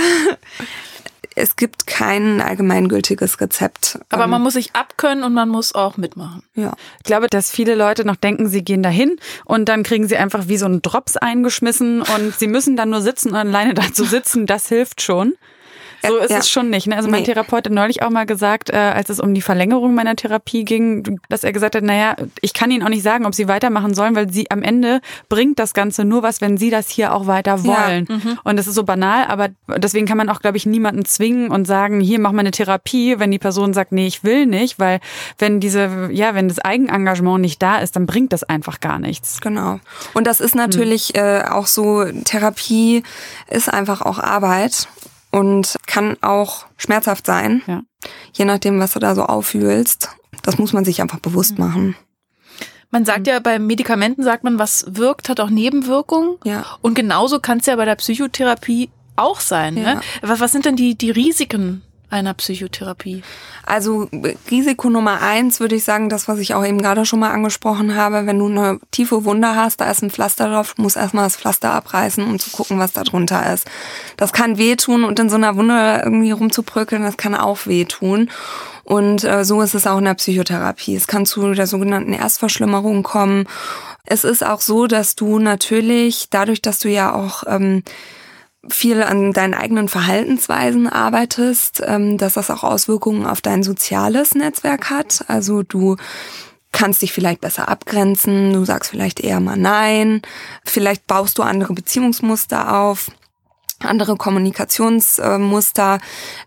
es 1.42 1.56
gibt 1.56 1.88
kein 1.88 2.40
allgemeingültiges 2.40 3.42
Rezept. 3.42 4.00
Aber 4.10 4.28
man 4.28 4.40
ähm, 4.40 4.44
muss 4.44 4.54
sich 4.54 4.76
abkönnen 4.76 5.24
und 5.24 5.34
man 5.34 5.50
muss 5.50 5.74
auch 5.74 5.98
mitmachen. 5.98 6.44
Ja. 6.56 6.74
Ich 7.00 7.04
glaube, 7.04 7.28
dass 7.28 7.50
viele 7.50 7.76
Leute 7.76 8.06
noch 8.06 8.16
denken, 8.16 8.48
sie 8.48 8.64
gehen 8.64 8.84
dahin 8.84 9.18
und 9.46 9.68
dann 9.68 9.84
kriegen 9.84 10.08
sie 10.08 10.18
einfach 10.18 10.48
wie 10.48 10.58
so 10.58 10.66
einen 10.66 10.82
Drops 10.82 11.18
eingeschmissen 11.18 12.02
und 12.02 12.36
sie 12.38 12.48
müssen 12.48 12.76
dann 12.76 12.92
nur 12.92 13.02
sitzen 13.02 13.30
und 13.30 13.36
alleine 13.36 13.74
dazu 13.74 14.04
sitzen. 14.04 14.46
Das 14.46 14.68
hilft 14.68 15.02
schon. 15.02 15.34
So 16.08 16.18
ist 16.18 16.32
ja. 16.32 16.38
es 16.38 16.50
schon 16.50 16.70
nicht. 16.70 16.88
Ne? 16.88 16.96
Also 16.96 17.10
mein 17.10 17.22
nee. 17.22 17.28
Therapeut 17.28 17.66
hat 17.66 17.72
neulich 17.72 18.02
auch 18.02 18.10
mal 18.10 18.26
gesagt, 18.26 18.70
äh, 18.70 18.76
als 18.76 19.10
es 19.10 19.20
um 19.20 19.34
die 19.34 19.42
Verlängerung 19.42 19.94
meiner 19.94 20.16
Therapie 20.16 20.66
ging, 20.66 21.20
dass 21.30 21.44
er 21.44 21.52
gesagt 21.52 21.76
hat, 21.76 21.84
naja, 21.84 22.16
ich 22.42 22.54
kann 22.54 22.72
Ihnen 22.72 22.84
auch 22.84 22.90
nicht 22.90 23.04
sagen, 23.04 23.26
ob 23.26 23.36
Sie 23.36 23.48
weitermachen 23.48 23.94
sollen, 23.94 24.16
weil 24.16 24.32
Sie 24.32 24.50
am 24.50 24.64
Ende 24.64 25.02
bringt 25.30 25.60
das 25.60 25.74
Ganze 25.74 26.06
nur 26.06 26.24
was, 26.24 26.42
wenn 26.42 26.58
Sie 26.58 26.70
das 26.70 26.90
hier 26.90 27.14
auch 27.14 27.28
weiter 27.28 27.64
wollen. 27.64 28.08
Ja. 28.10 28.16
Mhm. 28.16 28.40
Und 28.44 28.58
das 28.58 28.68
ist 28.68 28.76
so 28.76 28.84
banal, 28.84 29.26
aber 29.28 29.50
deswegen 29.78 30.06
kann 30.06 30.18
man 30.18 30.30
auch, 30.30 30.40
glaube 30.40 30.58
ich, 30.58 30.66
niemanden 30.66 31.06
zwingen 31.06 31.52
und 31.52 31.66
sagen, 31.66 32.00
hier 32.00 32.20
mach 32.20 32.32
mal 32.32 32.42
eine 32.42 32.52
Therapie, 32.52 33.20
wenn 33.20 33.32
die 33.32 33.40
Person 33.40 33.74
sagt, 33.74 33.92
nee, 33.92 34.08
ich 34.08 34.24
will 34.24 34.46
nicht, 34.46 34.80
weil 34.80 35.00
wenn 35.38 35.60
diese, 35.60 36.10
ja, 36.12 36.34
wenn 36.36 36.48
das 36.48 36.60
Eigenengagement 36.60 37.42
nicht 37.42 37.62
da 37.62 37.78
ist, 37.80 37.96
dann 37.96 38.06
bringt 38.06 38.34
das 38.34 38.44
einfach 38.44 38.80
gar 38.80 39.00
nichts. 39.00 39.42
Genau. 39.42 39.80
Und 40.14 40.28
das 40.28 40.40
ist 40.40 40.56
natürlich 40.56 41.14
hm. 41.16 41.24
äh, 41.24 41.44
auch 41.44 41.68
so, 41.68 42.06
Therapie 42.24 43.04
ist 43.50 43.72
einfach 43.72 44.02
auch 44.02 44.20
Arbeit 44.20 44.88
und 45.32 45.78
kann 45.88 46.18
auch 46.22 46.66
schmerzhaft 46.78 47.26
sein, 47.26 47.62
ja. 47.68 47.82
je 48.34 48.46
nachdem, 48.46 48.80
was 48.80 48.94
du 48.94 49.00
da 49.00 49.16
so 49.16 49.24
auffühlst. 49.24 50.10
Das 50.44 50.58
muss 50.58 50.74
man 50.74 50.86
sich 50.86 51.02
einfach 51.02 51.20
bewusst 51.20 51.58
mhm. 51.58 51.66
machen. 51.66 51.96
Man 52.90 53.06
sagt 53.06 53.28
ja, 53.28 53.40
bei 53.40 53.58
Medikamenten 53.58 54.24
sagt 54.24 54.44
man, 54.44 54.60
was 54.60 54.86
wirkt, 54.90 55.30
hat 55.30 55.40
auch 55.40 55.50
Nebenwirkungen. 55.50 56.38
Ja. 56.44 56.66
Und 56.82 56.94
genauso 56.94 57.40
kann 57.40 57.60
es 57.60 57.66
ja 57.66 57.76
bei 57.78 57.86
der 57.86 57.96
Psychotherapie 57.96 58.90
auch 59.16 59.40
sein. 59.40 59.76
Ne? 59.76 59.84
Ja. 59.84 59.96
Ne? 59.96 60.02
Was, 60.22 60.40
was 60.42 60.52
sind 60.52 60.66
denn 60.66 60.76
die, 60.76 60.96
die 60.96 61.12
Risiken 61.12 61.84
einer 62.12 62.34
Psychotherapie? 62.34 63.24
Also 63.66 64.10
Risiko 64.50 64.90
Nummer 64.90 65.22
eins 65.22 65.60
würde 65.60 65.76
ich 65.76 65.84
sagen, 65.84 66.10
das, 66.10 66.28
was 66.28 66.40
ich 66.40 66.54
auch 66.54 66.66
eben 66.66 66.82
gerade 66.82 67.06
schon 67.06 67.20
mal 67.20 67.32
angesprochen 67.32 67.96
habe, 67.96 68.26
wenn 68.26 68.40
du 68.40 68.48
eine 68.48 68.80
tiefe 68.92 69.26
Wunde 69.26 69.56
hast, 69.56 69.82
da 69.82 69.90
ist 69.90 70.04
ein 70.04 70.12
Pflaster 70.12 70.50
drauf, 70.50 70.74
du 70.76 70.82
musst 70.82 70.98
erstmal 70.98 71.26
das 71.26 71.38
Pflaster 71.38 71.72
abreißen, 71.74 72.24
um 72.24 72.40
zu 72.40 72.52
gucken, 72.52 72.80
was 72.80 72.92
da 72.92 73.04
drunter 73.04 73.54
ist. 73.54 73.68
Das 74.18 74.34
kann 74.34 74.58
wehtun 74.58 75.04
und 75.04 75.20
in 75.20 75.30
so 75.30 75.36
einer 75.36 75.56
Wunde 75.56 76.02
irgendwie 76.04 76.32
rumzubröckeln, 76.32 77.04
das 77.04 77.18
kann 77.18 77.36
auch 77.36 77.66
wehtun. 77.66 78.30
Und 78.84 79.24
äh, 79.24 79.46
so 79.46 79.62
ist 79.62 79.76
es 79.76 79.88
auch 79.88 80.00
in 80.00 80.06
der 80.06 80.16
Psychotherapie. 80.16 80.96
Es 80.96 81.08
kann 81.08 81.26
zu 81.26 81.54
der 81.54 81.68
sogenannten 81.68 82.14
Erstverschlimmerung 82.14 83.04
kommen. 83.04 83.48
Es 84.06 84.24
ist 84.24 84.46
auch 84.46 84.60
so, 84.60 84.88
dass 84.88 85.16
du 85.16 85.40
natürlich, 85.40 86.28
dadurch, 86.30 86.62
dass 86.62 86.80
du 86.80 86.90
ja 86.90 87.14
auch 87.14 87.44
ähm, 87.48 87.84
viel 88.70 89.02
an 89.02 89.34
deinen 89.34 89.54
eigenen 89.54 89.88
Verhaltensweisen 89.88 90.88
arbeitest, 90.88 91.82
ähm, 91.86 92.18
dass 92.18 92.34
das 92.34 92.50
auch 92.50 92.64
Auswirkungen 92.64 93.26
auf 93.26 93.42
dein 93.42 93.64
soziales 93.64 94.36
Netzwerk 94.36 94.90
hat. 94.90 95.26
Also 95.28 95.64
du 95.64 95.98
kannst 96.72 97.02
dich 97.02 97.12
vielleicht 97.12 97.42
besser 97.42 97.68
abgrenzen, 97.68 98.54
du 98.54 98.64
sagst 98.64 98.92
vielleicht 98.92 99.20
eher 99.20 99.40
mal 99.40 99.58
nein, 99.58 100.22
vielleicht 100.64 101.08
baust 101.08 101.38
du 101.38 101.44
andere 101.44 101.74
Beziehungsmuster 101.74 102.78
auf 102.78 103.12
andere 103.84 104.16
Kommunikationsmuster. 104.16 106.00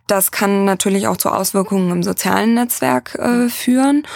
Das 0.06 0.30
kann 0.30 0.64
natürlich 0.64 1.08
auch 1.08 1.16
zu 1.16 1.30
Auswirkungen 1.30 1.90
im 1.90 2.02
sozialen 2.04 2.54
Netzwerk 2.54 3.16
äh, 3.16 3.48
führen. 3.48 4.06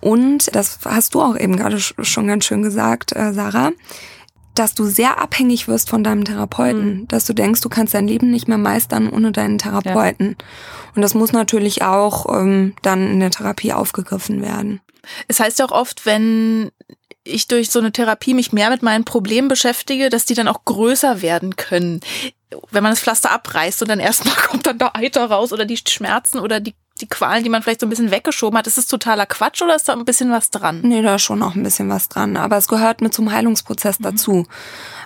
Und 0.00 0.54
das 0.54 0.80
hast 0.84 1.14
du 1.14 1.22
auch 1.22 1.36
eben 1.36 1.56
gerade 1.56 1.78
schon 1.80 2.26
ganz 2.26 2.44
schön 2.44 2.62
gesagt, 2.62 3.16
äh, 3.16 3.32
Sarah, 3.32 3.72
dass 4.58 4.74
du 4.74 4.84
sehr 4.84 5.20
abhängig 5.20 5.68
wirst 5.68 5.88
von 5.88 6.04
deinem 6.04 6.24
Therapeuten, 6.24 7.00
mhm. 7.00 7.08
dass 7.08 7.26
du 7.26 7.32
denkst, 7.32 7.60
du 7.60 7.68
kannst 7.68 7.94
dein 7.94 8.08
Leben 8.08 8.30
nicht 8.30 8.48
mehr 8.48 8.58
meistern 8.58 9.08
ohne 9.08 9.32
deinen 9.32 9.58
Therapeuten. 9.58 10.36
Ja. 10.38 10.46
Und 10.94 11.02
das 11.02 11.14
muss 11.14 11.32
natürlich 11.32 11.82
auch 11.82 12.26
ähm, 12.34 12.74
dann 12.82 13.10
in 13.10 13.20
der 13.20 13.30
Therapie 13.30 13.72
aufgegriffen 13.72 14.42
werden. 14.42 14.80
Es 15.28 15.40
heißt 15.40 15.58
ja 15.58 15.66
auch 15.66 15.72
oft, 15.72 16.06
wenn 16.06 16.70
ich 17.26 17.48
durch 17.48 17.70
so 17.70 17.78
eine 17.78 17.92
Therapie 17.92 18.34
mich 18.34 18.52
mehr 18.52 18.70
mit 18.70 18.82
meinen 18.82 19.04
Problemen 19.04 19.48
beschäftige, 19.48 20.10
dass 20.10 20.24
die 20.24 20.34
dann 20.34 20.48
auch 20.48 20.64
größer 20.64 21.22
werden 21.22 21.56
können. 21.56 22.00
Wenn 22.70 22.82
man 22.82 22.92
das 22.92 23.00
Pflaster 23.00 23.32
abreißt 23.32 23.82
und 23.82 23.88
dann 23.88 24.00
erstmal 24.00 24.34
kommt 24.48 24.66
dann 24.66 24.78
da 24.78 24.92
Eiter 24.94 25.26
raus 25.26 25.52
oder 25.52 25.64
die 25.64 25.76
Schmerzen 25.76 26.38
oder 26.38 26.60
die, 26.60 26.74
die 27.00 27.08
Qualen, 27.08 27.44
die 27.44 27.50
man 27.50 27.62
vielleicht 27.62 27.80
so 27.80 27.86
ein 27.86 27.90
bisschen 27.90 28.10
weggeschoben 28.10 28.58
hat, 28.58 28.66
ist 28.66 28.78
das 28.78 28.86
totaler 28.86 29.26
Quatsch 29.26 29.62
oder 29.62 29.76
ist 29.76 29.88
da 29.88 29.92
ein 29.92 30.04
bisschen 30.04 30.30
was 30.30 30.50
dran? 30.50 30.80
Nee, 30.82 31.02
da 31.02 31.16
ist 31.16 31.22
schon 31.22 31.38
noch 31.38 31.54
ein 31.54 31.62
bisschen 31.62 31.88
was 31.88 32.08
dran. 32.08 32.36
Aber 32.36 32.56
es 32.56 32.68
gehört 32.68 33.00
mit 33.02 33.12
zum 33.12 33.30
Heilungsprozess 33.30 33.98
mhm. 33.98 34.04
dazu. 34.04 34.46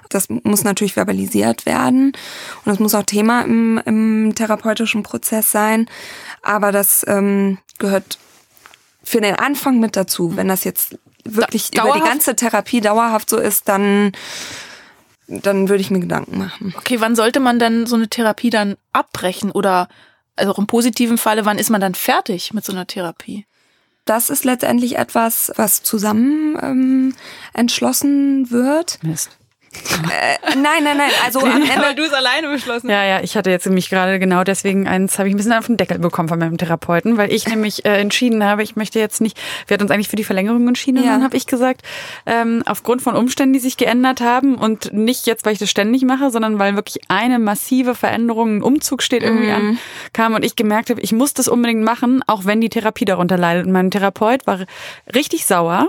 Das 0.08 0.28
muss 0.28 0.64
natürlich 0.64 0.94
verbalisiert 0.94 1.66
werden 1.66 2.12
und 2.64 2.66
das 2.66 2.78
muss 2.80 2.94
auch 2.94 3.04
Thema 3.04 3.42
im, 3.42 3.80
im 3.84 4.34
therapeutischen 4.34 5.02
Prozess 5.02 5.52
sein. 5.52 5.88
Aber 6.42 6.72
das 6.72 7.04
ähm, 7.08 7.58
gehört 7.78 8.18
für 9.02 9.20
den 9.20 9.36
Anfang 9.36 9.78
mit 9.78 9.96
dazu. 9.96 10.36
Wenn 10.36 10.48
das 10.48 10.64
jetzt 10.64 10.98
wirklich 11.24 11.70
da, 11.70 11.84
über 11.84 11.94
die 11.94 12.00
ganze 12.00 12.34
Therapie 12.34 12.80
dauerhaft 12.80 13.30
so 13.30 13.38
ist, 13.38 13.68
dann 13.68 14.12
dann 15.28 15.68
würde 15.68 15.80
ich 15.80 15.92
mir 15.92 16.00
Gedanken 16.00 16.38
machen. 16.38 16.74
Okay, 16.76 17.00
wann 17.00 17.14
sollte 17.14 17.38
man 17.38 17.60
denn 17.60 17.86
so 17.86 17.94
eine 17.94 18.08
Therapie 18.08 18.50
dann 18.50 18.76
abbrechen 18.92 19.52
oder 19.52 19.88
also 20.40 20.52
auch 20.52 20.58
im 20.58 20.66
positiven 20.66 21.18
Falle, 21.18 21.44
wann 21.44 21.58
ist 21.58 21.70
man 21.70 21.80
dann 21.80 21.94
fertig 21.94 22.52
mit 22.52 22.64
so 22.64 22.72
einer 22.72 22.86
Therapie? 22.86 23.46
Das 24.04 24.30
ist 24.30 24.44
letztendlich 24.44 24.98
etwas, 24.98 25.52
was 25.56 25.82
zusammen 25.82 26.58
ähm, 26.60 27.14
entschlossen 27.52 28.50
wird. 28.50 28.98
Mist. 29.02 29.39
Äh, 29.72 30.56
nein, 30.56 30.82
nein, 30.82 30.96
nein. 30.96 31.10
Also 31.24 31.40
am 31.40 31.62
Ende. 31.62 31.70
Weil 31.76 31.94
du 31.94 32.02
es 32.02 32.12
alleine 32.12 32.48
beschlossen 32.48 32.90
Ja, 32.90 33.04
ja, 33.04 33.20
ich 33.20 33.36
hatte 33.36 33.50
jetzt 33.50 33.66
nämlich 33.66 33.88
gerade 33.88 34.18
genau 34.18 34.42
deswegen 34.42 34.88
eins, 34.88 35.18
habe 35.18 35.28
ich 35.28 35.34
ein 35.34 35.36
bisschen 35.36 35.52
auf 35.52 35.66
den 35.66 35.76
Deckel 35.76 35.98
bekommen 36.00 36.28
von 36.28 36.38
meinem 36.40 36.58
Therapeuten, 36.58 37.16
weil 37.16 37.32
ich 37.32 37.46
nämlich 37.46 37.84
äh, 37.84 38.00
entschieden 38.00 38.42
habe, 38.42 38.64
ich 38.64 38.74
möchte 38.74 38.98
jetzt 38.98 39.20
nicht, 39.20 39.38
wir 39.66 39.74
hatten 39.74 39.84
uns 39.84 39.92
eigentlich 39.92 40.08
für 40.08 40.16
die 40.16 40.24
Verlängerung 40.24 40.66
entschieden 40.66 40.96
ja. 40.96 41.02
und 41.02 41.08
dann 41.08 41.24
habe 41.24 41.36
ich 41.36 41.46
gesagt, 41.46 41.82
ähm, 42.26 42.64
aufgrund 42.66 43.02
von 43.02 43.14
Umständen, 43.14 43.52
die 43.52 43.60
sich 43.60 43.76
geändert 43.76 44.20
haben 44.20 44.56
und 44.56 44.92
nicht 44.92 45.26
jetzt, 45.26 45.44
weil 45.44 45.52
ich 45.52 45.60
das 45.60 45.70
ständig 45.70 46.02
mache, 46.02 46.30
sondern 46.30 46.58
weil 46.58 46.74
wirklich 46.74 46.98
eine 47.08 47.38
massive 47.38 47.94
Veränderung, 47.94 48.56
ein 48.56 48.62
Umzug 48.62 49.02
steht 49.02 49.22
irgendwie 49.22 49.48
mhm. 49.48 49.54
an, 49.54 49.78
kam 50.12 50.34
und 50.34 50.44
ich 50.44 50.56
gemerkt 50.56 50.90
habe, 50.90 51.00
ich 51.00 51.12
muss 51.12 51.32
das 51.32 51.46
unbedingt 51.46 51.84
machen, 51.84 52.22
auch 52.26 52.44
wenn 52.44 52.60
die 52.60 52.70
Therapie 52.70 53.04
darunter 53.04 53.38
leidet. 53.38 53.66
Und 53.66 53.72
mein 53.72 53.90
Therapeut 53.90 54.46
war 54.46 54.64
richtig 55.14 55.46
sauer 55.46 55.88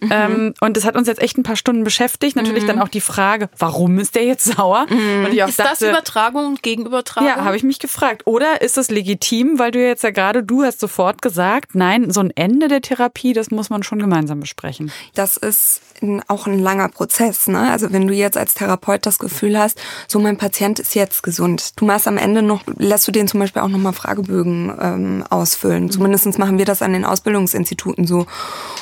Mhm. 0.00 0.10
Ähm, 0.12 0.54
und 0.60 0.76
das 0.76 0.84
hat 0.84 0.96
uns 0.96 1.08
jetzt 1.08 1.20
echt 1.20 1.38
ein 1.38 1.42
paar 1.42 1.56
Stunden 1.56 1.84
beschäftigt. 1.84 2.36
Natürlich 2.36 2.64
mhm. 2.64 2.68
dann 2.68 2.80
auch 2.80 2.88
die 2.88 3.00
Frage, 3.00 3.48
warum 3.58 3.98
ist 3.98 4.14
der 4.14 4.24
jetzt 4.24 4.44
sauer? 4.44 4.86
Mhm. 4.88 5.24
Und 5.26 5.32
ich 5.32 5.42
auch 5.42 5.48
ist 5.48 5.58
dachte, 5.58 5.86
das 5.86 5.88
Übertragung 5.90 6.46
und 6.46 6.62
Gegenübertragung? 6.62 7.28
Ja, 7.28 7.44
habe 7.44 7.56
ich 7.56 7.62
mich 7.62 7.78
gefragt. 7.78 8.22
Oder 8.26 8.62
ist 8.62 8.76
das 8.76 8.90
legitim, 8.90 9.58
weil 9.58 9.70
du 9.70 9.80
jetzt 9.80 10.02
ja 10.02 10.10
gerade, 10.10 10.42
du 10.42 10.62
hast 10.62 10.80
sofort 10.80 11.22
gesagt, 11.22 11.74
nein, 11.74 12.10
so 12.10 12.20
ein 12.20 12.30
Ende 12.34 12.68
der 12.68 12.80
Therapie, 12.80 13.32
das 13.32 13.50
muss 13.50 13.70
man 13.70 13.82
schon 13.82 13.98
gemeinsam 13.98 14.40
besprechen. 14.40 14.90
Das 15.14 15.36
ist 15.36 15.82
auch 16.28 16.46
ein 16.46 16.58
langer 16.58 16.88
Prozess. 16.88 17.46
Ne? 17.46 17.70
Also 17.70 17.92
wenn 17.92 18.06
du 18.06 18.14
jetzt 18.14 18.36
als 18.36 18.54
Therapeut 18.54 19.04
das 19.04 19.18
Gefühl 19.18 19.58
hast, 19.58 19.80
so 20.08 20.18
mein 20.18 20.38
Patient 20.38 20.78
ist 20.78 20.94
jetzt 20.94 21.22
gesund. 21.22 21.78
Du 21.78 21.84
machst 21.84 22.08
am 22.08 22.16
Ende 22.16 22.42
noch, 22.42 22.62
lässt 22.78 23.06
du 23.06 23.12
den 23.12 23.28
zum 23.28 23.40
Beispiel 23.40 23.62
auch 23.62 23.68
nochmal 23.68 23.92
Fragebögen 23.92 24.72
ähm, 24.80 25.24
ausfüllen. 25.28 25.84
Mhm. 25.84 25.90
Zumindest 25.90 26.38
machen 26.38 26.58
wir 26.58 26.64
das 26.64 26.82
an 26.82 26.92
den 26.92 27.04
Ausbildungsinstituten 27.04 28.06
so. 28.06 28.26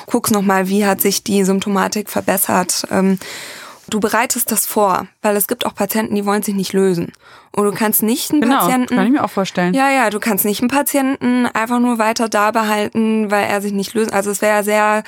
Guckst 0.06 0.32
nochmal, 0.32 0.68
wie 0.68 0.86
hat 0.86 1.00
sich 1.00 1.07
die 1.10 1.44
Symptomatik 1.44 2.10
verbessert. 2.10 2.86
Ähm, 2.90 3.18
du 3.88 4.00
bereitest 4.00 4.50
das 4.50 4.66
vor, 4.66 5.06
weil 5.22 5.36
es 5.36 5.46
gibt 5.46 5.66
auch 5.66 5.74
Patienten, 5.74 6.14
die 6.14 6.24
wollen 6.24 6.42
sich 6.42 6.54
nicht 6.54 6.72
lösen. 6.72 7.12
Und 7.52 7.64
du 7.64 7.72
kannst 7.72 8.02
nicht 8.02 8.30
einen 8.30 8.42
genau, 8.42 8.58
Patienten. 8.58 8.96
Kann 8.96 9.06
ich 9.06 9.12
mir 9.12 9.24
auch 9.24 9.30
vorstellen. 9.30 9.74
Ja, 9.74 9.90
ja, 9.90 10.10
du 10.10 10.20
kannst 10.20 10.44
nicht 10.44 10.60
einen 10.60 10.68
Patienten 10.68 11.46
einfach 11.46 11.80
nur 11.80 11.98
weiter 11.98 12.28
da 12.28 12.50
behalten, 12.50 13.30
weil 13.30 13.46
er 13.46 13.60
sich 13.60 13.72
nicht 13.72 13.94
löst. 13.94 14.12
Also 14.12 14.30
es 14.30 14.42
wäre 14.42 14.62
sehr 14.62 15.02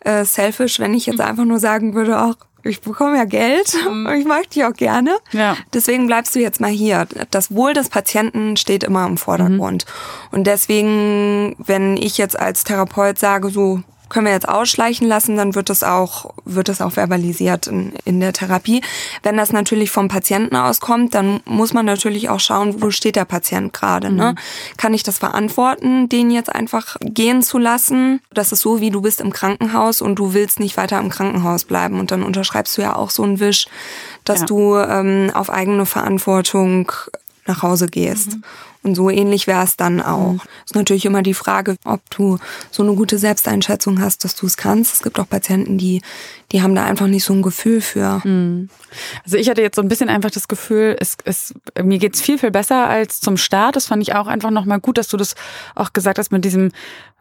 äh, 0.00 0.24
selfish, 0.24 0.80
wenn 0.80 0.94
ich 0.94 1.06
jetzt 1.06 1.18
mhm. 1.18 1.24
einfach 1.24 1.44
nur 1.44 1.58
sagen 1.58 1.94
würde, 1.94 2.20
auch 2.20 2.34
ich 2.66 2.80
bekomme 2.80 3.18
ja 3.18 3.24
Geld 3.24 3.76
mhm. 3.88 4.06
und 4.06 4.14
ich 4.14 4.24
mag 4.24 4.50
dich 4.50 4.64
auch 4.64 4.72
gerne. 4.72 5.16
Ja. 5.32 5.56
Deswegen 5.72 6.06
bleibst 6.06 6.34
du 6.34 6.40
jetzt 6.40 6.60
mal 6.60 6.70
hier. 6.70 7.06
Das 7.30 7.54
Wohl 7.54 7.74
des 7.74 7.88
Patienten 7.90 8.56
steht 8.56 8.82
immer 8.84 9.06
im 9.06 9.18
Vordergrund. 9.18 9.84
Mhm. 9.86 10.38
Und 10.38 10.46
deswegen, 10.46 11.54
wenn 11.58 11.96
ich 11.96 12.18
jetzt 12.18 12.38
als 12.38 12.64
Therapeut 12.64 13.18
sage, 13.18 13.50
so, 13.50 13.82
können 14.08 14.26
wir 14.26 14.32
jetzt 14.32 14.48
ausschleichen 14.48 15.08
lassen, 15.08 15.36
dann 15.36 15.54
wird 15.54 15.70
es 15.70 15.82
auch, 15.82 16.34
wird 16.44 16.68
es 16.68 16.80
auch 16.80 16.92
verbalisiert 16.92 17.66
in, 17.66 17.92
in 18.04 18.20
der 18.20 18.32
Therapie. 18.32 18.82
Wenn 19.22 19.36
das 19.36 19.52
natürlich 19.52 19.90
vom 19.90 20.08
Patienten 20.08 20.56
auskommt, 20.56 21.14
dann 21.14 21.40
muss 21.44 21.72
man 21.72 21.86
natürlich 21.86 22.28
auch 22.28 22.40
schauen, 22.40 22.82
wo 22.82 22.90
steht 22.90 23.16
der 23.16 23.24
Patient 23.24 23.72
gerade. 23.72 24.12
Ne? 24.12 24.32
Mhm. 24.32 24.76
Kann 24.76 24.94
ich 24.94 25.02
das 25.02 25.18
verantworten, 25.18 26.08
den 26.08 26.30
jetzt 26.30 26.54
einfach 26.54 26.96
gehen 27.00 27.42
zu 27.42 27.58
lassen? 27.58 28.20
Das 28.32 28.52
ist 28.52 28.60
so, 28.60 28.80
wie 28.80 28.90
du 28.90 29.00
bist 29.00 29.20
im 29.20 29.32
Krankenhaus 29.32 30.02
und 30.02 30.16
du 30.16 30.34
willst 30.34 30.60
nicht 30.60 30.76
weiter 30.76 30.98
im 30.98 31.08
Krankenhaus 31.08 31.64
bleiben. 31.64 31.98
Und 31.98 32.10
dann 32.10 32.22
unterschreibst 32.22 32.76
du 32.76 32.82
ja 32.82 32.96
auch 32.96 33.10
so 33.10 33.22
einen 33.22 33.40
Wisch, 33.40 33.66
dass 34.24 34.40
ja. 34.40 34.46
du 34.46 34.76
ähm, 34.76 35.30
auf 35.34 35.50
eigene 35.50 35.86
Verantwortung 35.86 36.92
nach 37.46 37.62
Hause 37.62 37.86
gehst. 37.86 38.36
Mhm. 38.36 38.44
Und 38.84 38.94
so 38.94 39.08
ähnlich 39.08 39.46
wäre 39.46 39.64
es 39.64 39.76
dann 39.76 40.00
auch. 40.00 40.32
Mhm. 40.32 40.40
Ist 40.64 40.74
natürlich 40.74 41.06
immer 41.06 41.22
die 41.22 41.34
Frage, 41.34 41.76
ob 41.84 42.02
du 42.10 42.38
so 42.70 42.82
eine 42.82 42.94
gute 42.94 43.18
Selbsteinschätzung 43.18 44.00
hast, 44.00 44.24
dass 44.24 44.36
du 44.36 44.46
es 44.46 44.58
kannst. 44.58 44.92
Es 44.92 45.02
gibt 45.02 45.18
auch 45.18 45.28
Patienten, 45.28 45.78
die, 45.78 46.02
die 46.54 46.62
haben 46.62 46.76
da 46.76 46.84
einfach 46.84 47.08
nicht 47.08 47.24
so 47.24 47.34
ein 47.34 47.42
Gefühl 47.42 47.80
für. 47.80 48.20
Mhm. 48.22 48.68
Also 49.24 49.36
ich 49.36 49.50
hatte 49.50 49.60
jetzt 49.60 49.74
so 49.74 49.82
ein 49.82 49.88
bisschen 49.88 50.08
einfach 50.08 50.30
das 50.30 50.46
Gefühl, 50.46 50.96
es, 51.00 51.16
es, 51.24 51.52
mir 51.82 51.98
geht's 51.98 52.20
viel, 52.20 52.38
viel 52.38 52.52
besser 52.52 52.86
als 52.86 53.20
zum 53.20 53.36
Start. 53.36 53.74
Das 53.74 53.86
fand 53.86 54.00
ich 54.02 54.14
auch 54.14 54.28
einfach 54.28 54.52
nochmal 54.52 54.78
gut, 54.78 54.96
dass 54.96 55.08
du 55.08 55.16
das 55.16 55.34
auch 55.74 55.92
gesagt 55.92 56.16
hast 56.16 56.30
mit 56.30 56.44
diesem 56.44 56.70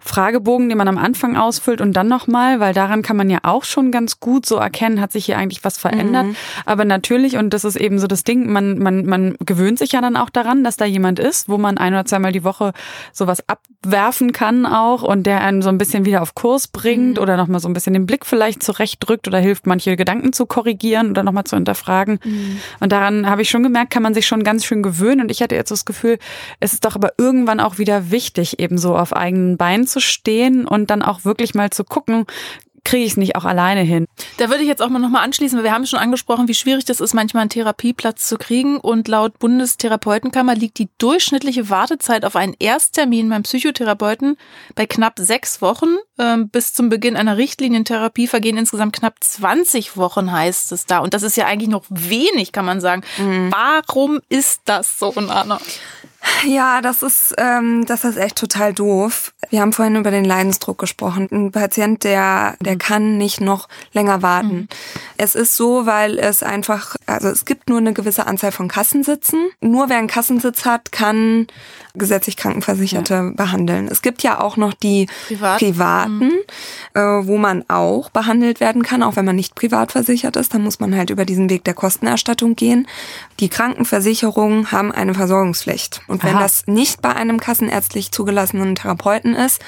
Fragebogen, 0.06 0.68
den 0.68 0.78
man 0.78 0.90
am 0.90 0.98
Anfang 0.98 1.38
ausfüllt 1.38 1.80
und 1.80 1.94
dann 1.94 2.10
nochmal, 2.10 2.60
weil 2.60 2.74
daran 2.74 3.04
kann 3.04 3.16
man 3.16 3.30
ja 3.30 3.40
auch 3.44 3.64
schon 3.64 3.90
ganz 3.90 4.20
gut 4.20 4.46
so 4.46 4.58
erkennen, 4.58 5.00
hat 5.00 5.14
sich 5.14 5.26
hier 5.26 5.38
eigentlich 5.38 5.64
was 5.64 5.78
verändert. 5.78 6.26
Mhm. 6.26 6.36
Aber 6.66 6.84
natürlich, 6.84 7.38
und 7.38 7.54
das 7.54 7.64
ist 7.64 7.78
eben 7.78 8.00
so 8.00 8.08
das 8.08 8.26
Ding, 8.26 8.52
man, 8.52 8.80
man, 8.80 9.06
man 9.06 9.36
gewöhnt 9.40 9.80
sich 9.80 9.94
ja 9.94 10.02
dann 10.02 10.18
auch 10.18 10.30
daran, 10.30 10.64
dass 10.66 10.76
da 10.76 10.84
jemand 10.84 11.20
ist, 11.20 11.48
wo 11.48 11.58
man 11.58 11.78
ein 11.78 11.94
oder 11.94 12.06
zweimal 12.06 12.34
die 12.34 12.44
Woche 12.44 12.74
sowas 13.14 13.44
abwerfen 13.48 14.34
kann 14.34 14.66
auch 14.66 15.04
und 15.04 15.24
der 15.24 15.42
einen 15.42 15.62
so 15.62 15.70
ein 15.70 15.78
bisschen 15.78 16.04
wieder 16.04 16.22
auf 16.22 16.36
Kurs 16.36 16.68
bringt 16.68 17.16
mhm. 17.16 17.24
oder 17.24 17.38
nochmal 17.38 17.62
so 17.62 17.70
ein 17.70 17.74
bisschen 17.74 17.94
den 17.94 18.06
Blick 18.06 18.26
vielleicht 18.26 18.62
zurechtdrückt 18.62 19.23
oder 19.28 19.40
hilft, 19.40 19.68
manche 19.68 19.96
Gedanken 19.96 20.34
zu 20.34 20.46
korrigieren 20.46 21.10
oder 21.10 21.24
nochmal 21.24 21.44
zu 21.44 21.56
hinterfragen. 21.56 22.20
Mhm. 22.24 22.60
Und 22.80 22.92
daran 22.92 23.30
habe 23.30 23.42
ich 23.42 23.50
schon 23.50 23.64
gemerkt, 23.64 23.92
kann 23.92 24.04
man 24.04 24.14
sich 24.14 24.28
schon 24.28 24.44
ganz 24.44 24.66
schön 24.66 24.84
gewöhnen. 24.84 25.22
Und 25.22 25.32
ich 25.32 25.42
hatte 25.42 25.56
jetzt 25.56 25.72
das 25.72 25.86
Gefühl, 25.86 26.18
es 26.60 26.74
ist 26.74 26.86
doch 26.86 26.96
aber 26.96 27.14
irgendwann 27.18 27.60
auch 27.60 27.78
wieder 27.78 28.12
wichtig, 28.12 28.60
eben 28.60 28.78
so 28.78 28.98
auf 28.98 29.16
eigenen 29.16 29.58
Beinen 29.58 29.88
zu 29.88 30.00
stehen 30.00 30.66
und 30.66 30.90
dann 30.90 31.02
auch 31.02 31.26
wirklich 31.26 31.56
mal 31.56 31.70
zu 31.70 31.84
gucken, 31.84 32.26
kriege 32.84 33.06
ich 33.06 33.12
es 33.12 33.18
nicht 33.18 33.36
auch 33.36 33.46
alleine 33.46 33.82
hin. 33.82 34.08
Da 34.38 34.50
würde 34.50 34.62
ich 34.62 34.68
jetzt 34.68 34.82
auch 34.82 34.90
mal 34.90 35.00
nochmal 35.00 35.24
anschließen, 35.24 35.58
weil 35.58 35.64
wir 35.64 35.72
haben 35.72 35.86
schon 35.86 36.00
angesprochen, 36.00 36.48
wie 36.48 36.54
schwierig 36.54 36.86
das 36.86 37.00
ist, 37.00 37.14
manchmal 37.14 37.42
einen 37.42 37.50
Therapieplatz 37.50 38.28
zu 38.28 38.38
kriegen. 38.38 38.78
Und 38.78 39.08
laut 39.08 39.40
Bundestherapeutenkammer 39.40 40.56
liegt 40.56 40.80
die 40.80 40.90
durchschnittliche 40.98 41.70
Wartezeit 41.70 42.26
auf 42.26 42.36
einen 42.36 42.56
Ersttermin 42.60 43.30
beim 43.30 43.44
Psychotherapeuten 43.44 44.38
bei 44.76 44.86
knapp 44.86 45.18
sechs 45.18 45.62
Wochen. 45.62 45.96
Ähm, 46.20 46.50
bis 46.50 46.74
zum 46.74 46.90
Beginn 46.90 47.16
einer 47.16 47.38
Richtlinientherapie 47.38 48.28
vergehen 48.28 48.58
insgesamt 48.58 48.96
knapp 48.96 49.16
20 49.24 49.98
Wochen, 49.98 50.32
heißt 50.32 50.72
es 50.72 50.86
da. 50.86 51.00
Und 51.00 51.14
das 51.14 51.24
ist 51.24 51.38
ja 51.38 51.46
eigentlich 51.46 51.70
noch 51.70 51.86
wenig, 51.90 52.52
kann 52.52 52.66
man 52.66 52.82
sagen. 52.82 53.04
Mhm. 53.18 53.52
Warum 53.52 54.20
ist 54.30 54.62
das 54.66 55.00
so, 55.00 55.14
Nana? 55.16 55.60
Ja, 56.46 56.82
das 56.82 57.04
ist, 57.04 57.34
ähm, 57.38 57.86
das 57.86 58.04
ist 58.04 58.18
echt 58.18 58.38
total 58.38 58.74
doof. 58.74 59.34
Wir 59.50 59.62
haben 59.62 59.74
vorhin 59.74 59.96
über 59.96 60.12
den 60.12 60.26
Leidensdruck 60.26 60.78
gesprochen. 60.78 61.28
Ein 61.32 61.52
Patient, 61.52 62.04
der, 62.04 62.56
der 62.60 62.78
kann 62.78 63.18
nicht 63.18 63.42
noch 63.42 63.68
länger 63.94 64.22
warten. 64.22 64.56
Mhm. 64.56 64.68
Es 65.18 65.36
ist 65.36 65.56
so, 65.56 65.86
weil 65.86 66.20
es 66.20 66.44
einfach, 66.44 66.96
also 67.06 67.28
es 67.28 67.46
gibt 67.46 67.70
nur 67.70 67.80
eine 67.80 67.94
gewisse 67.94 68.26
Anzahl 68.26 68.52
von 68.52 68.68
Kassensitzen. 68.68 69.50
Nur 69.62 69.90
wer 69.90 69.98
einen 69.98 70.08
Kassensitz 70.08 70.66
hat, 70.66 70.92
kann 70.92 71.48
gesetzlich 71.96 72.38
Krankenversicherte 72.38 73.14
ja. 73.14 73.32
behandeln. 73.36 73.88
Es 73.88 74.02
gibt 74.02 74.24
ja 74.24 74.40
auch 74.40 74.58
noch 74.58 74.74
die 74.74 75.08
Privat. 75.28 75.60
privaten, 75.60 76.18
mhm. 76.18 76.40
äh, 76.96 77.28
wo 77.28 77.38
man 77.38 77.64
auch 77.70 78.10
behandelt 78.10 78.60
werden 78.60 78.84
kann, 78.84 79.04
auch 79.04 79.16
wenn 79.16 79.26
man 79.26 79.36
nicht 79.36 79.56
privat 79.56 79.92
versichert 79.92 80.36
ist. 80.36 80.54
Dann 80.54 80.64
muss 80.64 80.80
man 80.80 80.96
halt 80.96 81.10
über 81.10 81.26
diesen 81.26 81.50
Weg 81.50 81.64
der 81.66 81.76
Kostenerstattung 81.76 82.56
gehen. 82.56 82.88
Die 83.40 83.50
Krankenversicherungen 83.50 84.72
haben 84.72 84.92
eine 84.92 85.14
Versorgungspflicht. 85.14 86.02
Und 86.14 86.24
wenn 86.24 86.36
Aha. 86.36 86.44
das 86.44 86.68
nicht 86.68 87.02
bei 87.02 87.16
einem 87.16 87.40
kassenärztlich 87.40 88.12
zugelassenen 88.12 88.76
Therapeuten 88.76 89.34
ist, 89.34 89.60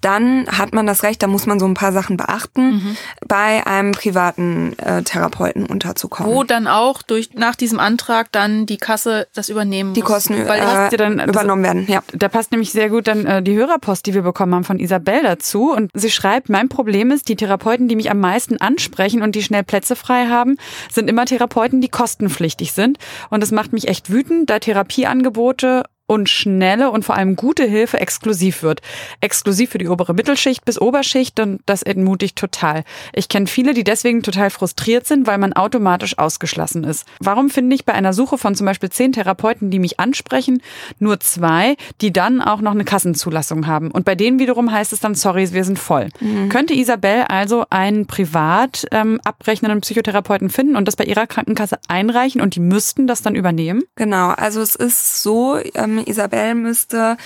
dann 0.00 0.46
hat 0.46 0.72
man 0.72 0.86
das 0.86 1.02
Recht, 1.02 1.22
da 1.22 1.26
muss 1.26 1.46
man 1.46 1.58
so 1.58 1.66
ein 1.66 1.74
paar 1.74 1.92
Sachen 1.92 2.16
beachten, 2.16 2.74
mhm. 2.74 2.96
bei 3.26 3.66
einem 3.66 3.92
privaten 3.92 4.78
äh, 4.78 5.02
Therapeuten 5.02 5.66
unterzukommen. 5.66 6.32
Wo 6.32 6.44
dann 6.44 6.66
auch 6.68 7.02
durch 7.02 7.30
nach 7.34 7.56
diesem 7.56 7.80
Antrag 7.80 8.30
dann 8.30 8.66
die 8.66 8.76
Kasse 8.76 9.26
das 9.34 9.48
übernehmen 9.48 9.94
die 9.94 10.00
muss. 10.00 10.10
Kosten 10.10 10.34
äh, 10.34 10.96
dann, 10.96 11.20
übernommen 11.20 11.64
werden. 11.64 11.86
Ja. 11.88 12.02
Da 12.12 12.28
passt 12.28 12.52
nämlich 12.52 12.70
sehr 12.70 12.90
gut 12.90 13.08
dann 13.08 13.26
äh, 13.26 13.42
die 13.42 13.56
Hörerpost, 13.56 14.06
die 14.06 14.14
wir 14.14 14.22
bekommen 14.22 14.54
haben 14.54 14.64
von 14.64 14.78
Isabel 14.78 15.22
dazu. 15.22 15.72
Und 15.72 15.90
sie 15.94 16.10
schreibt, 16.10 16.48
mein 16.48 16.68
Problem 16.68 17.10
ist, 17.10 17.28
die 17.28 17.36
Therapeuten, 17.36 17.88
die 17.88 17.96
mich 17.96 18.10
am 18.10 18.20
meisten 18.20 18.60
ansprechen 18.60 19.22
und 19.22 19.34
die 19.34 19.42
schnell 19.42 19.64
Plätze 19.64 19.96
frei 19.96 20.28
haben, 20.28 20.56
sind 20.92 21.08
immer 21.10 21.24
Therapeuten, 21.24 21.80
die 21.80 21.88
kostenpflichtig 21.88 22.72
sind. 22.72 22.98
Und 23.30 23.42
das 23.42 23.50
macht 23.50 23.72
mich 23.72 23.88
echt 23.88 24.10
wütend, 24.10 24.48
da 24.50 24.58
Therapieangebote 24.58 25.84
und 26.08 26.28
schnelle 26.28 26.90
und 26.90 27.04
vor 27.04 27.16
allem 27.16 27.36
gute 27.36 27.64
Hilfe 27.64 28.00
exklusiv 28.00 28.62
wird. 28.62 28.80
Exklusiv 29.20 29.70
für 29.70 29.78
die 29.78 29.88
obere 29.88 30.14
Mittelschicht 30.14 30.64
bis 30.64 30.80
Oberschicht 30.80 31.38
und 31.38 31.60
das 31.66 31.82
entmutigt 31.82 32.36
total. 32.36 32.82
Ich 33.12 33.28
kenne 33.28 33.46
viele, 33.46 33.74
die 33.74 33.84
deswegen 33.84 34.22
total 34.22 34.50
frustriert 34.50 35.06
sind, 35.06 35.26
weil 35.26 35.38
man 35.38 35.52
automatisch 35.52 36.18
ausgeschlossen 36.18 36.82
ist. 36.82 37.04
Warum 37.20 37.50
finde 37.50 37.76
ich 37.76 37.84
bei 37.84 37.92
einer 37.92 38.14
Suche 38.14 38.38
von 38.38 38.54
zum 38.54 38.64
Beispiel 38.64 38.88
zehn 38.88 39.12
Therapeuten, 39.12 39.70
die 39.70 39.78
mich 39.78 40.00
ansprechen, 40.00 40.62
nur 40.98 41.20
zwei, 41.20 41.76
die 42.00 42.12
dann 42.12 42.40
auch 42.40 42.62
noch 42.62 42.72
eine 42.72 42.84
Kassenzulassung 42.84 43.66
haben? 43.66 43.90
Und 43.90 44.06
bei 44.06 44.14
denen 44.14 44.38
wiederum 44.38 44.72
heißt 44.72 44.94
es 44.94 45.00
dann, 45.00 45.14
sorry, 45.14 45.52
wir 45.52 45.64
sind 45.64 45.78
voll. 45.78 46.08
Mhm. 46.20 46.48
Könnte 46.48 46.72
Isabel 46.72 47.24
also 47.28 47.66
einen 47.68 48.06
privat 48.06 48.86
ähm, 48.92 49.20
abrechnenden 49.24 49.82
Psychotherapeuten 49.82 50.48
finden 50.48 50.74
und 50.74 50.88
das 50.88 50.96
bei 50.96 51.04
ihrer 51.04 51.26
Krankenkasse 51.26 51.78
einreichen 51.86 52.40
und 52.40 52.54
die 52.54 52.60
müssten 52.60 53.06
das 53.06 53.20
dann 53.20 53.34
übernehmen? 53.34 53.82
Genau, 53.96 54.28
also 54.30 54.62
es 54.62 54.74
ist 54.74 55.22
so, 55.22 55.58
ähm, 55.74 55.97
Isabel 56.06 56.54
müsste 56.54 57.16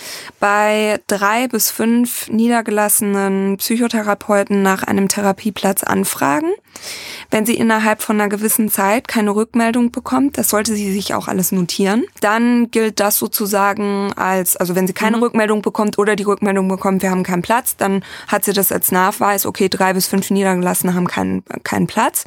bei 0.41 1.01
drei 1.07 1.49
bis 1.49 1.70
fünf 1.70 2.29
niedergelassenen 2.29 3.57
Psychotherapeuten 3.57 4.62
nach 4.62 4.83
einem 4.83 5.09
Therapieplatz 5.09 5.83
anfragen. 5.83 6.53
Wenn 7.31 7.47
sie 7.47 7.55
innerhalb 7.55 8.03
von 8.03 8.20
einer 8.20 8.29
gewissen 8.29 8.70
Zeit 8.70 9.09
keine 9.09 9.35
Rückmeldung 9.35 9.91
bekommt, 9.91 10.37
das 10.37 10.49
sollte 10.49 10.75
sie 10.75 10.93
sich 10.93 11.14
auch 11.14 11.29
alles 11.29 11.53
notieren, 11.53 12.05
dann 12.20 12.70
gilt 12.70 13.01
das 13.01 13.18
sozusagen 13.18 14.12
als, 14.14 14.57
also 14.57 14.75
wenn 14.75 14.87
sie 14.87 14.93
keine 14.93 15.16
mhm. 15.16 15.23
Rückmeldung 15.23 15.62
bekommt 15.62 15.99
oder 15.99 16.16
die 16.16 16.25
Rückmeldung 16.25 16.68
bekommt, 16.68 17.03
wir 17.03 17.11
haben 17.11 17.23
keinen 17.23 17.43
Platz, 17.43 17.77
dann 17.77 18.05
hat 18.29 18.45
sie 18.45 18.53
das 18.53 18.73
als 18.73 18.93
Nachweis, 18.93 19.47
okay, 19.47 19.68
drei 19.68 19.93
bis 19.95 20.07
fünf 20.07 20.31
Niedergelassene 20.31 20.95
haben 20.95 21.07
keinen, 21.07 21.45
keinen 21.62 21.87
Platz. 21.87 22.25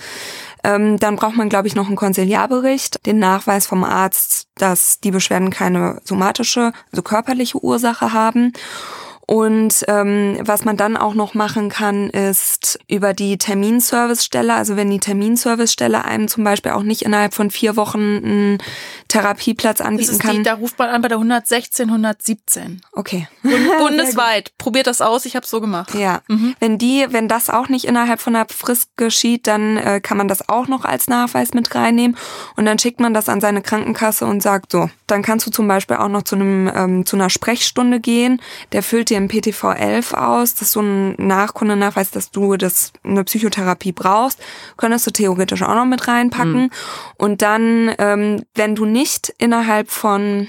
Ähm, 0.65 0.97
dann 0.97 1.15
braucht 1.15 1.35
man, 1.35 1.47
glaube 1.47 1.67
ich, 1.67 1.75
noch 1.75 1.85
einen 1.85 1.95
Konsiliarbericht, 1.95 3.05
den 3.05 3.19
Nachweis 3.19 3.67
vom 3.67 3.83
Arzt, 3.83 4.47
dass 4.55 4.99
die 4.99 5.11
Beschwerden 5.11 5.51
keine 5.51 6.01
somatische, 6.03 6.73
also 6.91 7.03
körperliche 7.03 7.63
Ursache 7.63 8.13
haben. 8.13 8.51
Und 9.27 9.83
ähm, 9.87 10.37
was 10.41 10.65
man 10.65 10.77
dann 10.77 10.97
auch 10.97 11.15
noch 11.15 11.33
machen 11.33 11.69
kann, 11.69 12.09
ist 12.11 12.79
über 12.87 13.13
die 13.13 13.37
Terminservicestelle, 13.37 14.53
also 14.53 14.75
wenn 14.75 14.89
die 14.89 14.99
Terminservicestelle 14.99 16.05
einem 16.05 16.27
zum 16.27 16.43
Beispiel 16.43 16.73
auch 16.73 16.83
nicht 16.83 17.01
innerhalb 17.01 17.33
von 17.33 17.49
vier 17.49 17.75
Wochen 17.75 17.97
einen 17.97 18.57
Therapieplatz 19.07 19.81
anbieten 19.81 20.19
kann. 20.19 20.37
Die, 20.37 20.43
da 20.43 20.53
ruft 20.53 20.77
man 20.77 20.89
an 20.89 21.01
bei 21.01 21.07
der 21.07 21.17
116, 21.17 21.89
117. 21.89 22.81
Okay. 22.91 23.27
Bundesweit. 23.79 24.55
Probiert 24.59 24.85
das 24.85 25.01
aus, 25.01 25.25
ich 25.25 25.35
habe 25.35 25.47
so 25.47 25.59
gemacht. 25.59 25.95
Ja. 25.95 26.21
Mhm. 26.27 26.55
Wenn 26.59 26.77
die, 26.77 27.07
wenn 27.09 27.27
das 27.27 27.49
auch 27.49 27.67
nicht 27.67 27.85
innerhalb 27.85 28.21
von 28.21 28.35
einer 28.35 28.45
Frist 28.47 28.95
geschieht, 28.95 29.47
dann 29.47 29.77
äh, 29.77 30.01
kann 30.01 30.17
man 30.17 30.27
das 30.27 30.47
auch 30.49 30.67
noch 30.67 30.85
als 30.85 31.07
Nachweis 31.07 31.53
mit 31.53 31.73
reinnehmen 31.73 32.15
und 32.55 32.65
dann 32.65 32.77
schickt 32.77 32.99
man 32.99 33.15
das 33.15 33.27
an 33.27 33.41
seine 33.41 33.63
Krankenkasse 33.63 34.25
und 34.25 34.41
sagt 34.41 34.71
so, 34.71 34.89
dann 35.07 35.21
kannst 35.21 35.45
du 35.45 35.51
zum 35.51 35.67
Beispiel 35.67 35.97
auch 35.97 36.07
noch 36.07 36.23
zu 36.23 36.35
einem 36.35 36.71
ähm, 36.73 37.05
zu 37.05 37.15
einer 37.15 37.29
Sprechstunde 37.29 37.99
gehen. 37.99 38.41
Der 38.71 38.81
füllt 38.81 39.09
dir 39.09 39.17
im 39.17 39.27
PTV 39.27 39.73
11 39.73 40.13
aus. 40.13 40.53
Das 40.53 40.63
ist 40.63 40.71
so 40.71 40.81
ein 40.81 41.15
Nachkundenachweis, 41.17 42.11
dass 42.11 42.31
du 42.31 42.57
das 42.57 42.91
eine 43.03 43.23
Psychotherapie 43.23 43.91
brauchst. 43.91 44.39
Könntest 44.77 45.05
du 45.07 45.11
theoretisch 45.11 45.61
auch 45.61 45.75
noch 45.75 45.85
mit 45.85 46.07
reinpacken. 46.07 46.63
Mhm. 46.63 46.69
Und 47.17 47.41
dann, 47.41 47.93
ähm, 47.99 48.43
wenn 48.55 48.75
du 48.75 48.85
nicht 48.85 49.33
innerhalb 49.37 49.91
von 49.91 50.47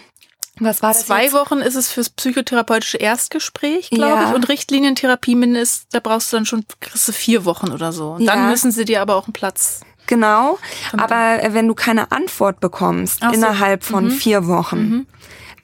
was 0.58 0.82
war 0.82 0.92
das 0.92 1.04
Zwei 1.04 1.24
jetzt? 1.24 1.34
Wochen 1.34 1.58
ist 1.58 1.74
es 1.74 1.90
fürs 1.90 2.08
psychotherapeutische 2.08 2.96
Erstgespräch, 2.96 3.90
glaube 3.90 4.22
ja. 4.22 4.28
ich. 4.30 4.34
Und 4.34 4.48
Richtlinientherapie 4.48 5.34
mindestens, 5.34 5.86
da 5.90 6.00
brauchst 6.00 6.32
du 6.32 6.38
dann 6.38 6.46
schon, 6.46 6.64
kriegst 6.80 7.06
du 7.06 7.12
vier 7.12 7.44
Wochen 7.44 7.72
oder 7.72 7.92
so. 7.92 8.16
Ja. 8.18 8.34
Dann 8.34 8.48
müssen 8.48 8.70
sie 8.70 8.86
dir 8.86 9.02
aber 9.02 9.16
auch 9.16 9.26
einen 9.26 9.34
Platz. 9.34 9.82
Genau. 10.06 10.58
Aber 10.96 11.40
wenn 11.52 11.66
du 11.68 11.74
keine 11.74 12.12
Antwort 12.12 12.60
bekommst 12.60 13.20
so. 13.20 13.30
innerhalb 13.30 13.84
von 13.84 14.06
mhm. 14.06 14.10
vier 14.10 14.46
Wochen, 14.46 14.78
mhm. 14.78 15.06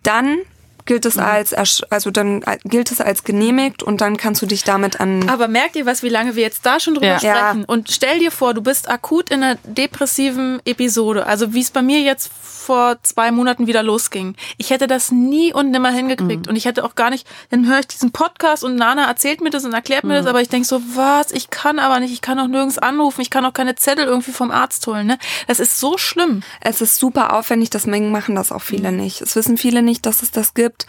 dann 0.02 0.38
gilt 0.84 1.06
es 1.06 1.16
mhm. 1.16 1.22
als, 1.22 1.54
also 1.90 2.10
dann 2.10 2.42
gilt 2.64 2.90
es 2.90 3.00
als 3.00 3.24
genehmigt 3.24 3.82
und 3.82 4.00
dann 4.00 4.16
kannst 4.16 4.42
du 4.42 4.46
dich 4.46 4.64
damit 4.64 5.00
an. 5.00 5.28
Aber 5.28 5.48
merkt 5.48 5.76
ihr 5.76 5.86
was, 5.86 6.02
wie 6.02 6.08
lange 6.08 6.34
wir 6.36 6.42
jetzt 6.42 6.66
da 6.66 6.80
schon 6.80 6.94
drüber 6.94 7.06
ja. 7.06 7.18
sprechen? 7.18 7.60
Ja. 7.60 7.64
Und 7.66 7.90
stell 7.90 8.18
dir 8.18 8.30
vor, 8.30 8.54
du 8.54 8.62
bist 8.62 8.90
akut 8.90 9.30
in 9.30 9.42
einer 9.42 9.58
depressiven 9.64 10.60
Episode, 10.64 11.26
also 11.26 11.54
wie 11.54 11.60
es 11.60 11.70
bei 11.70 11.82
mir 11.82 12.00
jetzt 12.00 12.30
vor 12.62 12.96
zwei 13.02 13.30
Monaten 13.30 13.66
wieder 13.66 13.82
losging. 13.82 14.34
Ich 14.56 14.70
hätte 14.70 14.86
das 14.86 15.12
nie 15.12 15.52
und 15.52 15.70
nimmer 15.70 15.90
hingekriegt. 15.90 16.46
Mhm. 16.46 16.50
Und 16.50 16.56
ich 16.56 16.64
hätte 16.64 16.84
auch 16.84 16.94
gar 16.94 17.10
nicht, 17.10 17.26
dann 17.50 17.68
höre 17.68 17.80
ich 17.80 17.88
diesen 17.88 18.12
Podcast 18.12 18.64
und 18.64 18.76
Nana 18.76 19.06
erzählt 19.06 19.42
mir 19.42 19.50
das 19.50 19.64
und 19.66 19.74
erklärt 19.74 20.04
mir 20.04 20.14
mhm. 20.14 20.24
das, 20.24 20.26
aber 20.26 20.40
ich 20.40 20.48
denke 20.48 20.66
so, 20.66 20.80
was, 20.94 21.32
ich 21.32 21.50
kann 21.50 21.78
aber 21.78 22.00
nicht, 22.00 22.12
ich 22.12 22.22
kann 22.22 22.38
auch 22.38 22.48
nirgends 22.48 22.78
anrufen, 22.78 23.20
ich 23.20 23.30
kann 23.30 23.44
auch 23.44 23.52
keine 23.52 23.74
Zettel 23.74 24.06
irgendwie 24.06 24.32
vom 24.32 24.50
Arzt 24.50 24.86
holen. 24.86 25.06
Ne? 25.06 25.18
Das 25.48 25.60
ist 25.60 25.78
so 25.78 25.98
schlimm. 25.98 26.42
Es 26.62 26.80
ist 26.80 26.96
super 26.96 27.34
aufwendig, 27.34 27.68
das 27.68 27.86
machen 27.86 28.34
das 28.34 28.52
auch 28.52 28.62
viele 28.62 28.90
mhm. 28.90 28.96
nicht. 28.96 29.20
Es 29.20 29.36
wissen 29.36 29.58
viele 29.58 29.82
nicht, 29.82 30.06
dass 30.06 30.22
es 30.22 30.30
das 30.30 30.54
gibt 30.54 30.62
gibt. 30.62 30.86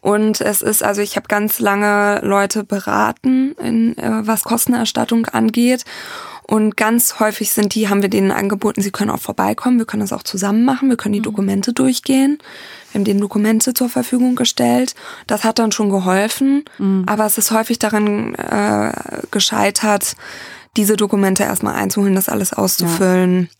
Und 0.00 0.40
es 0.40 0.62
ist, 0.62 0.84
also 0.84 1.02
ich 1.02 1.16
habe 1.16 1.26
ganz 1.26 1.58
lange 1.58 2.20
Leute 2.22 2.62
beraten, 2.62 3.56
in, 3.60 3.98
äh, 3.98 4.26
was 4.26 4.44
Kostenerstattung 4.44 5.26
angeht. 5.26 5.84
Und 6.48 6.76
ganz 6.76 7.18
häufig 7.18 7.50
sind 7.50 7.74
die, 7.74 7.88
haben 7.88 8.02
wir 8.02 8.08
denen 8.08 8.30
angeboten, 8.30 8.80
sie 8.80 8.92
können 8.92 9.10
auch 9.10 9.18
vorbeikommen, 9.18 9.78
wir 9.78 9.84
können 9.84 10.02
das 10.02 10.12
auch 10.12 10.22
zusammen 10.22 10.64
machen, 10.64 10.88
wir 10.88 10.96
können 10.96 11.14
die 11.14 11.18
mhm. 11.18 11.24
Dokumente 11.24 11.72
durchgehen. 11.72 12.38
Wir 12.90 13.00
haben 13.00 13.04
denen 13.04 13.20
Dokumente 13.20 13.74
zur 13.74 13.88
Verfügung 13.88 14.36
gestellt. 14.36 14.94
Das 15.26 15.42
hat 15.42 15.58
dann 15.58 15.72
schon 15.72 15.90
geholfen, 15.90 16.64
mhm. 16.78 17.02
aber 17.06 17.26
es 17.26 17.36
ist 17.36 17.50
häufig 17.50 17.80
daran 17.80 18.36
äh, 18.36 18.92
gescheitert, 19.32 20.14
diese 20.76 20.96
Dokumente 20.96 21.42
erstmal 21.42 21.74
einzuholen, 21.74 22.14
das 22.14 22.28
alles 22.28 22.52
auszufüllen. 22.52 23.48
Ja. 23.50 23.55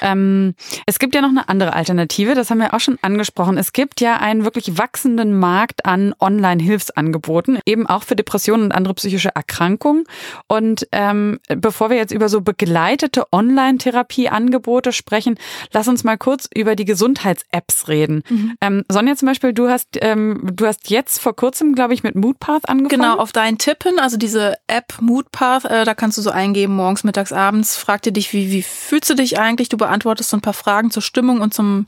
Ähm, 0.00 0.54
es 0.86 0.98
gibt 0.98 1.14
ja 1.14 1.20
noch 1.20 1.28
eine 1.28 1.48
andere 1.48 1.72
Alternative, 1.74 2.34
das 2.34 2.50
haben 2.50 2.58
wir 2.58 2.74
auch 2.74 2.80
schon 2.80 2.98
angesprochen. 3.02 3.58
Es 3.58 3.72
gibt 3.72 4.00
ja 4.00 4.16
einen 4.16 4.44
wirklich 4.44 4.78
wachsenden 4.78 5.38
Markt 5.38 5.86
an 5.86 6.14
Online-Hilfsangeboten, 6.18 7.60
eben 7.66 7.86
auch 7.86 8.02
für 8.02 8.16
Depressionen 8.16 8.66
und 8.66 8.72
andere 8.72 8.94
psychische 8.94 9.34
Erkrankungen. 9.34 10.04
Und 10.46 10.86
ähm, 10.92 11.38
bevor 11.48 11.90
wir 11.90 11.96
jetzt 11.96 12.12
über 12.12 12.28
so 12.28 12.40
begleitete 12.40 13.24
Online-Therapie-Angebote 13.32 14.92
sprechen, 14.92 15.38
lass 15.72 15.88
uns 15.88 16.04
mal 16.04 16.16
kurz 16.16 16.48
über 16.54 16.76
die 16.76 16.84
Gesundheits-Apps 16.84 17.88
reden. 17.88 18.22
Mhm. 18.28 18.56
Ähm, 18.60 18.84
Sonja 18.88 19.16
zum 19.16 19.26
Beispiel, 19.26 19.52
du 19.52 19.68
hast, 19.68 19.98
ähm, 20.00 20.40
du 20.52 20.66
hast 20.66 20.90
jetzt 20.90 21.20
vor 21.20 21.36
kurzem, 21.36 21.74
glaube 21.74 21.94
ich, 21.94 22.02
mit 22.02 22.14
Moodpath 22.14 22.68
angefangen. 22.68 23.02
Genau, 23.02 23.16
auf 23.16 23.32
deinen 23.32 23.58
Tippen, 23.58 23.98
also 23.98 24.16
diese 24.16 24.54
App 24.66 24.94
Moodpath, 25.00 25.64
äh, 25.64 25.84
da 25.84 25.94
kannst 25.94 26.18
du 26.18 26.22
so 26.22 26.30
eingeben, 26.30 26.74
morgens, 26.74 27.04
mittags, 27.04 27.32
abends, 27.32 27.76
fragt 27.76 28.06
ihr 28.06 28.12
dich, 28.12 28.32
wie, 28.32 28.50
wie 28.50 28.62
fühlst 28.62 29.10
du 29.10 29.14
dich 29.14 29.38
ein? 29.38 29.49
Eigentlich, 29.50 29.68
du 29.68 29.76
beantwortest 29.76 30.30
so 30.30 30.36
ein 30.36 30.40
paar 30.40 30.54
Fragen 30.54 30.90
zur 30.90 31.02
Stimmung 31.02 31.40
und 31.40 31.52
zum 31.52 31.86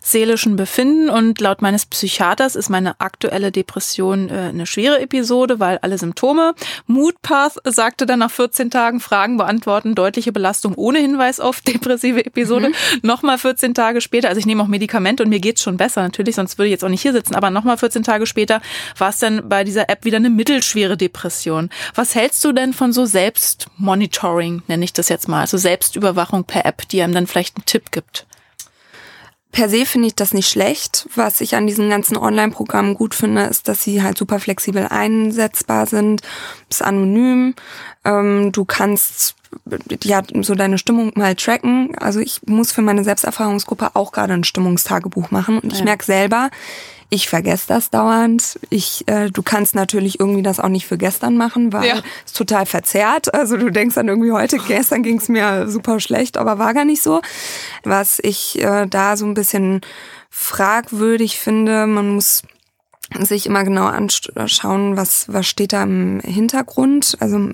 seelischen 0.00 0.56
Befinden. 0.56 1.10
Und 1.10 1.40
laut 1.40 1.62
meines 1.62 1.86
Psychiaters 1.86 2.56
ist 2.56 2.70
meine 2.70 3.00
aktuelle 3.00 3.52
Depression 3.52 4.30
äh, 4.30 4.48
eine 4.48 4.66
schwere 4.66 5.00
Episode, 5.00 5.60
weil 5.60 5.78
alle 5.78 5.98
Symptome. 5.98 6.54
Moodpath 6.86 7.58
sagte 7.64 8.06
dann 8.06 8.20
nach 8.20 8.30
14 8.30 8.70
Tagen 8.70 9.00
Fragen 9.00 9.36
beantworten, 9.36 9.94
deutliche 9.94 10.32
Belastung 10.32 10.74
ohne 10.74 10.98
Hinweis 10.98 11.38
auf 11.38 11.60
depressive 11.66 12.24
Episode. 12.24 12.70
Mhm. 12.70 12.74
Nochmal 13.02 13.38
14 13.38 13.74
Tage 13.74 14.00
später, 14.00 14.28
also 14.28 14.38
ich 14.38 14.46
nehme 14.46 14.62
auch 14.62 14.68
Medikamente 14.68 15.22
und 15.22 15.28
mir 15.28 15.40
geht's 15.40 15.62
schon 15.62 15.76
besser 15.76 16.02
natürlich, 16.02 16.36
sonst 16.36 16.58
würde 16.58 16.68
ich 16.68 16.72
jetzt 16.72 16.84
auch 16.84 16.88
nicht 16.88 17.02
hier 17.02 17.12
sitzen, 17.12 17.34
aber 17.34 17.50
nochmal 17.50 17.76
14 17.76 18.02
Tage 18.02 18.26
später 18.26 18.60
war 18.96 19.10
es 19.10 19.18
dann 19.18 19.48
bei 19.48 19.64
dieser 19.64 19.90
App 19.90 20.04
wieder 20.04 20.16
eine 20.16 20.30
mittelschwere 20.30 20.96
Depression. 20.96 21.68
Was 21.94 22.14
hältst 22.14 22.44
du 22.44 22.52
denn 22.52 22.72
von 22.72 22.92
so 22.92 23.04
Selbstmonitoring, 23.04 24.62
nenne 24.66 24.84
ich 24.84 24.92
das 24.92 25.08
jetzt 25.08 25.28
mal, 25.28 25.40
also 25.40 25.58
Selbstüberwachung 25.58 26.44
per 26.44 26.64
App, 26.64 26.88
die 26.88 27.01
einem 27.02 27.14
dann 27.14 27.26
vielleicht 27.26 27.56
einen 27.56 27.66
Tipp 27.66 27.90
gibt? 27.90 28.26
Per 29.52 29.68
se 29.68 29.84
finde 29.84 30.08
ich 30.08 30.14
das 30.14 30.32
nicht 30.32 30.48
schlecht. 30.48 31.06
Was 31.14 31.42
ich 31.42 31.54
an 31.54 31.66
diesen 31.66 31.90
ganzen 31.90 32.16
Online-Programmen 32.16 32.94
gut 32.94 33.14
finde, 33.14 33.42
ist, 33.42 33.68
dass 33.68 33.82
sie 33.82 34.02
halt 34.02 34.16
super 34.16 34.40
flexibel 34.40 34.86
einsetzbar 34.88 35.86
sind. 35.86 36.22
Ist 36.70 36.82
anonym. 36.82 37.54
Ähm, 38.02 38.50
du 38.50 38.64
kannst 38.64 39.34
ja 40.02 40.22
so 40.40 40.54
deine 40.54 40.78
Stimmung 40.78 41.12
mal 41.16 41.36
tracken. 41.36 41.94
Also 41.98 42.20
ich 42.20 42.40
muss 42.46 42.72
für 42.72 42.80
meine 42.80 43.04
Selbsterfahrungsgruppe 43.04 43.90
auch 43.92 44.12
gerade 44.12 44.32
ein 44.32 44.44
Stimmungstagebuch 44.44 45.30
machen 45.30 45.58
und 45.58 45.70
ich 45.70 45.80
ja. 45.80 45.84
merke 45.84 46.06
selber, 46.06 46.50
ich 47.12 47.28
vergesse 47.28 47.66
das 47.68 47.90
dauernd. 47.90 48.58
Ich, 48.70 49.06
äh, 49.06 49.30
du 49.30 49.42
kannst 49.42 49.74
natürlich 49.74 50.18
irgendwie 50.18 50.42
das 50.42 50.58
auch 50.58 50.70
nicht 50.70 50.86
für 50.86 50.96
gestern 50.96 51.36
machen, 51.36 51.70
weil 51.70 51.86
ja. 51.86 52.02
es 52.24 52.32
total 52.32 52.64
verzerrt. 52.64 53.34
Also 53.34 53.58
du 53.58 53.68
denkst 53.70 53.96
dann 53.96 54.08
irgendwie 54.08 54.32
heute, 54.32 54.56
gestern 54.66 55.02
ging 55.02 55.18
es 55.18 55.28
mir 55.28 55.68
super 55.68 56.00
schlecht, 56.00 56.38
aber 56.38 56.58
war 56.58 56.72
gar 56.72 56.86
nicht 56.86 57.02
so. 57.02 57.20
Was 57.84 58.18
ich 58.22 58.62
äh, 58.62 58.86
da 58.86 59.18
so 59.18 59.26
ein 59.26 59.34
bisschen 59.34 59.82
fragwürdig 60.30 61.38
finde, 61.38 61.86
man 61.86 62.14
muss 62.14 62.44
sich 63.20 63.44
immer 63.44 63.62
genau 63.64 63.84
anschauen, 63.84 64.96
was, 64.96 65.30
was 65.30 65.46
steht 65.46 65.74
da 65.74 65.82
im 65.82 66.20
Hintergrund. 66.20 67.18
Also 67.20 67.50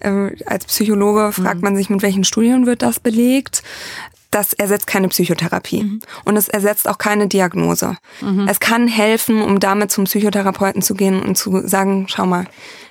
äh, 0.00 0.30
als 0.44 0.64
Psychologe 0.64 1.30
fragt 1.30 1.58
mhm. 1.58 1.62
man 1.62 1.76
sich, 1.76 1.88
mit 1.88 2.02
welchen 2.02 2.24
Studien 2.24 2.66
wird 2.66 2.82
das 2.82 2.98
belegt. 2.98 3.62
Das 4.30 4.52
ersetzt 4.52 4.86
keine 4.86 5.08
Psychotherapie 5.08 5.84
mhm. 5.84 6.00
und 6.24 6.36
es 6.36 6.48
ersetzt 6.48 6.86
auch 6.86 6.98
keine 6.98 7.28
Diagnose. 7.28 7.96
Mhm. 8.20 8.46
Es 8.48 8.60
kann 8.60 8.86
helfen, 8.86 9.40
um 9.40 9.58
damit 9.58 9.90
zum 9.90 10.04
Psychotherapeuten 10.04 10.82
zu 10.82 10.94
gehen 10.94 11.22
und 11.22 11.36
zu 11.36 11.66
sagen, 11.66 12.06
schau 12.08 12.26
mal, 12.26 12.46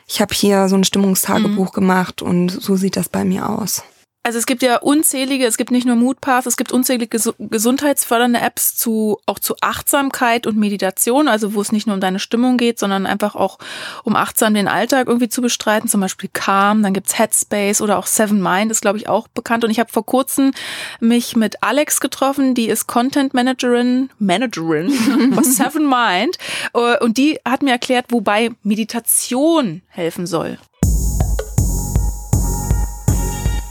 ich 0.07 0.21
habe 0.21 0.33
hier 0.33 0.67
so 0.67 0.75
ein 0.75 0.83
Stimmungstagebuch 0.83 1.71
mhm. 1.73 1.75
gemacht 1.75 2.21
und 2.21 2.49
so 2.49 2.75
sieht 2.75 2.95
das 2.95 3.09
bei 3.09 3.23
mir 3.23 3.49
aus. 3.49 3.83
Also 4.27 4.39
es 4.39 4.45
gibt 4.45 4.61
ja 4.61 4.75
unzählige, 4.79 5.45
es 5.45 5.55
gibt 5.55 5.71
nicht 5.71 5.87
nur 5.87 5.95
Moodpath, 5.95 6.47
es 6.47 6.57
gibt 6.57 6.73
unzählige 6.73 7.17
gesundheitsfördernde 7.39 8.41
Apps 8.41 8.75
zu 8.75 9.19
auch 9.25 9.39
zu 9.39 9.55
Achtsamkeit 9.61 10.45
und 10.45 10.57
Meditation, 10.57 11.29
also 11.29 11.53
wo 11.53 11.61
es 11.61 11.71
nicht 11.71 11.87
nur 11.87 11.93
um 11.93 12.01
deine 12.01 12.19
Stimmung 12.19 12.57
geht, 12.57 12.77
sondern 12.77 13.05
einfach 13.05 13.35
auch 13.35 13.57
um 14.03 14.17
achtsam 14.17 14.53
den 14.53 14.67
Alltag 14.67 15.07
irgendwie 15.07 15.29
zu 15.29 15.41
bestreiten, 15.41 15.87
zum 15.87 16.01
Beispiel 16.01 16.29
Calm, 16.33 16.83
dann 16.83 16.91
gibt's 16.91 17.17
Headspace 17.17 17.79
oder 17.79 17.97
auch 17.97 18.05
Seven 18.05 18.41
Mind, 18.41 18.69
ist 18.69 18.81
glaube 18.81 18.97
ich 18.97 19.07
auch 19.07 19.29
bekannt. 19.29 19.63
Und 19.63 19.69
ich 19.69 19.79
habe 19.79 19.93
vor 19.93 20.05
kurzem 20.05 20.51
mich 20.99 21.37
mit 21.37 21.63
Alex 21.63 22.01
getroffen, 22.01 22.53
die 22.53 22.67
ist 22.67 22.85
Content 22.85 23.33
Managerin, 23.33 24.09
Managerin 24.19 24.91
von 25.35 25.43
Seven 25.45 25.87
Mind 25.87 26.37
äh, 26.73 27.01
und 27.01 27.17
die 27.17 27.39
hat 27.47 27.61
mir 27.61 27.71
erklärt, 27.71 28.07
wobei 28.09 28.51
Meditation 28.61 29.83
helfen 29.87 30.27
soll 30.27 30.57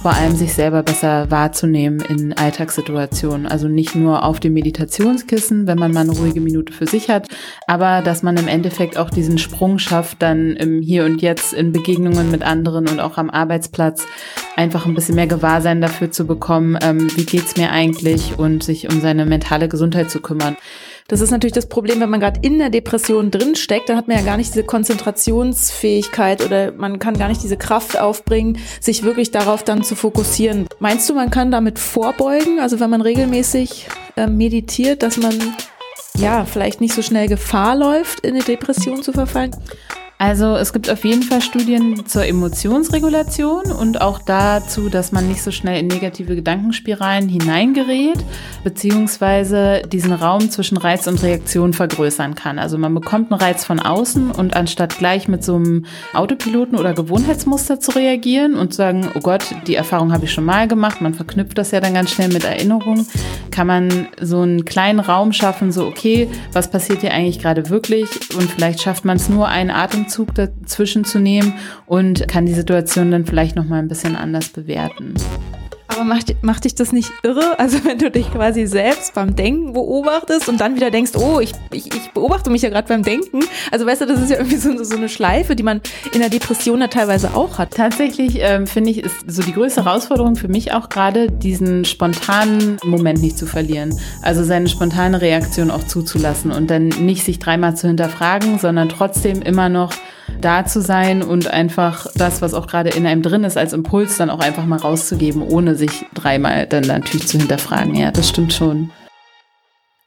vor 0.07 0.15
allem 0.15 0.37
sich 0.37 0.55
selber 0.55 0.85
besser 0.85 1.33
wahrzunehmen 1.33 1.99
in 1.99 2.33
Alltagssituationen. 2.33 3.49
Also 3.49 3.67
nicht 3.67 3.97
nur 3.97 4.23
auf 4.23 4.39
dem 4.39 4.53
Meditationskissen, 4.53 5.67
wenn 5.67 5.81
man 5.81 5.93
mal 5.93 6.03
eine 6.03 6.13
ruhige 6.13 6.41
Minute 6.41 6.73
für 6.73 6.87
sich 6.87 7.11
hat, 7.11 7.27
aber 7.67 8.03
dass 8.03 8.23
man 8.23 8.37
im 8.37 8.47
Endeffekt 8.47 8.99
auch 8.99 9.11
diesen 9.11 9.37
Sprung 9.37 9.81
schafft, 9.81 10.23
dann 10.23 10.55
im 10.55 10.81
Hier 10.81 11.07
und 11.07 11.23
Jetzt 11.23 11.53
in 11.53 11.73
Begegnungen 11.73 12.31
mit 12.31 12.45
anderen 12.45 12.87
und 12.89 13.01
auch 13.01 13.19
am 13.19 13.31
Arbeitsplatz 13.31 14.07
einfach 14.55 14.87
ein 14.87 14.95
bisschen 14.95 15.17
mehr 15.17 15.27
Gewahrsein 15.27 15.81
dafür 15.81 16.13
zu 16.13 16.25
bekommen, 16.25 16.79
ähm, 16.83 17.09
wie 17.17 17.27
geht's 17.27 17.57
mir 17.57 17.73
eigentlich 17.73 18.39
und 18.39 18.63
sich 18.63 18.89
um 18.89 19.01
seine 19.01 19.27
mentale 19.27 19.67
Gesundheit 19.69 20.09
zu 20.09 20.21
kümmern. 20.21 20.57
Das 21.09 21.21
ist 21.21 21.31
natürlich 21.31 21.53
das 21.53 21.69
Problem, 21.69 22.01
wenn 22.01 22.11
man 22.11 22.19
gerade 22.19 22.41
in 22.43 22.59
der 22.59 22.69
Depression 22.69 23.31
drin 23.31 23.55
steckt, 23.55 23.89
dann 23.89 23.97
hat 23.97 24.09
man 24.09 24.17
ja 24.17 24.25
gar 24.25 24.37
nicht 24.37 24.51
diese 24.51 24.65
Konzentrationsfähigkeit 24.65 26.45
oder 26.45 26.73
man 26.73 26.99
kann 26.99 27.17
gar 27.17 27.29
nicht 27.29 27.43
diese 27.43 27.57
Kraft 27.57 27.99
aufbringen, 27.99 28.59
sich 28.81 29.05
wirklich 29.05 29.31
darauf 29.31 29.63
dann 29.63 29.85
zu 29.85 29.95
fokussieren. 29.95 30.67
Meinst 30.81 31.09
du, 31.09 31.15
man 31.15 31.31
kann 31.31 31.53
damit 31.53 31.79
vorbeugen? 31.79 32.59
Also 32.59 32.81
wenn 32.81 32.91
man 32.91 33.03
regelmäßig 33.03 33.87
äh, 34.17 34.27
meditiert, 34.27 35.05
dass 35.05 35.17
man 35.17 35.39
ja 36.19 36.45
vielleicht 36.45 36.81
nicht 36.81 36.95
so 36.95 37.03
schnell 37.03 37.29
Gefahr 37.29 37.77
läuft, 37.77 38.21
in 38.21 38.35
eine 38.35 38.43
Depression 38.43 39.03
zu 39.03 39.13
verfallen? 39.13 39.55
Also 40.19 40.57
es 40.57 40.73
gibt 40.73 40.89
auf 40.89 41.05
jeden 41.05 41.23
Fall 41.23 41.43
Studien 41.43 42.07
zur 42.07 42.25
Emotionsregulation 42.25 43.71
und 43.71 44.01
auch 44.01 44.19
dazu, 44.19 44.89
dass 44.89 45.13
man 45.13 45.29
nicht 45.29 45.43
so 45.43 45.51
schnell 45.51 45.79
in 45.79 45.89
negative 45.89 46.35
Gedankenspiralen 46.35 47.29
hineingerät, 47.29 48.25
beziehungsweise 48.65 49.83
diesen 49.93 50.15
Raum 50.15 50.51
zwischen 50.51 50.79
Reiz 50.79 51.07
und 51.07 51.23
Reaktion 51.23 51.75
vergrößern 51.75 52.35
kann. 52.35 52.59
Also 52.59 52.79
man 52.79 52.95
bekommt 52.95 53.31
einen 53.31 53.43
Reiz 53.43 53.67
von 53.67 53.79
außen 53.79 54.31
und 54.31 54.57
anstatt 54.57 54.97
gleich 54.97 55.29
mit 55.29 55.45
so 55.45 55.57
einem 55.57 55.85
Autopiloten 56.15 56.79
oder 56.79 56.95
Gewohnheitsmuster 56.95 57.79
zu 57.79 57.91
reagieren 57.91 58.55
und 58.55 58.73
zu 58.73 58.79
sagen, 58.79 59.11
oh 59.15 59.21
Gott, 59.21 59.45
die 59.67 59.75
Erfahrung 59.75 60.15
habe 60.15 60.25
ich 60.25 60.33
schon 60.33 60.47
mal 60.47 60.67
gemacht, 60.67 61.03
man 61.03 61.13
verknüpft 61.13 61.59
das 61.59 61.73
ja 61.73 61.81
dann 61.81 61.93
ganz 61.93 62.11
schnell 62.11 62.29
mit 62.29 62.45
Erinnerungen, 62.45 63.07
kann 63.51 63.67
man 63.67 64.09
so 64.19 64.41
einen 64.41 64.65
kleinen 64.65 65.01
Raum 65.01 65.35
schaffen, 65.35 65.73
so 65.73 65.87
okay, 65.87 66.31
was 66.53 66.71
passiert 66.71 67.03
hier 67.03 67.13
eigentlich 67.13 67.39
gerade 67.39 67.69
wirklich 67.69 68.09
und 68.35 68.51
vielleicht 68.51 68.81
schafft 68.81 69.05
man 69.05 69.19
es 69.19 69.29
nur 69.29 69.49
einen 69.49 69.71
Atem 69.71 70.06
Atemzug 70.07 70.35
dazwischen 70.35 71.05
zu 71.05 71.19
nehmen 71.19 71.55
und 71.87 72.29
kann 72.29 72.47
die 72.47 72.55
Situation 72.55 73.11
dann 73.11 73.27
vielleicht 73.27 73.57
noch 73.57 73.65
mal 73.65 73.81
ein 73.81 73.89
bisschen 73.89 74.15
anders 74.15 74.49
bewerten. 74.49 75.15
Aber 75.89 76.05
macht, 76.05 76.43
macht 76.43 76.65
dich 76.65 76.75
das 76.75 76.93
nicht 76.93 77.11
irre? 77.23 77.59
Also 77.59 77.85
wenn 77.85 77.99
du 77.99 78.11
dich 78.11 78.31
quasi 78.33 78.67
selbst 78.67 79.15
beim 79.15 79.37
Denken 79.37 79.73
beobachtest 79.73 80.49
und 80.49 80.61
dann 80.61 80.77
wieder 80.77 80.91
denkst, 80.91 81.13
oh, 81.17 81.41
ich, 81.41 81.53
ich, 81.73 81.87
ich 81.95 82.11
beobachte 82.13 82.51
mich 82.51 82.63
ja 82.63 82.71
gerade 82.71 82.89
beim 82.89 83.03
Denken. 83.03 83.41
Also 83.71 83.87
weißt 83.87 84.03
du, 84.03 84.07
das 84.07 84.21
ist 84.21 84.31
ja 84.31 84.37
irgendwie 84.39 84.57
so, 84.57 84.83
so 84.83 84.97
eine 84.97 85.09
Schleife, 85.09 85.55
die 85.55 85.63
man 85.63 85.81
in 86.13 86.21
der 86.21 86.29
Depression 86.29 86.81
ja 86.81 86.89
teilweise 86.89 87.35
auch 87.35 87.59
hat. 87.59 87.73
Tatsächlich 87.73 88.39
ähm, 88.41 88.67
finde 88.67 88.91
ich, 88.91 88.99
ist 88.99 89.17
so 89.27 89.43
die 89.43 89.53
größte 89.53 89.85
Herausforderung 89.85 90.37
für 90.37 90.49
mich 90.49 90.73
auch 90.73 90.89
gerade, 90.89 91.31
diesen 91.31 91.85
spontanen 91.85 92.79
Moment 92.85 93.21
nicht 93.21 93.39
zu 93.39 93.47
verlieren. 93.47 93.99
Also 94.23 94.45
seine 94.45 94.69
spontane 94.69 95.21
Reaktion 95.21 95.71
auch 95.71 95.85
zuzulassen 95.85 96.51
und 96.51 96.69
dann 96.69 96.89
nicht 96.89 97.25
sich 97.25 97.39
dreimal 97.39 97.77
zu 97.77 97.87
hinterfragen, 97.87 98.59
sondern 98.59 98.89
trotzdem 98.89 99.43
immer 99.43 99.69
noch 99.69 99.93
da 100.41 100.65
zu 100.65 100.81
sein 100.81 101.23
und 101.23 101.49
einfach 101.49 102.07
das, 102.15 102.43
was 102.43 102.55
auch 102.55 102.67
gerade 102.67 102.91
in 102.91 103.07
einem 103.07 103.23
drin 103.23 103.45
ist, 103.45 103.57
als 103.57 103.73
Impuls 103.73 104.17
dann 104.17 104.31
auch 104.31 104.41
einfach 104.41 104.67
mal 104.67 104.79
rauszugeben, 104.79 105.43
ohne 105.43 105.75
sich 105.75 106.07
dreimal 106.15 106.67
dann 106.67 106.85
natürlich 106.85 107.29
zu 107.29 107.39
hinterfragen. 107.39 107.95
Ja, 107.95 108.11
das 108.11 108.29
stimmt 108.29 108.53
schon. 108.53 108.91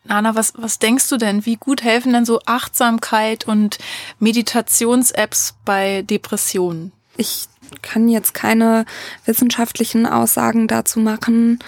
Nana, 0.05 0.33
was, 0.35 0.53
was 0.57 0.79
denkst 0.79 1.07
du 1.09 1.17
denn? 1.17 1.45
Wie 1.45 1.55
gut 1.55 1.83
helfen 1.83 2.13
denn 2.13 2.25
so 2.25 2.39
Achtsamkeit 2.45 3.47
und 3.47 3.77
Meditations-Apps 4.19 5.55
bei 5.65 6.01
Depressionen? 6.01 6.91
Ich 7.17 7.47
kann 7.81 8.07
jetzt 8.07 8.33
keine 8.33 8.85
wissenschaftlichen 9.25 10.05
Aussagen 10.05 10.67
dazu 10.67 10.99
machen. 10.99 11.59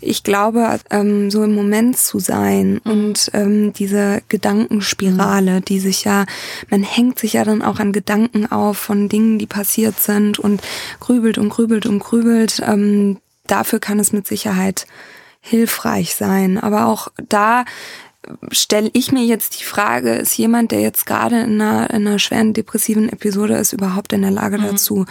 Ich 0.00 0.24
glaube, 0.24 0.80
ähm, 0.90 1.30
so 1.30 1.44
im 1.44 1.54
Moment 1.54 1.96
zu 1.96 2.18
sein 2.18 2.80
mhm. 2.84 2.92
und 2.92 3.30
ähm, 3.34 3.72
diese 3.72 4.22
Gedankenspirale, 4.28 5.60
die 5.60 5.80
sich 5.80 6.04
ja, 6.04 6.26
man 6.70 6.82
hängt 6.82 7.18
sich 7.18 7.34
ja 7.34 7.44
dann 7.44 7.62
auch 7.62 7.78
an 7.78 7.92
Gedanken 7.92 8.50
auf 8.50 8.78
von 8.78 9.08
Dingen, 9.08 9.38
die 9.38 9.46
passiert 9.46 10.00
sind 10.00 10.38
und 10.38 10.62
grübelt 10.98 11.38
und 11.38 11.50
grübelt 11.50 11.86
und 11.86 12.00
grübelt. 12.00 12.62
Ähm, 12.66 13.18
dafür 13.46 13.78
kann 13.78 13.98
es 13.98 14.12
mit 14.12 14.26
Sicherheit 14.26 14.86
hilfreich 15.40 16.14
sein. 16.14 16.58
Aber 16.58 16.86
auch 16.86 17.08
da 17.28 17.64
stelle 18.52 18.90
ich 18.92 19.12
mir 19.12 19.24
jetzt 19.24 19.58
die 19.58 19.64
Frage, 19.64 20.14
ist 20.16 20.36
jemand, 20.36 20.72
der 20.72 20.80
jetzt 20.80 21.06
gerade 21.06 21.40
in 21.40 21.60
einer, 21.60 21.90
in 21.90 22.06
einer 22.06 22.18
schweren 22.18 22.52
depressiven 22.52 23.08
Episode 23.08 23.54
ist, 23.54 23.72
überhaupt 23.72 24.12
in 24.12 24.20
der 24.20 24.30
Lage 24.30 24.58
mhm. 24.58 24.62
dazu, 24.62 25.06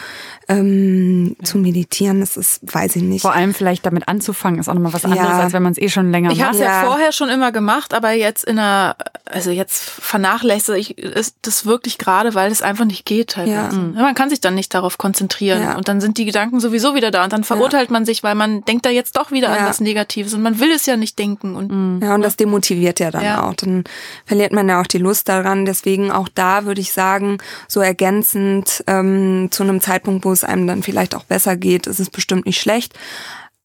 ähm, 0.47 1.35
ja. 1.39 1.45
zu 1.45 1.57
meditieren? 1.57 2.19
Das 2.19 2.37
ist, 2.37 2.61
weiß 2.61 2.95
ich 2.97 3.01
nicht. 3.01 3.23
Vor 3.23 3.33
allem 3.33 3.53
vielleicht 3.53 3.85
damit 3.85 4.07
anzufangen, 4.07 4.59
ist 4.59 4.69
auch 4.69 4.75
nochmal 4.75 4.93
was 4.93 5.05
anderes, 5.05 5.27
ja. 5.27 5.39
als 5.39 5.53
wenn 5.53 5.63
man 5.63 5.71
es 5.71 5.79
eh 5.79 5.89
schon 5.89 6.11
länger 6.11 6.31
ich 6.31 6.37
macht. 6.37 6.55
Ich 6.55 6.61
habe 6.61 6.69
es 6.69 6.71
ja. 6.71 6.83
ja 6.83 6.87
vorher 6.87 7.11
schon 7.11 7.29
immer 7.29 7.51
gemacht, 7.51 7.95
aber 7.95 8.11
jetzt 8.11 8.45
in 8.45 8.59
einer, 8.59 8.95
also 9.25 9.49
jetzt 9.49 9.81
vernachlässige 9.81 10.77
ich 10.77 10.95
das 11.41 11.65
wirklich 11.65 11.97
gerade, 11.97 12.35
weil 12.35 12.51
es 12.51 12.61
einfach 12.61 12.85
nicht 12.85 13.05
geht 13.05 13.37
halt. 13.37 13.49
Ja. 13.49 13.71
Mhm. 13.71 13.95
Man 13.95 14.13
kann 14.13 14.29
sich 14.29 14.39
dann 14.39 14.53
nicht 14.53 14.73
darauf 14.73 14.99
konzentrieren 14.99 15.75
und 15.75 15.87
dann 15.87 15.99
sind 15.99 16.19
die 16.19 16.25
Gedanken 16.25 16.59
sowieso 16.59 16.93
wieder 16.93 17.09
da 17.09 17.23
und 17.23 17.33
dann 17.33 17.43
verurteilt 17.43 17.89
man 17.89 18.05
sich, 18.05 18.21
weil 18.21 18.35
man 18.35 18.63
denkt 18.65 18.85
da 18.85 18.91
jetzt 18.91 19.17
doch 19.17 19.31
wieder 19.31 19.49
an 19.49 19.65
was 19.65 19.79
Negatives 19.79 20.33
und 20.35 20.43
man 20.43 20.59
will 20.59 20.71
es 20.71 20.85
ja 20.85 20.95
nicht 20.95 21.17
denken 21.17 21.55
und 21.55 21.71
mhm. 21.71 21.99
ja 22.03 22.13
und 22.13 22.21
das 22.21 22.35
demotiviert 22.35 22.98
ja 22.99 23.11
dann 23.11 23.23
ja. 23.23 23.43
auch. 23.43 23.53
Dann 23.55 23.83
verliert 24.25 24.51
man 24.51 24.69
ja 24.69 24.81
auch 24.81 24.87
die 24.87 24.97
Lust 24.97 25.29
daran. 25.29 25.65
Deswegen 25.65 26.11
auch 26.11 26.29
da 26.33 26.65
würde 26.65 26.81
ich 26.81 26.93
sagen, 26.93 27.37
so 27.67 27.81
ergänzend 27.81 28.83
ähm, 28.87 29.47
zu 29.51 29.63
einem 29.63 29.81
Zeitpunkt, 29.81 30.25
wo 30.25 30.31
es 30.31 30.43
einem 30.43 30.67
dann 30.67 30.83
vielleicht 30.83 31.15
auch 31.15 31.23
besser 31.23 31.55
geht, 31.55 31.87
ist 31.87 31.99
es 31.99 32.09
bestimmt 32.09 32.45
nicht 32.45 32.61
schlecht. 32.61 32.97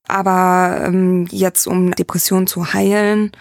Aber 0.06 0.82
ähm, 0.84 1.26
jetzt 1.30 1.66
um 1.66 1.92
Depression 1.92 2.46
zu 2.46 2.72
heilen 2.74 3.32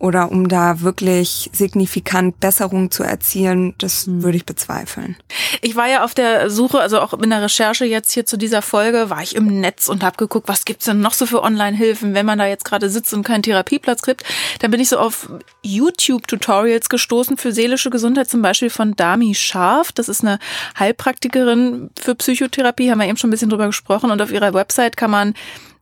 oder 0.00 0.32
um 0.32 0.48
da 0.48 0.80
wirklich 0.80 1.50
signifikant 1.52 2.40
Besserung 2.40 2.90
zu 2.90 3.02
erzielen, 3.02 3.74
das 3.78 4.06
hm. 4.06 4.22
würde 4.22 4.38
ich 4.38 4.46
bezweifeln. 4.46 5.16
Ich 5.60 5.76
war 5.76 5.88
ja 5.88 6.02
auf 6.04 6.14
der 6.14 6.48
Suche, 6.48 6.80
also 6.80 7.00
auch 7.00 7.12
in 7.12 7.28
der 7.28 7.42
Recherche 7.42 7.84
jetzt 7.84 8.12
hier 8.12 8.24
zu 8.24 8.38
dieser 8.38 8.62
Folge, 8.62 9.10
war 9.10 9.22
ich 9.22 9.36
im 9.36 9.60
Netz 9.60 9.88
und 9.88 10.02
habe 10.02 10.16
geguckt, 10.16 10.48
was 10.48 10.64
gibt's 10.64 10.86
denn 10.86 11.00
noch 11.00 11.12
so 11.12 11.26
für 11.26 11.42
Online-Hilfen, 11.42 12.14
wenn 12.14 12.24
man 12.24 12.38
da 12.38 12.46
jetzt 12.46 12.64
gerade 12.64 12.88
sitzt 12.88 13.12
und 13.12 13.24
keinen 13.24 13.42
Therapieplatz 13.42 14.00
kriegt. 14.00 14.24
Dann 14.60 14.70
bin 14.70 14.80
ich 14.80 14.88
so 14.88 14.98
auf 14.98 15.28
YouTube-Tutorials 15.62 16.88
gestoßen 16.88 17.36
für 17.36 17.52
seelische 17.52 17.90
Gesundheit, 17.90 18.30
zum 18.30 18.40
Beispiel 18.40 18.70
von 18.70 18.96
Dami 18.96 19.34
Scharf. 19.34 19.92
Das 19.92 20.08
ist 20.08 20.22
eine 20.22 20.38
Heilpraktikerin 20.78 21.90
für 22.00 22.14
Psychotherapie, 22.14 22.90
haben 22.90 23.00
wir 23.00 23.06
eben 23.06 23.18
schon 23.18 23.28
ein 23.28 23.32
bisschen 23.32 23.50
drüber 23.50 23.66
gesprochen. 23.66 24.10
Und 24.10 24.22
auf 24.22 24.32
ihrer 24.32 24.54
Website 24.54 24.96
kann 24.96 25.10
man 25.10 25.34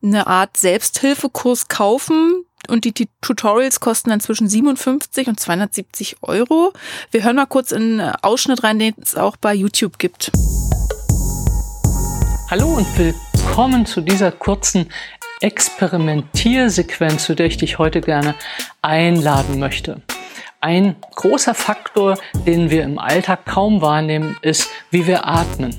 eine 0.03 0.27
Art 0.27 0.57
Selbsthilfekurs 0.57 1.69
kaufen, 1.69 2.45
und 2.69 2.85
die, 2.85 3.09
Tutorials 3.21 3.81
kosten 3.81 4.11
dann 4.11 4.21
zwischen 4.21 4.49
57 4.49 5.29
und 5.29 5.41
270 5.41 6.17
Euro. 6.23 6.73
Wir 7.11 7.25
hören 7.25 7.37
mal 7.37 7.47
kurz 7.47 7.73
in 7.73 8.01
Ausschnitt 8.01 8.63
rein, 8.63 8.79
den 8.79 8.95
es 9.01 9.17
auch 9.17 9.37
bei 9.37 9.55
YouTube 9.55 9.99
gibt. 9.99 10.31
Hallo 12.51 12.69
und 12.69 12.87
willkommen 12.99 13.87
zu 13.87 14.01
dieser 14.01 14.33
kurzen 14.33 14.91
Experimentiersequenz, 15.41 17.25
zu 17.25 17.35
der 17.35 17.47
ich 17.47 17.57
dich 17.57 17.79
heute 17.79 18.01
gerne 18.01 18.35
einladen 18.83 19.59
möchte. 19.59 20.03
Ein 20.61 20.97
großer 21.15 21.55
Faktor, 21.55 22.19
den 22.47 22.71
wir 22.71 22.83
im 22.83 22.99
Alltag 22.99 23.47
kaum 23.47 23.81
wahrnehmen, 23.81 24.37
ist, 24.43 24.69
wie 24.91 25.07
wir 25.07 25.27
atmen. 25.27 25.77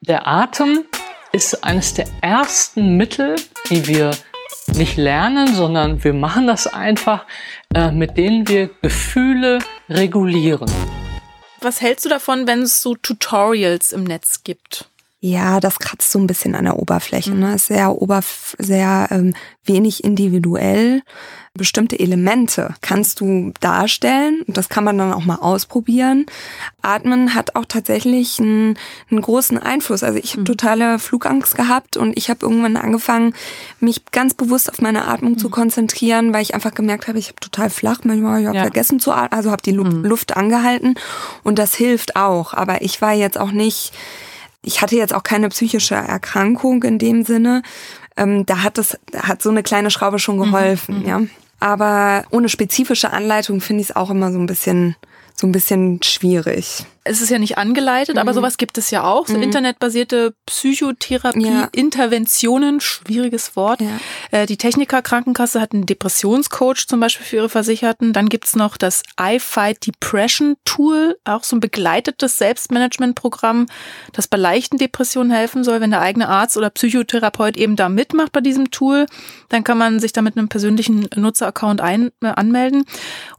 Der 0.00 0.26
Atem 0.26 0.84
ist 1.32 1.62
eines 1.64 1.94
der 1.94 2.06
ersten 2.22 2.96
Mittel, 2.96 3.36
die 3.68 3.86
wir 3.86 4.12
nicht 4.68 4.96
lernen, 4.96 5.54
sondern 5.54 6.02
wir 6.04 6.12
machen 6.12 6.46
das 6.46 6.66
einfach, 6.66 7.26
äh, 7.74 7.90
mit 7.90 8.16
denen 8.16 8.48
wir 8.48 8.70
Gefühle 8.80 9.58
regulieren. 9.88 10.70
Was 11.60 11.80
hältst 11.80 12.04
du 12.04 12.08
davon, 12.08 12.46
wenn 12.46 12.62
es 12.62 12.82
so 12.82 12.94
Tutorials 12.94 13.92
im 13.92 14.04
Netz 14.04 14.42
gibt? 14.42 14.88
Ja, 15.24 15.60
das 15.60 15.78
kratzt 15.78 16.10
so 16.10 16.18
ein 16.18 16.26
bisschen 16.26 16.56
an 16.56 16.64
der 16.64 16.80
Oberfläche. 16.80 17.30
Ne? 17.30 17.54
Ist 17.54 17.66
sehr 17.66 18.02
oberf 18.02 18.56
sehr 18.58 19.06
ähm, 19.12 19.34
wenig 19.64 20.02
individuell. 20.02 21.02
Bestimmte 21.54 21.96
Elemente 21.96 22.74
kannst 22.80 23.20
du 23.20 23.52
darstellen. 23.60 24.42
Das 24.48 24.68
kann 24.68 24.82
man 24.82 24.98
dann 24.98 25.12
auch 25.12 25.24
mal 25.24 25.36
ausprobieren. 25.36 26.26
Atmen 26.80 27.36
hat 27.36 27.54
auch 27.54 27.66
tatsächlich 27.66 28.40
einen, 28.40 28.76
einen 29.12 29.20
großen 29.20 29.58
Einfluss. 29.58 30.02
Also 30.02 30.18
ich 30.18 30.32
habe 30.32 30.40
mhm. 30.40 30.46
totale 30.46 30.98
Flugangst 30.98 31.54
gehabt 31.54 31.96
und 31.96 32.18
ich 32.18 32.28
habe 32.28 32.44
irgendwann 32.44 32.76
angefangen, 32.76 33.32
mich 33.78 34.04
ganz 34.10 34.34
bewusst 34.34 34.72
auf 34.72 34.80
meine 34.80 35.06
Atmung 35.06 35.34
mhm. 35.34 35.38
zu 35.38 35.50
konzentrieren, 35.50 36.34
weil 36.34 36.42
ich 36.42 36.56
einfach 36.56 36.74
gemerkt 36.74 37.06
habe, 37.06 37.20
ich 37.20 37.28
habe 37.28 37.38
total 37.38 37.70
flach, 37.70 38.00
manchmal 38.02 38.40
ich 38.40 38.48
habe 38.48 38.56
ja. 38.56 38.62
vergessen 38.62 38.98
zu 38.98 39.12
atmen, 39.12 39.38
also 39.38 39.52
habe 39.52 39.62
die 39.62 39.72
mhm. 39.72 40.04
Luft 40.04 40.36
angehalten 40.36 40.96
und 41.44 41.60
das 41.60 41.76
hilft 41.76 42.16
auch. 42.16 42.54
Aber 42.54 42.82
ich 42.82 43.00
war 43.00 43.12
jetzt 43.12 43.38
auch 43.38 43.52
nicht 43.52 43.92
ich 44.62 44.80
hatte 44.80 44.96
jetzt 44.96 45.14
auch 45.14 45.22
keine 45.22 45.48
psychische 45.48 45.94
Erkrankung 45.94 46.82
in 46.84 46.98
dem 46.98 47.24
Sinne. 47.24 47.62
Ähm, 48.16 48.46
da 48.46 48.62
hat 48.62 48.78
es 48.78 48.98
hat 49.16 49.42
so 49.42 49.50
eine 49.50 49.62
kleine 49.62 49.90
Schraube 49.90 50.18
schon 50.18 50.36
mhm, 50.36 50.44
geholfen, 50.44 51.00
mhm. 51.00 51.08
ja. 51.08 51.20
Aber 51.60 52.24
ohne 52.30 52.48
spezifische 52.48 53.10
Anleitung 53.12 53.60
finde 53.60 53.82
ich 53.82 53.90
es 53.90 53.96
auch 53.96 54.10
immer 54.10 54.32
so 54.32 54.38
ein 54.38 54.46
bisschen 54.46 54.96
so 55.36 55.46
ein 55.46 55.52
bisschen 55.52 56.02
schwierig 56.02 56.86
es 57.04 57.20
ist 57.20 57.30
ja 57.30 57.38
nicht 57.38 57.58
angeleitet, 57.58 58.14
mhm. 58.14 58.20
aber 58.20 58.32
sowas 58.32 58.56
gibt 58.56 58.78
es 58.78 58.90
ja 58.90 59.02
auch. 59.02 59.26
So 59.26 59.36
mhm. 59.36 59.42
internetbasierte 59.42 60.34
Psychotherapie, 60.46 61.46
ja. 61.46 61.68
Schwieriges 62.80 63.56
Wort. 63.56 63.80
Ja. 63.80 63.98
Äh, 64.30 64.46
die 64.46 64.56
Techniker 64.56 65.02
Krankenkasse 65.02 65.60
hat 65.60 65.72
einen 65.72 65.86
Depressionscoach 65.86 66.86
zum 66.86 67.00
Beispiel 67.00 67.26
für 67.26 67.36
ihre 67.36 67.48
Versicherten. 67.48 68.12
Dann 68.12 68.28
gibt's 68.28 68.54
noch 68.54 68.76
das 68.76 69.02
iFight 69.20 69.84
Depression 69.86 70.56
Tool, 70.64 71.18
auch 71.24 71.42
so 71.42 71.56
ein 71.56 71.60
begleitetes 71.60 72.38
Selbstmanagementprogramm, 72.38 73.66
das 74.12 74.28
bei 74.28 74.36
leichten 74.36 74.78
Depressionen 74.78 75.32
helfen 75.32 75.64
soll. 75.64 75.80
Wenn 75.80 75.90
der 75.90 76.02
eigene 76.02 76.28
Arzt 76.28 76.56
oder 76.56 76.70
Psychotherapeut 76.70 77.56
eben 77.56 77.74
da 77.74 77.88
mitmacht 77.88 78.30
bei 78.30 78.40
diesem 78.40 78.70
Tool, 78.70 79.06
dann 79.48 79.64
kann 79.64 79.76
man 79.76 79.98
sich 79.98 80.12
da 80.12 80.22
mit 80.22 80.36
einem 80.36 80.48
persönlichen 80.48 81.08
Nutzeraccount 81.16 81.80
ein, 81.80 82.12
äh, 82.22 82.28
anmelden. 82.28 82.84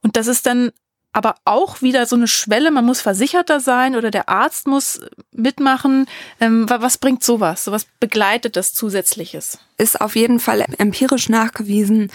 Und 0.01 0.17
das 0.17 0.27
ist 0.27 0.45
dann 0.45 0.71
aber 1.13 1.35
auch 1.45 1.81
wieder 1.81 2.05
so 2.07 2.15
eine 2.15 2.27
Schwelle, 2.27 2.71
man 2.71 2.85
muss 2.85 2.99
Versicherter 2.99 3.59
sein 3.59 3.95
oder 3.95 4.11
der 4.11 4.29
Arzt 4.29 4.67
muss 4.67 4.99
mitmachen. 5.31 6.07
Ähm, 6.39 6.65
was 6.67 6.97
bringt 6.97 7.23
sowas? 7.23 7.63
Sowas 7.63 7.85
begleitet 7.99 8.55
das 8.55 8.73
Zusätzliches? 8.73 9.59
Ist 9.77 10.01
auf 10.01 10.15
jeden 10.15 10.39
Fall 10.39 10.65
empirisch 10.77 11.29
nachgewiesen 11.29 12.11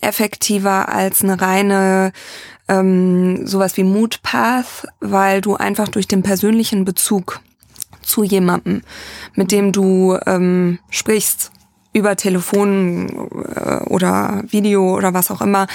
effektiver 0.00 0.88
als 0.88 1.22
eine 1.22 1.40
reine 1.40 2.12
ähm, 2.68 3.46
sowas 3.46 3.76
wie 3.76 3.84
Moodpath, 3.84 4.86
weil 5.00 5.40
du 5.40 5.56
einfach 5.56 5.88
durch 5.88 6.08
den 6.08 6.22
persönlichen 6.22 6.84
Bezug 6.84 7.40
zu 8.02 8.24
jemandem, 8.24 8.82
mit 9.34 9.52
dem 9.52 9.72
du 9.72 10.18
ähm, 10.26 10.78
sprichst, 10.90 11.52
über 11.92 12.16
Telefon 12.16 13.28
äh, 13.54 13.84
oder 13.88 14.42
Video 14.48 14.94
oder 14.96 15.14
was 15.14 15.30
auch 15.30 15.40
immer, 15.40 15.66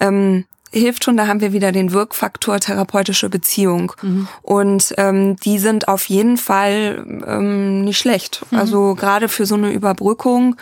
ähm, 0.00 0.44
hilft 0.72 1.04
schon, 1.04 1.16
da 1.16 1.26
haben 1.26 1.40
wir 1.40 1.52
wieder 1.52 1.72
den 1.72 1.92
Wirkfaktor 1.92 2.60
therapeutische 2.60 3.28
Beziehung. 3.28 3.92
Mhm. 4.02 4.28
Und 4.42 4.94
ähm, 4.98 5.36
die 5.36 5.58
sind 5.58 5.88
auf 5.88 6.08
jeden 6.08 6.36
Fall 6.36 7.04
ähm, 7.26 7.84
nicht 7.84 7.98
schlecht. 7.98 8.44
Mhm. 8.50 8.58
Also 8.58 8.94
gerade 8.94 9.28
für 9.28 9.46
so 9.46 9.54
eine 9.54 9.72
Überbrückung 9.72 10.56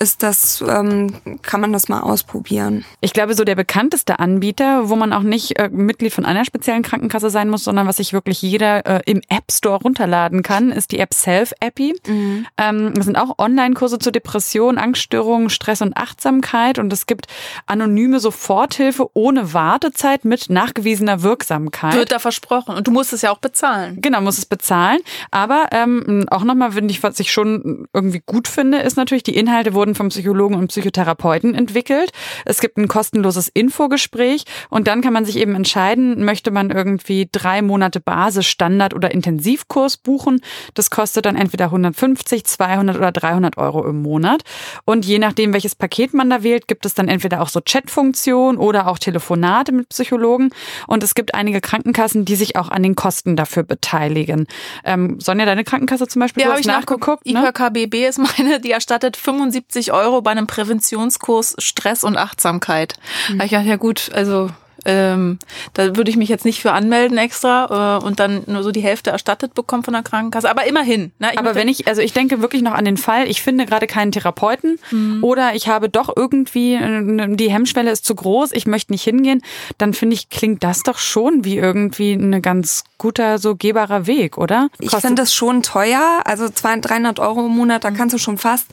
ist 0.00 0.22
das, 0.22 0.62
ähm, 0.66 1.14
kann 1.42 1.60
man 1.60 1.72
das 1.72 1.88
mal 1.88 2.00
ausprobieren. 2.00 2.84
Ich 3.00 3.12
glaube, 3.12 3.34
so 3.34 3.44
der 3.44 3.54
bekannteste 3.54 4.18
Anbieter, 4.18 4.88
wo 4.88 4.96
man 4.96 5.12
auch 5.12 5.22
nicht 5.22 5.58
äh, 5.58 5.68
Mitglied 5.70 6.12
von 6.12 6.24
einer 6.24 6.44
speziellen 6.44 6.82
Krankenkasse 6.82 7.30
sein 7.30 7.48
muss, 7.48 7.64
sondern 7.64 7.86
was 7.86 7.96
sich 7.96 8.12
wirklich 8.12 8.40
jeder 8.42 8.86
äh, 8.86 9.00
im 9.06 9.20
App 9.28 9.52
Store 9.52 9.80
runterladen 9.80 10.42
kann, 10.42 10.70
ist 10.70 10.92
die 10.92 10.98
App 10.98 11.14
Self-Appy. 11.14 11.94
Mhm. 12.06 12.46
Ähm, 12.56 12.94
das 12.94 13.04
sind 13.04 13.16
auch 13.16 13.38
Online-Kurse 13.38 13.98
zur 13.98 14.12
Depression, 14.12 14.78
Angststörungen, 14.78 15.50
Stress 15.50 15.82
und 15.82 15.96
Achtsamkeit 15.96 16.78
und 16.78 16.92
es 16.92 17.06
gibt 17.06 17.26
anonyme 17.66 18.20
Soforthilfe 18.20 19.08
ohne 19.14 19.52
Wartezeit 19.52 20.24
mit 20.24 20.50
nachgewiesener 20.50 21.22
Wirksamkeit. 21.22 21.94
Wird 21.94 22.12
da 22.12 22.18
versprochen 22.18 22.74
und 22.74 22.86
du 22.86 22.90
musst 22.90 23.12
es 23.12 23.22
ja 23.22 23.30
auch 23.30 23.38
bezahlen. 23.38 23.98
Genau, 24.00 24.20
musst 24.20 24.38
es 24.38 24.46
bezahlen. 24.46 25.00
Aber 25.30 25.66
ähm, 25.72 26.26
auch 26.30 26.44
nochmal, 26.44 26.72
ich, 26.90 27.02
was 27.02 27.20
ich 27.20 27.32
schon 27.32 27.86
irgendwie 27.92 28.22
gut 28.24 28.48
finde, 28.48 28.78
ist 28.78 28.96
natürlich, 28.96 29.22
die 29.22 29.36
Inhalte 29.36 29.74
wurden 29.74 29.83
wurden 29.84 29.94
vom 29.94 30.08
Psychologen 30.08 30.54
und 30.54 30.68
Psychotherapeuten 30.68 31.54
entwickelt. 31.54 32.10
Es 32.46 32.62
gibt 32.62 32.78
ein 32.78 32.88
kostenloses 32.88 33.48
Infogespräch 33.48 34.44
und 34.70 34.88
dann 34.88 35.02
kann 35.02 35.12
man 35.12 35.26
sich 35.26 35.36
eben 35.36 35.54
entscheiden, 35.54 36.24
möchte 36.24 36.50
man 36.50 36.70
irgendwie 36.70 37.28
drei 37.30 37.60
Monate 37.60 38.00
Basis, 38.00 38.46
Standard 38.46 38.94
oder 38.94 39.10
Intensivkurs 39.10 39.98
buchen. 39.98 40.40
Das 40.72 40.88
kostet 40.88 41.26
dann 41.26 41.36
entweder 41.36 41.66
150, 41.66 42.46
200 42.46 42.96
oder 42.96 43.12
300 43.12 43.58
Euro 43.58 43.86
im 43.86 44.00
Monat. 44.00 44.42
Und 44.86 45.04
je 45.04 45.18
nachdem, 45.18 45.52
welches 45.52 45.74
Paket 45.74 46.14
man 46.14 46.30
da 46.30 46.42
wählt, 46.42 46.66
gibt 46.66 46.86
es 46.86 46.94
dann 46.94 47.08
entweder 47.08 47.42
auch 47.42 47.48
so 47.48 47.60
Chatfunktionen 47.60 48.58
oder 48.58 48.88
auch 48.88 48.98
Telefonate 48.98 49.70
mit 49.72 49.90
Psychologen. 49.90 50.48
Und 50.86 51.02
es 51.02 51.14
gibt 51.14 51.34
einige 51.34 51.60
Krankenkassen, 51.60 52.24
die 52.24 52.36
sich 52.36 52.56
auch 52.56 52.70
an 52.70 52.82
den 52.82 52.94
Kosten 52.94 53.36
dafür 53.36 53.64
beteiligen. 53.64 54.46
Ähm, 54.82 55.20
Sonja, 55.20 55.44
deine 55.44 55.62
Krankenkasse 55.62 56.08
zum 56.08 56.20
Beispiel, 56.20 56.44
ja, 56.44 56.48
du 56.48 56.54
hast 56.54 56.66
nachgeguckt. 56.66 57.26
Ne? 57.26 57.38
IKKBB 57.38 58.08
ist 58.08 58.18
meine, 58.18 58.60
die 58.60 58.70
erstattet 58.70 59.18
75 59.18 59.73
50 59.74 59.92
Euro 59.92 60.22
bei 60.22 60.30
einem 60.30 60.46
Präventionskurs 60.46 61.56
Stress 61.58 62.04
und 62.04 62.16
Achtsamkeit. 62.16 62.94
Mhm. 63.28 63.40
ich 63.40 63.50
dachte, 63.50 63.68
ja 63.68 63.76
gut, 63.76 64.10
also 64.14 64.50
ähm, 64.84 65.38
da 65.72 65.96
würde 65.96 66.10
ich 66.10 66.16
mich 66.16 66.28
jetzt 66.28 66.44
nicht 66.44 66.60
für 66.60 66.72
anmelden 66.72 67.18
extra 67.18 67.98
äh, 68.00 68.04
und 68.04 68.20
dann 68.20 68.42
nur 68.46 68.62
so 68.62 68.70
die 68.70 68.80
Hälfte 68.80 69.10
erstattet 69.10 69.54
bekommen 69.54 69.82
von 69.82 69.94
der 69.94 70.02
Krankenkasse. 70.02 70.50
Aber 70.50 70.66
immerhin. 70.66 71.12
Ne? 71.18 71.30
Aber 71.36 71.54
wenn 71.54 71.68
ich, 71.68 71.88
also 71.88 72.02
ich 72.02 72.12
denke 72.12 72.40
wirklich 72.40 72.62
noch 72.62 72.72
an 72.72 72.84
den 72.84 72.96
Fall, 72.96 73.28
ich 73.28 73.42
finde 73.42 73.66
gerade 73.66 73.86
keinen 73.86 74.12
Therapeuten 74.12 74.78
mhm. 74.90 75.22
oder 75.22 75.54
ich 75.54 75.68
habe 75.68 75.88
doch 75.88 76.14
irgendwie, 76.14 76.74
äh, 76.74 77.36
die 77.36 77.50
Hemmschwelle 77.50 77.90
ist 77.90 78.04
zu 78.04 78.14
groß, 78.14 78.52
ich 78.52 78.66
möchte 78.66 78.92
nicht 78.92 79.04
hingehen, 79.04 79.42
dann 79.78 79.94
finde 79.94 80.14
ich, 80.14 80.28
klingt 80.28 80.62
das 80.62 80.82
doch 80.82 80.98
schon 80.98 81.44
wie 81.44 81.56
irgendwie 81.56 82.12
ein 82.12 82.42
ganz 82.42 82.84
guter, 82.98 83.38
so 83.38 83.56
gehbarer 83.56 84.06
Weg, 84.06 84.38
oder? 84.38 84.68
Ich 84.78 84.90
finde 84.90 85.16
das 85.16 85.34
schon 85.34 85.62
teuer. 85.62 86.22
Also 86.24 86.48
200, 86.48 86.90
300 86.90 87.20
Euro 87.20 87.46
im 87.46 87.52
Monat, 87.52 87.84
da 87.84 87.90
mhm. 87.90 87.96
kannst 87.96 88.14
du 88.14 88.18
schon 88.18 88.38
fast 88.38 88.66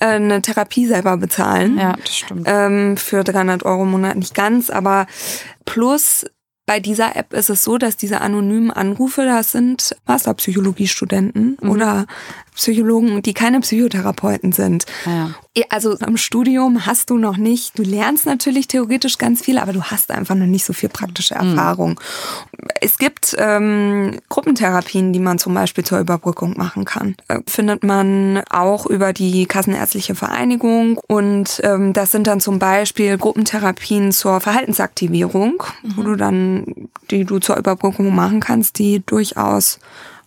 äh, 0.00 0.06
eine 0.06 0.42
Therapie 0.42 0.86
selber 0.86 1.16
bezahlen. 1.16 1.78
Ja, 1.78 1.92
das 1.92 2.16
stimmt. 2.16 2.46
Ähm, 2.46 2.96
für 2.96 3.24
300 3.24 3.64
Euro 3.64 3.82
im 3.82 3.90
Monat 3.90 4.16
nicht 4.16 4.34
ganz, 4.34 4.70
aber 4.70 5.06
plus 5.64 6.26
bei 6.66 6.80
dieser 6.80 7.14
App 7.14 7.32
ist 7.32 7.48
es 7.48 7.62
so, 7.62 7.78
dass 7.78 7.96
diese 7.96 8.20
anonymen 8.20 8.72
Anrufe, 8.72 9.24
das 9.24 9.52
sind 9.52 9.94
Masterpsychologiestudenten 10.06 11.56
mhm. 11.60 11.70
oder 11.70 12.06
Psychologen, 12.56 13.22
die 13.22 13.34
keine 13.34 13.60
Psychotherapeuten 13.60 14.52
sind. 14.52 14.86
Ja. 15.04 15.30
Also 15.70 15.94
im 15.94 16.16
Studium 16.16 16.84
hast 16.84 17.08
du 17.10 17.16
noch 17.16 17.36
nicht, 17.36 17.78
du 17.78 17.82
lernst 17.82 18.26
natürlich 18.26 18.66
theoretisch 18.66 19.16
ganz 19.16 19.42
viel, 19.42 19.58
aber 19.58 19.72
du 19.72 19.82
hast 19.82 20.10
einfach 20.10 20.34
noch 20.34 20.46
nicht 20.46 20.64
so 20.64 20.72
viel 20.72 20.88
praktische 20.88 21.34
mhm. 21.34 21.50
Erfahrung. 21.50 21.90
Mhm. 21.90 22.68
Es 22.80 22.98
gibt 22.98 23.34
ähm, 23.38 24.18
Gruppentherapien, 24.28 25.12
die 25.12 25.18
man 25.18 25.38
zum 25.38 25.54
Beispiel 25.54 25.84
zur 25.84 25.98
Überbrückung 25.98 26.56
machen 26.56 26.84
kann. 26.84 27.16
Äh, 27.28 27.40
findet 27.46 27.84
man 27.84 28.42
auch 28.50 28.86
über 28.86 29.12
die 29.12 29.46
Kassenärztliche 29.46 30.14
Vereinigung 30.14 30.98
und 31.08 31.60
ähm, 31.62 31.92
das 31.92 32.10
sind 32.10 32.26
dann 32.26 32.40
zum 32.40 32.58
Beispiel 32.58 33.16
Gruppentherapien 33.16 34.12
zur 34.12 34.40
Verhaltensaktivierung, 34.40 35.62
mhm. 35.82 35.96
wo 35.96 36.02
du 36.02 36.16
dann, 36.16 36.88
die 37.10 37.24
du 37.24 37.38
zur 37.38 37.56
Überbrückung 37.56 38.14
machen 38.14 38.40
kannst, 38.40 38.78
die 38.78 39.02
durchaus 39.04 39.78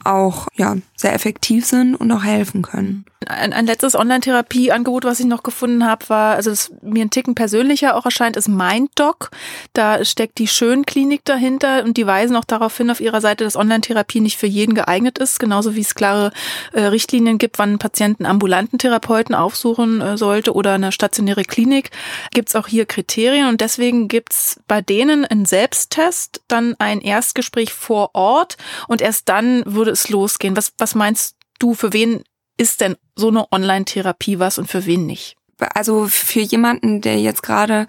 auch 0.04 0.48
ja 0.56 0.78
sehr 0.96 1.14
effektiv 1.14 1.66
sind 1.66 1.96
und 1.96 2.12
auch 2.12 2.24
helfen 2.24 2.62
können. 2.62 3.06
Ein, 3.28 3.52
ein 3.52 3.66
letztes 3.66 3.96
Online-Therapie-Angebot, 3.96 5.04
was 5.04 5.20
ich 5.20 5.26
noch 5.26 5.44
gefunden 5.44 5.86
habe, 5.86 6.08
war, 6.08 6.36
also 6.36 6.52
das 6.52 6.72
mir 6.82 7.04
ein 7.04 7.10
Ticken 7.10 7.36
persönlicher 7.36 7.98
auch 7.98 8.06
erscheint, 8.06 8.38
ist 8.38 8.48
MindDoc. 8.48 9.32
Da 9.74 10.06
steckt 10.06 10.38
die 10.38 10.48
Schönklinik 10.48 11.26
dahinter 11.26 11.84
und 11.84 11.98
die 11.98 12.08
weisen 12.08 12.38
auch 12.38 12.46
darauf 12.46 12.78
hin 12.78 12.90
auf 12.90 13.02
ihrer 13.02 13.20
Seite, 13.20 13.44
dass 13.44 13.58
Online-Therapie 13.58 14.22
nicht 14.22 14.38
für 14.38 14.48
jeden 14.48 14.74
geeignet 14.74 15.18
ist, 15.18 15.38
genauso 15.38 15.76
wie 15.76 15.82
es 15.82 15.96
klare 15.96 16.32
äh, 16.72 16.84
Richtlinien 16.84 17.40
gibt, 17.40 17.60
wann 17.60 17.78
Patienten 17.78 18.26
ambulanten 18.26 18.80
Therapeuten 18.80 19.36
aufsuchen 19.36 20.00
äh, 20.00 20.18
sollte 20.18 20.54
oder 20.54 20.76
eine 20.76 20.94
stationäre 20.94 21.44
Klinik. 21.44 21.92
Gibt 22.34 22.48
es 22.48 22.56
auch 22.56 22.68
hier 22.68 22.86
Kriterien 22.86 23.50
und 23.50 23.60
deswegen 23.60 24.08
gibt 24.08 24.32
es 24.32 24.62
bei 24.66 24.80
denen 24.82 25.26
einen 25.26 25.46
Selbsttest, 25.46 26.42
dann 26.48 26.74
ein 26.80 27.02
Erstgespräch 27.02 27.74
vor 27.74 28.12
Ort 28.14 28.56
und 28.88 29.02
erst 29.02 29.28
dann 29.28 29.64
würde 29.66 29.92
es 29.92 30.08
losgehen. 30.08 30.56
Was, 30.56 30.72
was 30.78 30.96
meinst 30.96 31.36
du, 31.60 31.74
für 31.74 31.92
wen 31.92 32.24
ist 32.60 32.82
denn 32.82 32.96
so 33.16 33.30
eine 33.30 33.52
Online-Therapie 33.52 34.38
was 34.40 34.58
und 34.58 34.68
für 34.68 34.86
wen 34.86 35.06
nicht? 35.06 35.38
Also 35.74 36.08
für 36.08 36.42
jemanden, 36.42 37.02
der 37.02 37.20
jetzt 37.20 37.42
gerade 37.42 37.88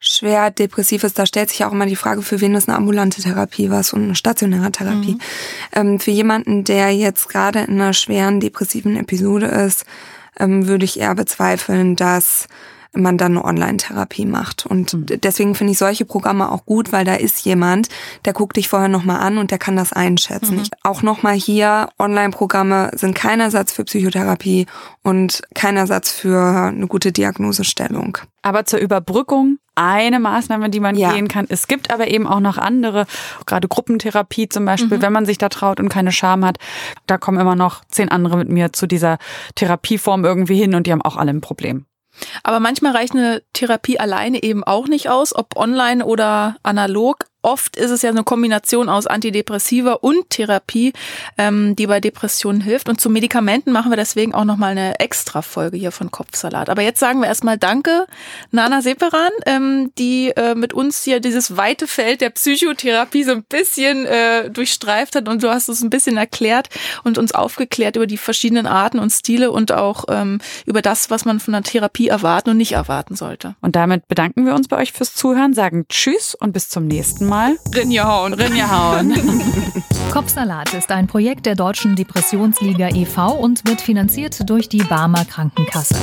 schwer 0.00 0.50
depressiv 0.50 1.04
ist, 1.04 1.18
da 1.18 1.26
stellt 1.26 1.50
sich 1.50 1.64
auch 1.64 1.72
immer 1.72 1.86
die 1.86 1.96
Frage, 1.96 2.22
für 2.22 2.40
wen 2.40 2.54
ist 2.54 2.68
eine 2.68 2.76
ambulante 2.76 3.22
Therapie 3.22 3.70
was 3.70 3.92
und 3.92 4.04
eine 4.04 4.14
stationäre 4.14 4.70
Therapie. 4.70 5.14
Mhm. 5.14 5.20
Ähm, 5.72 6.00
für 6.00 6.10
jemanden, 6.10 6.64
der 6.64 6.94
jetzt 6.94 7.28
gerade 7.28 7.60
in 7.60 7.80
einer 7.80 7.92
schweren 7.92 8.40
depressiven 8.40 8.96
Episode 8.96 9.46
ist, 9.46 9.84
ähm, 10.38 10.66
würde 10.66 10.84
ich 10.84 11.00
eher 11.00 11.14
bezweifeln, 11.14 11.96
dass 11.96 12.46
man 12.92 13.18
dann 13.18 13.32
eine 13.32 13.44
Online-Therapie 13.44 14.26
macht. 14.26 14.66
Und 14.66 14.94
mhm. 14.94 15.06
deswegen 15.20 15.54
finde 15.54 15.72
ich 15.72 15.78
solche 15.78 16.04
Programme 16.04 16.50
auch 16.50 16.64
gut, 16.64 16.92
weil 16.92 17.04
da 17.04 17.14
ist 17.14 17.44
jemand, 17.44 17.88
der 18.24 18.32
guckt 18.32 18.56
dich 18.56 18.68
vorher 18.68 18.88
nochmal 18.88 19.20
an 19.20 19.38
und 19.38 19.50
der 19.50 19.58
kann 19.58 19.76
das 19.76 19.92
einschätzen. 19.92 20.56
Mhm. 20.56 20.62
Ich, 20.62 20.70
auch 20.82 21.02
nochmal 21.02 21.34
hier, 21.34 21.88
Online-Programme 21.98 22.90
sind 22.94 23.14
kein 23.14 23.40
Ersatz 23.40 23.72
für 23.72 23.84
Psychotherapie 23.84 24.66
und 25.02 25.42
kein 25.54 25.76
Ersatz 25.76 26.10
für 26.10 26.40
eine 26.40 26.86
gute 26.86 27.12
Diagnosestellung. 27.12 28.18
Aber 28.42 28.64
zur 28.64 28.78
Überbrückung 28.78 29.58
eine 29.74 30.18
Maßnahme, 30.18 30.70
die 30.70 30.80
man 30.80 30.96
ja. 30.96 31.12
gehen 31.12 31.28
kann. 31.28 31.46
Es 31.48 31.68
gibt 31.68 31.92
aber 31.92 32.08
eben 32.08 32.26
auch 32.26 32.40
noch 32.40 32.58
andere, 32.58 33.06
gerade 33.46 33.68
Gruppentherapie 33.68 34.48
zum 34.48 34.64
Beispiel, 34.64 34.98
mhm. 34.98 35.02
wenn 35.02 35.12
man 35.12 35.26
sich 35.26 35.38
da 35.38 35.48
traut 35.48 35.78
und 35.78 35.88
keine 35.88 36.10
Scham 36.10 36.44
hat. 36.44 36.58
Da 37.06 37.16
kommen 37.16 37.38
immer 37.38 37.54
noch 37.54 37.84
zehn 37.88 38.10
andere 38.10 38.36
mit 38.36 38.48
mir 38.48 38.72
zu 38.72 38.88
dieser 38.88 39.18
Therapieform 39.54 40.24
irgendwie 40.24 40.56
hin 40.56 40.74
und 40.74 40.86
die 40.86 40.92
haben 40.92 41.02
auch 41.02 41.16
alle 41.16 41.30
ein 41.30 41.40
Problem. 41.40 41.84
Aber 42.42 42.60
manchmal 42.60 42.92
reicht 42.92 43.14
eine 43.14 43.42
Therapie 43.52 43.98
alleine 43.98 44.42
eben 44.42 44.64
auch 44.64 44.88
nicht 44.88 45.08
aus, 45.08 45.34
ob 45.34 45.56
online 45.56 46.04
oder 46.04 46.56
analog. 46.62 47.26
Oft 47.48 47.76
ist 47.78 47.90
es 47.90 48.02
ja 48.02 48.10
eine 48.10 48.24
Kombination 48.24 48.90
aus 48.90 49.06
Antidepressiva 49.06 49.94
und 49.94 50.28
Therapie, 50.28 50.92
ähm, 51.38 51.74
die 51.76 51.86
bei 51.86 51.98
Depressionen 51.98 52.60
hilft. 52.60 52.90
Und 52.90 53.00
zu 53.00 53.08
Medikamenten 53.08 53.72
machen 53.72 53.90
wir 53.90 53.96
deswegen 53.96 54.34
auch 54.34 54.44
nochmal 54.44 54.72
eine 54.72 55.00
extra 55.00 55.40
Folge 55.40 55.78
hier 55.78 55.90
von 55.90 56.10
Kopfsalat. 56.10 56.68
Aber 56.68 56.82
jetzt 56.82 57.00
sagen 57.00 57.20
wir 57.20 57.26
erstmal 57.26 57.56
Danke, 57.56 58.06
Nana 58.50 58.82
Seperan, 58.82 59.30
ähm, 59.46 59.92
die 59.96 60.28
äh, 60.36 60.54
mit 60.54 60.74
uns 60.74 61.04
hier 61.04 61.20
dieses 61.20 61.56
weite 61.56 61.86
Feld 61.86 62.20
der 62.20 62.28
Psychotherapie 62.28 63.24
so 63.24 63.32
ein 63.32 63.44
bisschen 63.44 64.04
äh, 64.04 64.50
durchstreift 64.50 65.16
hat. 65.16 65.26
Und 65.26 65.42
du 65.42 65.48
hast 65.48 65.70
es 65.70 65.80
ein 65.80 65.88
bisschen 65.88 66.18
erklärt 66.18 66.68
und 67.02 67.16
uns 67.16 67.32
aufgeklärt 67.32 67.96
über 67.96 68.06
die 68.06 68.18
verschiedenen 68.18 68.66
Arten 68.66 68.98
und 68.98 69.08
Stile 69.08 69.50
und 69.52 69.72
auch 69.72 70.04
ähm, 70.10 70.38
über 70.66 70.82
das, 70.82 71.08
was 71.08 71.24
man 71.24 71.40
von 71.40 71.54
einer 71.54 71.64
Therapie 71.64 72.08
erwarten 72.08 72.50
und 72.50 72.58
nicht 72.58 72.72
erwarten 72.72 73.16
sollte. 73.16 73.56
Und 73.62 73.74
damit 73.74 74.06
bedanken 74.06 74.44
wir 74.44 74.54
uns 74.54 74.68
bei 74.68 74.76
euch 74.76 74.92
fürs 74.92 75.14
Zuhören, 75.14 75.54
sagen 75.54 75.86
Tschüss 75.88 76.34
und 76.34 76.52
bis 76.52 76.68
zum 76.68 76.86
nächsten 76.86 77.24
Mal 77.24 77.37
mal. 77.38 77.56
Rinja 77.74 78.04
hauen, 78.04 78.34
Rinja 78.34 78.68
hauen. 78.68 79.14
Kopfsalat 80.12 80.74
ist 80.74 80.90
ein 80.90 81.06
Projekt 81.06 81.46
der 81.46 81.54
Deutschen 81.54 81.94
Depressionsliga 81.94 82.88
e.V. 82.88 83.32
und 83.32 83.64
wird 83.66 83.80
finanziert 83.80 84.48
durch 84.50 84.68
die 84.68 84.82
Barmer 84.82 85.24
Krankenkasse. 85.24 85.94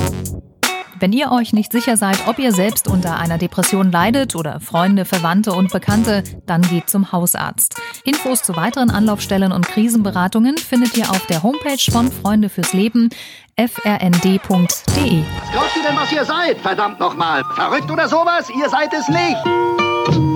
Wenn 0.98 1.12
ihr 1.12 1.32
euch 1.32 1.52
nicht 1.52 1.74
sicher 1.74 1.98
seid, 1.98 2.26
ob 2.28 2.40
ihr 2.40 2.54
selbst 2.54 2.88
unter 2.88 3.20
einer 3.20 3.38
Depression 3.38 3.92
leidet 3.92 4.34
oder 4.34 4.62
Freunde, 4.62 5.04
Verwandte 5.04 5.52
und 5.52 5.74
Bekannte, 5.74 6.24
dann 6.46 6.62
geht 6.62 6.90
zum 6.90 7.12
Hausarzt. 7.12 7.76
Infos 8.06 8.42
zu 8.42 8.56
weiteren 8.56 8.90
Anlaufstellen 8.90 9.52
und 9.52 9.68
Krisenberatungen 9.68 10.58
findet 10.58 10.96
ihr 10.96 11.12
auf 11.12 11.26
der 11.26 11.44
Homepage 11.44 11.92
von 11.92 12.14
Freunde 12.14 12.48
fürs 12.48 12.72
Leben 12.72 13.10
frnd.de. 13.58 14.40
Was 14.40 15.52
glaubt 15.52 15.76
ihr 15.76 15.84
denn, 15.84 15.98
was 15.98 16.12
ihr 16.14 16.24
seid? 16.24 16.62
Verdammt 16.62 17.02
nochmal. 17.02 17.44
Verrückt 17.56 17.92
oder 17.92 18.08
sowas? 18.08 18.50
Ihr 18.58 18.70
seid 18.70 18.94
es 18.94 19.10
nicht. 19.10 20.35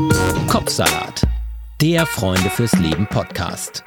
Kopfsalat, 0.49 1.27
der 1.79 2.07
Freunde 2.07 2.49
fürs 2.49 2.73
Leben 2.73 3.05
Podcast. 3.05 3.83